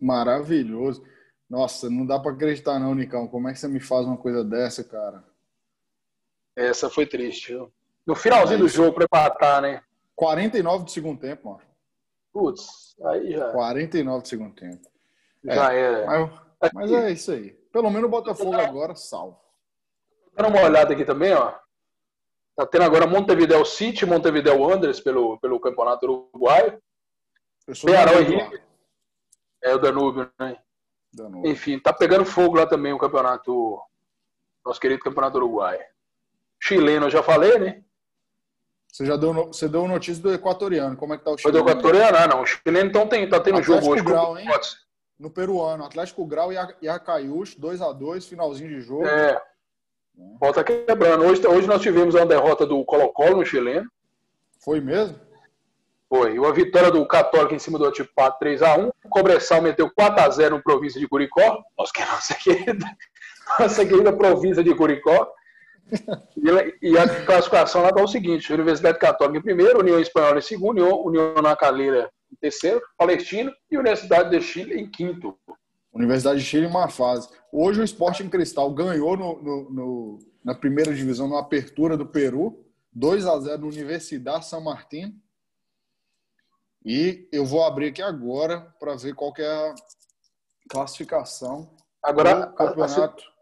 Maravilhoso. 0.00 1.04
Nossa, 1.48 1.88
não 1.90 2.04
dá 2.06 2.18
para 2.18 2.32
acreditar, 2.32 2.78
não, 2.78 2.94
Nicão. 2.94 3.28
Como 3.28 3.48
é 3.48 3.52
que 3.52 3.58
você 3.58 3.68
me 3.68 3.78
faz 3.78 4.06
uma 4.06 4.16
coisa 4.16 4.42
dessa, 4.42 4.82
cara? 4.82 5.22
Essa 6.56 6.88
foi 6.88 7.06
triste. 7.06 7.52
Viu? 7.52 7.70
No 8.06 8.14
finalzinho 8.14 8.60
do 8.60 8.68
jogo, 8.68 8.94
para 8.94 9.04
empatar, 9.04 9.60
né? 9.60 9.82
49 10.14 10.84
do 10.84 10.90
segundo 10.90 11.20
tempo, 11.20 11.50
mano. 11.50 11.60
Putz, 12.32 12.96
aí 13.04 13.32
já. 13.32 13.50
49 13.52 14.22
do 14.22 14.28
segundo 14.28 14.54
tempo. 14.54 14.88
Já 15.44 15.72
é, 15.72 15.80
era. 15.80 16.06
Mas, 16.06 16.70
mas, 16.72 16.92
é 16.92 17.10
isso 17.10 17.32
aí. 17.32 17.50
Pelo 17.72 17.90
menos 17.90 18.08
o 18.08 18.10
Botafogo 18.10 18.54
agora 18.54 18.96
salvo. 18.96 19.38
Dando 20.34 20.48
uma 20.48 20.62
olhada 20.62 20.94
aqui 20.94 21.04
também, 21.04 21.34
ó. 21.34 21.54
Tá 22.54 22.66
tendo 22.66 22.84
agora 22.84 23.06
Montevideo 23.06 23.64
City, 23.66 24.06
Montevideo 24.06 24.58
Wanderers 24.58 25.00
pelo, 25.00 25.38
pelo 25.38 25.60
Campeonato 25.60 26.06
Uruguaio. 26.06 26.80
Penharol 27.84 28.20
Henrique. 28.20 28.62
É 29.62 29.74
o 29.74 29.78
Danúbio, 29.78 30.30
né? 30.38 30.56
Danúbio. 31.12 31.50
Enfim, 31.50 31.78
tá 31.78 31.92
pegando 31.92 32.24
fogo 32.24 32.56
lá 32.56 32.66
também 32.66 32.92
o 32.92 32.98
campeonato. 32.98 33.80
Nosso 34.64 34.80
querido 34.80 35.02
Campeonato 35.02 35.36
Uruguaio. 35.36 35.84
Chileno, 36.66 37.06
eu 37.06 37.10
já 37.10 37.22
falei, 37.22 37.58
né? 37.60 37.82
Você 38.90 39.06
já 39.06 39.16
deu, 39.16 39.32
você 39.32 39.68
deu 39.68 39.86
notícia 39.86 40.20
do 40.20 40.32
equatoriano. 40.32 40.96
Como 40.96 41.14
é 41.14 41.18
que 41.18 41.24
tá 41.24 41.30
o 41.30 41.38
chileno? 41.38 41.62
do 41.62 41.70
equatoriano, 41.70 42.16
ah, 42.16 42.26
não. 42.26 42.42
O 42.42 42.46
chileno 42.46 42.88
então 42.88 43.06
tem, 43.06 43.28
tá 43.28 43.38
tendo 43.38 43.58
Atlético 43.58 43.80
jogo 43.80 43.92
hoje. 43.92 44.02
Grau, 44.02 44.38
hein? 44.38 44.48
No 45.16 45.30
peruano. 45.30 45.84
Atlético 45.84 46.26
Grau 46.26 46.50
e 46.52 46.88
Acaiúcho, 46.88 47.60
2x2, 47.60 48.28
finalzinho 48.28 48.68
de 48.70 48.80
jogo. 48.80 49.06
É. 49.06 49.40
Volta 50.40 50.64
quebrando. 50.64 51.24
Hoje, 51.24 51.46
hoje 51.46 51.68
nós 51.68 51.80
tivemos 51.80 52.16
uma 52.16 52.26
derrota 52.26 52.66
do 52.66 52.84
Colo-Colo 52.84 53.36
no 53.36 53.46
chileno. 53.46 53.88
Foi 54.58 54.80
mesmo? 54.80 55.20
Foi. 56.08 56.34
E 56.34 56.38
uma 56.38 56.52
vitória 56.52 56.90
do 56.90 57.06
Católico 57.06 57.54
em 57.54 57.60
cima 57.60 57.78
do 57.78 57.86
Atipato 57.86 58.44
3x1. 58.44 58.90
O 59.04 59.08
Cobressal 59.08 59.62
meteu 59.62 59.88
4x0 59.88 60.50
no 60.50 60.62
província 60.62 60.98
de 60.98 61.06
Curicó. 61.06 61.62
Nossa, 61.78 61.92
que 61.92 62.00
nossa 62.04 62.34
querida, 62.34 62.86
nossa 63.60 63.86
querida 63.86 64.12
província 64.12 64.64
de 64.64 64.74
Curicó 64.74 65.30
e, 66.82 66.98
a 66.98 67.24
classificação 67.24 67.82
lá 67.82 67.90
está 67.90 68.02
o 68.02 68.08
seguinte: 68.08 68.52
Universidade 68.52 68.98
Católica 68.98 69.38
em 69.38 69.42
primeiro, 69.42 69.80
União 69.80 70.00
Espanhola 70.00 70.38
em 70.38 70.42
segundo, 70.42 70.84
União, 71.04 71.34
na 71.42 71.54
Calera 71.56 72.10
em 72.30 72.36
terceiro, 72.36 72.82
Palestino 72.98 73.52
e 73.70 73.76
Universidade 73.76 74.30
de 74.30 74.40
Chile 74.40 74.78
em 74.78 74.90
quinto. 74.90 75.38
Universidade 75.92 76.40
de 76.40 76.44
Chile 76.44 76.66
em 76.66 76.70
uma 76.70 76.88
fase. 76.88 77.28
Hoje 77.52 77.80
o 77.80 77.84
Sporting 77.84 78.28
Cristal 78.28 78.70
ganhou 78.72 79.16
no, 79.16 79.42
no, 79.42 79.70
no, 79.70 80.18
na 80.44 80.54
primeira 80.54 80.92
divisão, 80.92 81.28
na 81.28 81.38
apertura 81.38 81.96
do 81.96 82.06
Peru, 82.06 82.66
2 82.92 83.26
a 83.26 83.38
0 83.38 83.58
no 83.58 83.68
Universidade 83.68 84.46
São 84.46 84.60
Martin. 84.60 85.20
E 86.84 87.28
eu 87.32 87.44
vou 87.44 87.64
abrir 87.64 87.88
aqui 87.88 88.02
agora 88.02 88.60
para 88.78 88.96
ver 88.96 89.14
qual 89.14 89.32
é 89.38 89.46
a 89.46 89.74
classificação 90.68 91.74
agora, 92.02 92.46
do 92.46 92.54
campeonato. 92.54 93.24
A, 93.24 93.28
a, 93.28 93.35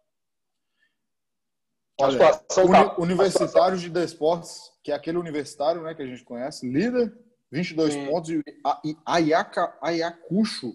a 2.01 2.11
situação 2.11 2.65
Uni, 2.65 2.73
tá, 2.73 2.97
Universitário 2.99 3.79
de 3.79 3.89
Desportes, 3.89 4.73
que 4.83 4.91
é 4.91 4.95
aquele 4.95 5.19
universitário 5.19 5.83
né, 5.83 5.95
que 5.95 6.03
a 6.03 6.07
gente 6.07 6.25
conhece, 6.25 6.69
líder, 6.69 7.13
22 7.51 7.93
Sim. 7.93 8.07
pontos, 8.07 8.31
e 8.31 8.97
Ayaka, 9.07 9.77
Ayacucho 9.81 10.75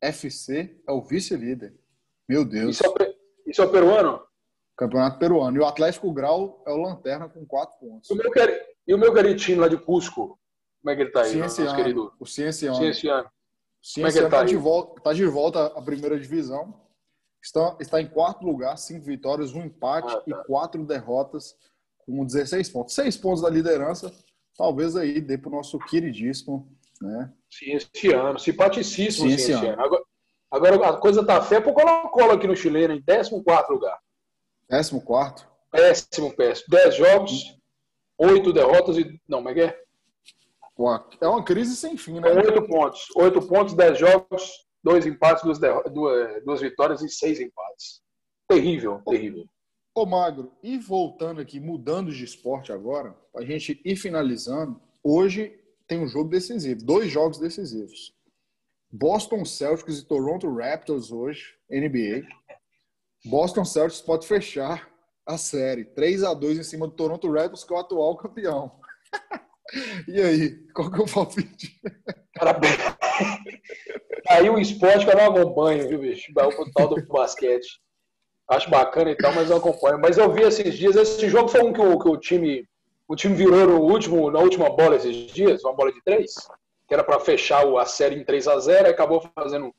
FC 0.00 0.80
é 0.86 0.92
o 0.92 1.02
vice-líder. 1.02 1.74
Meu 2.28 2.44
Deus. 2.44 2.76
Isso 2.76 2.94
é, 3.00 3.14
isso 3.46 3.62
é 3.62 3.64
o 3.64 3.70
peruano? 3.70 4.22
Campeonato 4.76 5.18
peruano. 5.18 5.56
E 5.56 5.60
o 5.60 5.66
Atlético 5.66 6.12
Grau 6.12 6.62
é 6.66 6.70
o 6.70 6.76
lanterna 6.76 7.28
com 7.28 7.44
4 7.44 7.78
pontos. 7.78 8.10
O 8.10 8.14
meu, 8.14 8.30
e 8.86 8.94
o 8.94 8.98
meu 8.98 9.12
garotinho 9.12 9.60
lá 9.60 9.68
de 9.68 9.76
Cusco? 9.76 10.38
Como 10.82 10.92
é 10.92 10.96
que 10.96 11.02
ele 11.02 11.10
tá 11.10 11.22
aí, 11.22 11.30
Cienciano, 11.30 11.70
nosso 11.70 11.82
querido? 11.82 12.12
O 12.20 12.26
Cienciano. 12.26 12.76
Cienciano. 12.76 13.30
Como 13.94 14.06
é 14.06 14.12
que 14.12 14.18
ele 14.18 14.28
tá, 14.28 14.38
tá 14.38 14.44
de 14.44 14.56
volta, 14.56 15.00
tá 15.00 15.12
de 15.12 15.26
volta 15.26 15.66
à 15.66 15.82
primeira 15.82 16.18
divisão. 16.18 16.80
Está, 17.44 17.76
está 17.78 18.00
em 18.00 18.06
quarto 18.06 18.44
lugar, 18.44 18.76
cinco 18.78 19.04
vitórias, 19.04 19.52
um 19.52 19.62
empate 19.62 20.14
ah, 20.14 20.20
tá. 20.20 20.24
e 20.26 20.46
quatro 20.46 20.84
derrotas, 20.84 21.54
com 21.98 22.24
16 22.24 22.68
pontos. 22.70 22.94
Seis 22.94 23.16
pontos 23.16 23.42
da 23.42 23.50
liderança, 23.50 24.10
talvez 24.56 24.96
aí 24.96 25.20
dê 25.20 25.36
para 25.36 25.50
o 25.50 25.52
nosso 25.52 25.78
queridíssimo 25.78 26.74
né? 27.00 27.32
Cienciano, 27.50 28.38
simpaticíssimo 28.38 29.28
Cienciano. 29.28 29.60
Cienciano. 29.60 29.82
Agora, 29.82 30.02
agora 30.50 30.88
a 30.88 30.96
coisa 30.96 31.24
tá 31.24 31.40
feia 31.42 31.60
pro 31.60 31.72
Colo-Colo 31.72 32.32
aqui 32.32 32.46
no 32.46 32.56
chileno, 32.56 32.94
em 32.94 33.02
14 33.02 33.30
lugar. 33.70 33.98
14? 35.00 35.46
Péssimo, 35.70 36.34
péssimo. 36.34 36.66
10 36.70 36.96
jogos, 36.96 37.58
8 38.18 38.52
derrotas 38.52 38.96
e. 38.96 39.20
Não, 39.28 39.38
como 39.38 39.50
é 39.50 39.54
que 39.54 39.60
é? 39.60 39.80
É 41.20 41.28
uma 41.28 41.44
crise 41.44 41.76
sem 41.76 41.96
fim, 41.96 42.20
né? 42.20 42.30
8 42.30 42.66
pontos. 42.66 43.06
8 43.16 43.42
pontos, 43.42 43.74
10 43.74 43.98
jogos, 43.98 44.63
2 44.84 45.06
empates, 45.06 45.42
2 45.42 45.58
duas, 45.92 46.44
duas 46.44 46.60
vitórias 46.60 47.02
e 47.02 47.08
6 47.08 47.40
empates. 47.40 48.02
Terrível, 48.46 49.00
terrível. 49.08 49.46
Ô, 49.94 50.04
Magro, 50.04 50.52
e 50.62 50.76
voltando 50.76 51.40
aqui, 51.40 51.58
mudando 51.58 52.12
de 52.12 52.24
esporte 52.24 52.70
agora, 52.70 53.16
a 53.34 53.42
gente 53.42 53.80
ir 53.84 53.96
finalizando, 53.96 54.80
hoje 55.02 55.58
tem 55.86 55.98
um 55.98 56.08
jogo 56.08 56.28
decisivo, 56.28 56.84
dois 56.84 57.10
jogos 57.10 57.38
decisivos. 57.38 58.12
Boston 58.92 59.44
Celtics 59.44 59.98
e 59.98 60.06
Toronto 60.06 60.52
Raptors 60.54 61.10
hoje, 61.10 61.56
NBA. 61.70 62.26
Boston 63.24 63.64
Celtics 63.64 64.02
pode 64.02 64.26
fechar 64.26 64.88
a 65.26 65.38
série 65.38 65.84
3 65.84 66.24
a 66.24 66.34
2 66.34 66.58
em 66.58 66.62
cima 66.62 66.86
do 66.86 66.94
Toronto 66.94 67.32
Raptors, 67.32 67.64
que 67.64 67.72
é 67.72 67.76
o 67.76 67.80
atual 67.80 68.16
campeão. 68.16 68.78
e 70.08 70.20
aí, 70.20 70.66
qual 70.72 70.90
que 70.90 71.00
é 71.00 71.04
o 71.04 71.06
palpite? 71.06 71.80
Parabéns. 72.34 72.76
Aí 74.34 74.50
o 74.50 74.58
esporte 74.58 75.06
eu 75.06 75.16
não 75.16 75.26
acompanho, 75.26 75.88
viu, 75.88 76.00
bicho? 76.00 76.32
O 76.32 76.72
tal 76.72 76.88
do 76.88 77.06
basquete. 77.06 77.80
Acho 78.48 78.68
bacana 78.68 79.10
e 79.10 79.16
tal, 79.16 79.32
mas 79.32 79.48
não 79.48 79.58
acompanho. 79.58 79.98
Mas 79.98 80.18
eu 80.18 80.30
vi 80.32 80.42
esses 80.42 80.74
dias, 80.74 80.96
esse 80.96 81.28
jogo 81.28 81.48
foi 81.48 81.62
um 81.62 81.72
que 81.72 81.80
o, 81.80 81.98
que 81.98 82.08
o 82.08 82.16
time 82.16 82.68
o 83.06 83.14
time 83.14 83.34
virou 83.34 83.66
no 83.66 83.80
último, 83.80 84.30
na 84.30 84.40
última 84.40 84.70
bola 84.70 84.96
esses 84.96 85.14
dias, 85.32 85.62
uma 85.62 85.74
bola 85.74 85.92
de 85.92 86.02
três, 86.02 86.34
que 86.88 86.94
era 86.94 87.04
para 87.04 87.20
fechar 87.20 87.64
a 87.78 87.86
série 87.86 88.16
em 88.16 88.24
3 88.24 88.48
a 88.48 88.58
0 88.58 88.88
e 88.88 88.90
acabou 88.90 89.22
fazendo 89.34 89.74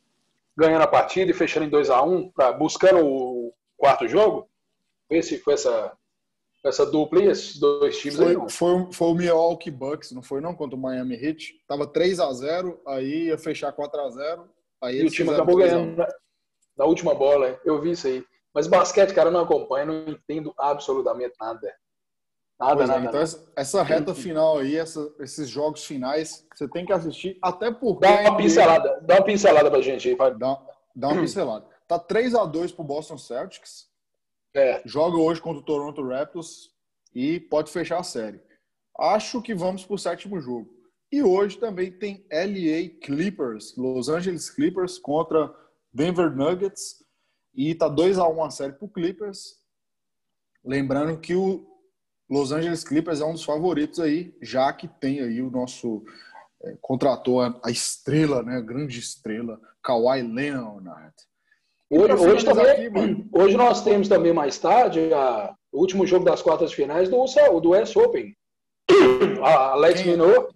ganhando 0.55 0.83
a 0.83 0.87
partida 0.87 1.31
e 1.31 1.33
fechando 1.33 1.65
em 1.65 1.69
2 1.69 1.89
a 1.89 2.01
1 2.01 2.29
pra, 2.29 2.53
buscando 2.53 3.05
o 3.05 3.53
quarto 3.75 4.07
jogo. 4.07 4.47
Esse 5.09 5.37
foi 5.39 5.55
essa 5.55 5.91
essa 6.65 6.85
dupla 6.85 7.21
e 7.21 7.27
esses 7.27 7.59
dois 7.59 7.97
times 7.99 8.17
foi, 8.17 8.29
aí. 8.29 8.49
Foi, 8.49 8.87
foi 8.91 9.07
o 9.07 9.13
Milwaukee 9.13 9.69
Bucks, 9.69 10.11
não 10.11 10.23
foi 10.23 10.41
não 10.41 10.55
contra 10.55 10.75
o 10.75 10.79
Miami 10.79 11.15
Heat. 11.15 11.63
Tava 11.67 11.85
3 11.85 12.19
a 12.19 12.33
0, 12.33 12.81
aí 12.87 13.27
ia 13.27 13.37
fechar 13.37 13.71
4 13.71 14.01
a 14.01 14.09
0, 14.09 14.49
aí 14.81 15.01
e 15.01 15.05
o 15.05 15.09
time 15.09 15.29
acabou 15.31 15.57
ganhando 15.57 15.95
na, 15.95 16.07
na 16.77 16.85
última 16.85 17.13
bola. 17.13 17.59
Eu 17.63 17.79
vi 17.79 17.91
isso 17.91 18.07
aí. 18.07 18.25
Mas 18.53 18.67
basquete, 18.67 19.13
cara, 19.13 19.29
eu 19.29 19.33
não 19.33 19.41
acompanho, 19.41 19.85
não 19.87 20.13
entendo 20.13 20.53
absolutamente 20.57 21.35
nada. 21.39 21.71
Nada, 22.59 22.83
é, 22.83 22.87
nada. 22.87 23.05
Então, 23.05 23.19
essa, 23.19 23.51
essa 23.55 23.83
reta 23.83 24.15
final 24.15 24.57
aí, 24.57 24.77
essa, 24.77 25.13
esses 25.19 25.49
jogos 25.49 25.83
finais, 25.83 26.47
você 26.55 26.67
tem 26.67 26.85
que 26.85 26.93
assistir, 26.93 27.37
até 27.41 27.69
porque. 27.69 28.07
Dá 28.07 28.21
uma 28.21 28.37
pincelada, 28.37 29.01
dá 29.01 29.15
uma 29.15 29.25
pincelada 29.25 29.69
pra 29.69 29.81
gente 29.81 30.07
aí, 30.07 30.15
vai. 30.15 30.33
Dá, 30.33 30.59
dá 30.95 31.09
uma 31.09 31.21
pincelada. 31.21 31.65
Tá 31.87 31.99
3x2 31.99 32.73
pro 32.73 32.83
Boston 32.83 33.17
Celtics. 33.17 33.93
É. 34.55 34.81
Joga 34.85 35.17
hoje 35.17 35.41
contra 35.41 35.59
o 35.59 35.65
Toronto 35.65 36.01
Raptors 36.01 36.71
e 37.13 37.41
pode 37.41 37.69
fechar 37.69 37.99
a 37.99 38.03
série. 38.03 38.39
Acho 38.97 39.41
que 39.41 39.53
vamos 39.53 39.83
pro 39.83 39.97
sétimo 39.97 40.39
jogo. 40.39 40.73
E 41.11 41.21
hoje 41.21 41.57
também 41.57 41.91
tem 41.91 42.25
LA 42.31 42.97
Clippers, 43.01 43.75
Los 43.75 44.07
Angeles 44.07 44.49
Clippers 44.49 44.97
contra 44.97 45.53
Denver 45.93 46.33
Nuggets. 46.33 47.03
E 47.53 47.75
tá 47.75 47.89
2x1 47.89 48.47
a 48.47 48.49
série 48.49 48.73
pro 48.73 48.87
Clippers. 48.87 49.57
Lembrando 50.63 51.19
que 51.19 51.35
o 51.35 51.67
Los 52.29 52.53
Angeles 52.53 52.83
Clippers 52.85 53.19
é 53.19 53.25
um 53.25 53.33
dos 53.33 53.43
favoritos 53.43 53.99
aí, 53.99 54.35
já 54.41 54.71
que 54.71 54.87
tem 54.87 55.19
aí 55.19 55.41
o 55.41 55.51
nosso 55.51 56.05
é, 56.63 56.77
contratou 56.81 57.41
a, 57.41 57.59
a, 57.63 57.69
estrela, 57.69 58.41
né, 58.41 58.55
a 58.55 58.61
grande 58.61 58.99
estrela, 58.99 59.59
Kawhi 59.83 60.21
Leonard. 60.21 61.13
Hoje, 61.89 62.13
hoje, 62.13 62.45
também, 62.45 62.65
aqui, 62.65 62.89
hoje 63.31 63.57
nós 63.57 63.83
temos 63.83 64.07
também 64.07 64.33
mais 64.33 64.57
tarde 64.57 65.13
a, 65.13 65.55
o 65.71 65.79
último 65.79 66.05
jogo 66.05 66.25
das 66.25 66.41
quartas 66.41 66.73
finais 66.73 67.09
do, 67.09 67.23
do 67.61 67.71
US 67.71 67.95
Open. 67.95 68.35
A 69.43 69.71
Alex 69.71 70.01
Quem? 70.01 70.11
Minot, 70.11 70.55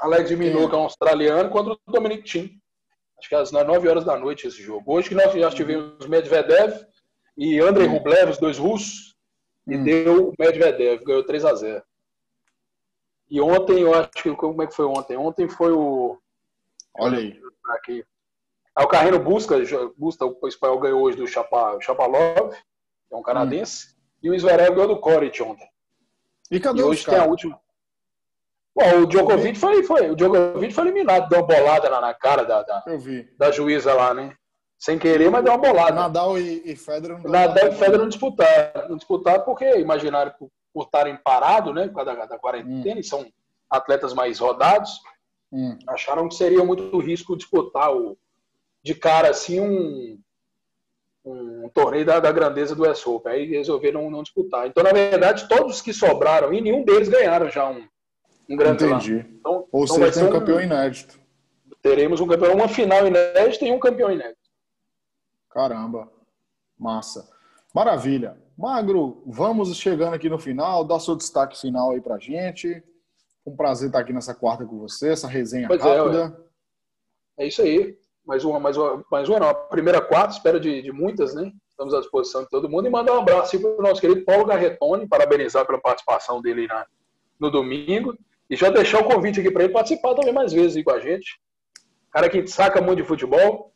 Alex 0.00 0.30
Minot, 0.32 0.68
que 0.68 0.74
é 0.74 0.78
um 0.78 0.82
australiano, 0.82 1.50
contra 1.50 1.72
o 1.74 1.92
Dominic 1.92 2.24
Thiem. 2.24 2.60
Acho 3.18 3.28
que 3.28 3.34
às 3.36 3.52
9 3.52 3.88
horas 3.88 4.04
da 4.04 4.18
noite 4.18 4.48
esse 4.48 4.60
jogo. 4.60 4.82
Hoje 4.92 5.08
que 5.08 5.14
nós 5.14 5.32
já 5.32 5.50
tivemos 5.50 6.06
Medvedev 6.06 6.84
e 7.36 7.60
Andrei 7.60 7.86
Rublev, 7.86 8.30
os 8.30 8.38
dois 8.38 8.58
russos, 8.58 9.14
e 9.66 9.76
hum. 9.76 9.84
deu 9.84 10.28
o 10.30 10.34
Medvedev, 10.36 11.04
ganhou 11.04 11.24
3 11.24 11.44
a 11.44 11.54
0 11.54 11.82
E 13.30 13.40
ontem, 13.40 13.82
eu 13.82 13.94
acho 13.94 14.10
que. 14.10 14.34
Como 14.34 14.60
é 14.62 14.66
que 14.66 14.74
foi 14.74 14.86
ontem? 14.86 15.16
Ontem 15.16 15.48
foi 15.48 15.70
o. 15.70 16.18
Olha 16.98 17.18
aí. 17.18 17.40
Aqui. 17.68 18.04
Aí 18.74 18.84
o 18.84 18.88
Carreno 18.88 19.18
busca, 19.18 19.56
busca, 19.96 20.24
o 20.24 20.48
espanhol 20.48 20.80
ganhou 20.80 21.02
hoje 21.02 21.16
do 21.16 21.26
Chapa, 21.26 21.78
Chapalov, 21.80 22.50
que 22.50 23.14
é 23.14 23.16
um 23.16 23.22
canadense, 23.22 23.88
hum. 23.88 23.98
e 24.22 24.30
o 24.30 24.38
Zverev 24.38 24.74
ganhou 24.74 24.88
do 24.88 25.00
Coric 25.00 25.42
ontem. 25.42 25.68
E 26.50 26.58
cadê 26.58 26.80
e 26.80 26.84
hoje 26.84 27.04
tem 27.04 27.18
a 27.18 27.24
última. 27.24 27.60
Bom, 28.74 29.02
o 29.02 29.06
Djokovic 29.06 29.58
foi, 29.58 29.82
foi, 29.82 30.10
o 30.10 30.16
Djokovic 30.16 30.72
foi 30.72 30.84
eliminado, 30.84 31.28
deu 31.28 31.40
uma 31.40 31.46
bolada 31.46 31.90
na, 31.90 32.00
na 32.00 32.14
cara 32.14 32.44
da, 32.44 32.62
da, 32.62 32.84
da 33.38 33.50
juíza 33.50 33.92
lá, 33.92 34.14
né? 34.14 34.34
Sem 34.78 34.98
querer, 34.98 35.30
mas 35.30 35.44
deu 35.44 35.52
uma 35.52 35.58
bolada. 35.58 35.92
Nadal 35.92 36.38
e, 36.38 36.62
e 36.64 36.74
Federer 36.74 37.22
não 37.22 37.30
Nadal 37.30 37.68
e 37.68 37.72
Federer 37.72 37.98
não 37.98 38.08
disputaram. 38.08 38.88
Não 38.88 38.96
disputaram 38.96 39.44
porque 39.44 39.78
imaginaram 39.78 40.32
por 40.72 40.84
estarem 40.84 41.16
parados, 41.16 41.74
né? 41.74 41.86
Por 41.88 41.96
causa 41.96 42.16
da, 42.16 42.24
da 42.24 42.38
quarentena, 42.38 42.96
hum. 42.96 43.00
e 43.00 43.04
são 43.04 43.26
atletas 43.70 44.14
mais 44.14 44.38
rodados. 44.38 45.00
Hum. 45.52 45.78
Acharam 45.86 46.28
que 46.28 46.34
seria 46.34 46.64
muito 46.64 46.98
risco 46.98 47.36
disputar 47.36 47.94
o, 47.94 48.16
de 48.82 48.94
cara 48.94 49.30
assim 49.30 49.60
um, 49.60 50.18
um 51.24 51.68
torneio 51.68 52.04
da, 52.04 52.20
da 52.20 52.32
grandeza 52.32 52.74
do 52.74 52.88
US 52.88 53.06
Open. 53.06 53.32
Aí 53.32 53.46
resolveram 53.46 54.10
não, 54.10 54.22
disputar. 54.22 54.66
Então, 54.66 54.82
na 54.82 54.92
verdade, 54.92 55.48
todos 55.48 55.80
que 55.80 55.92
sobraram, 55.92 56.52
e 56.52 56.60
nenhum 56.60 56.84
deles 56.84 57.08
ganharam 57.08 57.48
já 57.48 57.68
um, 57.68 57.86
um 58.48 58.56
grande 58.56 58.84
Entendi. 58.84 59.26
Então, 59.38 59.66
Ou 59.70 59.84
então 59.84 59.96
seja, 59.96 60.12
tem 60.12 60.24
um 60.24 60.32
campeão 60.32 60.60
inédito. 60.60 61.20
Teremos 61.80 62.20
um 62.20 62.26
campeão, 62.26 62.54
uma 62.54 62.68
final 62.68 63.06
inédita 63.06 63.64
e 63.64 63.72
um 63.72 63.78
campeão 63.78 64.10
inédito. 64.10 64.38
Caramba, 65.50 66.10
massa. 66.78 67.28
Maravilha. 67.74 68.40
Magro, 68.56 69.22
vamos 69.26 69.74
chegando 69.76 70.14
aqui 70.14 70.28
no 70.28 70.38
final, 70.38 70.84
dá 70.84 71.00
seu 71.00 71.16
destaque 71.16 71.58
final 71.60 71.90
aí 71.90 72.00
pra 72.00 72.18
gente. 72.18 72.82
Um 73.44 73.56
prazer 73.56 73.88
estar 73.88 73.98
aqui 73.98 74.12
nessa 74.12 74.34
quarta 74.34 74.64
com 74.64 74.78
você, 74.78 75.10
essa 75.10 75.26
resenha 75.26 75.66
pois 75.66 75.84
é, 75.84 75.96
rápida. 75.96 76.38
É, 77.36 77.44
é, 77.44 77.48
isso 77.48 77.62
aí. 77.62 77.98
Mais 78.24 78.44
uma, 78.44 78.60
mais 78.60 78.76
uma, 78.76 79.04
mais 79.10 79.28
uma 79.28 79.40
não. 79.40 79.48
A 79.48 79.54
primeira 79.54 80.00
quarta, 80.00 80.34
espero 80.34 80.60
de, 80.60 80.80
de 80.80 80.92
muitas, 80.92 81.34
né? 81.34 81.50
Estamos 81.68 81.92
à 81.94 82.00
disposição 82.00 82.42
de 82.42 82.48
todo 82.48 82.68
mundo. 82.68 82.86
E 82.86 82.90
mandar 82.90 83.14
um 83.14 83.20
abraço 83.20 83.58
para 83.58 83.70
o 83.70 83.82
nosso 83.82 84.00
querido 84.00 84.24
Paulo 84.24 84.44
Garretone, 84.44 85.08
parabenizar 85.08 85.66
pela 85.66 85.80
participação 85.80 86.40
dele 86.40 86.66
na, 86.66 86.86
no 87.40 87.50
domingo. 87.50 88.16
E 88.48 88.56
já 88.56 88.70
deixar 88.70 89.00
o 89.00 89.04
convite 89.04 89.40
aqui 89.40 89.50
para 89.50 89.64
ele 89.64 89.72
participar 89.72 90.14
também 90.14 90.32
mais 90.32 90.52
vezes 90.52 90.76
aí 90.76 90.84
com 90.84 90.92
a 90.92 91.00
gente. 91.00 91.40
Cara 92.10 92.28
que 92.28 92.46
saca 92.46 92.80
muito 92.80 92.98
de 92.98 93.08
futebol, 93.08 93.72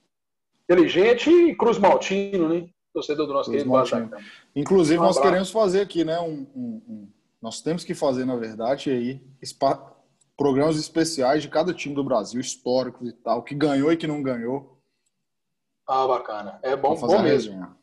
inteligente 0.64 1.30
e 1.30 1.56
Cruz 1.56 1.78
Maltino, 1.78 2.48
né? 2.48 2.68
Torcedor 2.92 3.26
do 3.26 3.32
nosso 3.32 3.50
Cruz 3.50 3.64
querido 3.64 3.76
Maltino. 3.76 4.10
Inclusive, 4.54 5.00
um 5.00 5.02
nós 5.02 5.18
queremos 5.18 5.50
fazer 5.50 5.80
aqui, 5.80 6.04
né? 6.04 6.20
Um, 6.20 6.46
um, 6.54 6.82
um, 6.88 7.08
nós 7.40 7.60
temos 7.60 7.84
que 7.84 7.94
fazer, 7.94 8.24
na 8.24 8.36
verdade, 8.36 8.90
aí, 8.90 9.20
programas 10.36 10.76
especiais 10.76 11.42
de 11.42 11.48
cada 11.48 11.72
time 11.72 11.94
do 11.94 12.04
Brasil, 12.04 12.40
históricos 12.40 13.08
e 13.08 13.12
tal, 13.12 13.42
que 13.42 13.54
ganhou 13.54 13.92
e 13.92 13.96
que 13.96 14.06
não 14.06 14.22
ganhou. 14.22 14.78
Ah, 15.86 16.06
bacana. 16.06 16.58
É 16.62 16.76
bom, 16.76 16.94
bom 16.94 17.22
mesmo. 17.22 17.74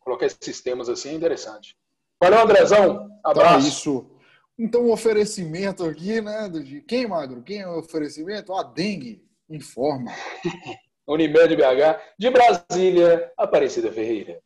Colocar 0.00 0.26
esses 0.26 0.60
temas 0.60 0.88
assim 0.88 1.10
é 1.10 1.12
interessante. 1.14 1.76
Valeu, 2.20 2.40
Andrezão. 2.40 3.10
Abraço. 3.22 3.50
Então 3.50 3.54
é 3.54 3.68
isso. 3.68 4.10
Então, 4.58 4.86
o 4.86 4.92
oferecimento 4.92 5.84
aqui, 5.84 6.20
né? 6.20 6.48
De 6.48 6.80
quem, 6.80 7.06
Magro? 7.06 7.42
Quem 7.42 7.60
é 7.60 7.68
o 7.68 7.78
oferecimento? 7.78 8.52
A 8.52 8.62
dengue. 8.62 9.24
Informa. 9.48 10.10
Unimed 11.06 11.56
BH. 11.56 12.00
De 12.18 12.30
Brasília, 12.30 13.32
Aparecida 13.36 13.92
Ferreira. 13.92 14.40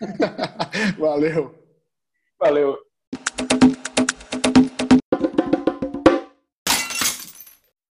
Valeu. 0.98 1.54
Valeu. 2.38 2.78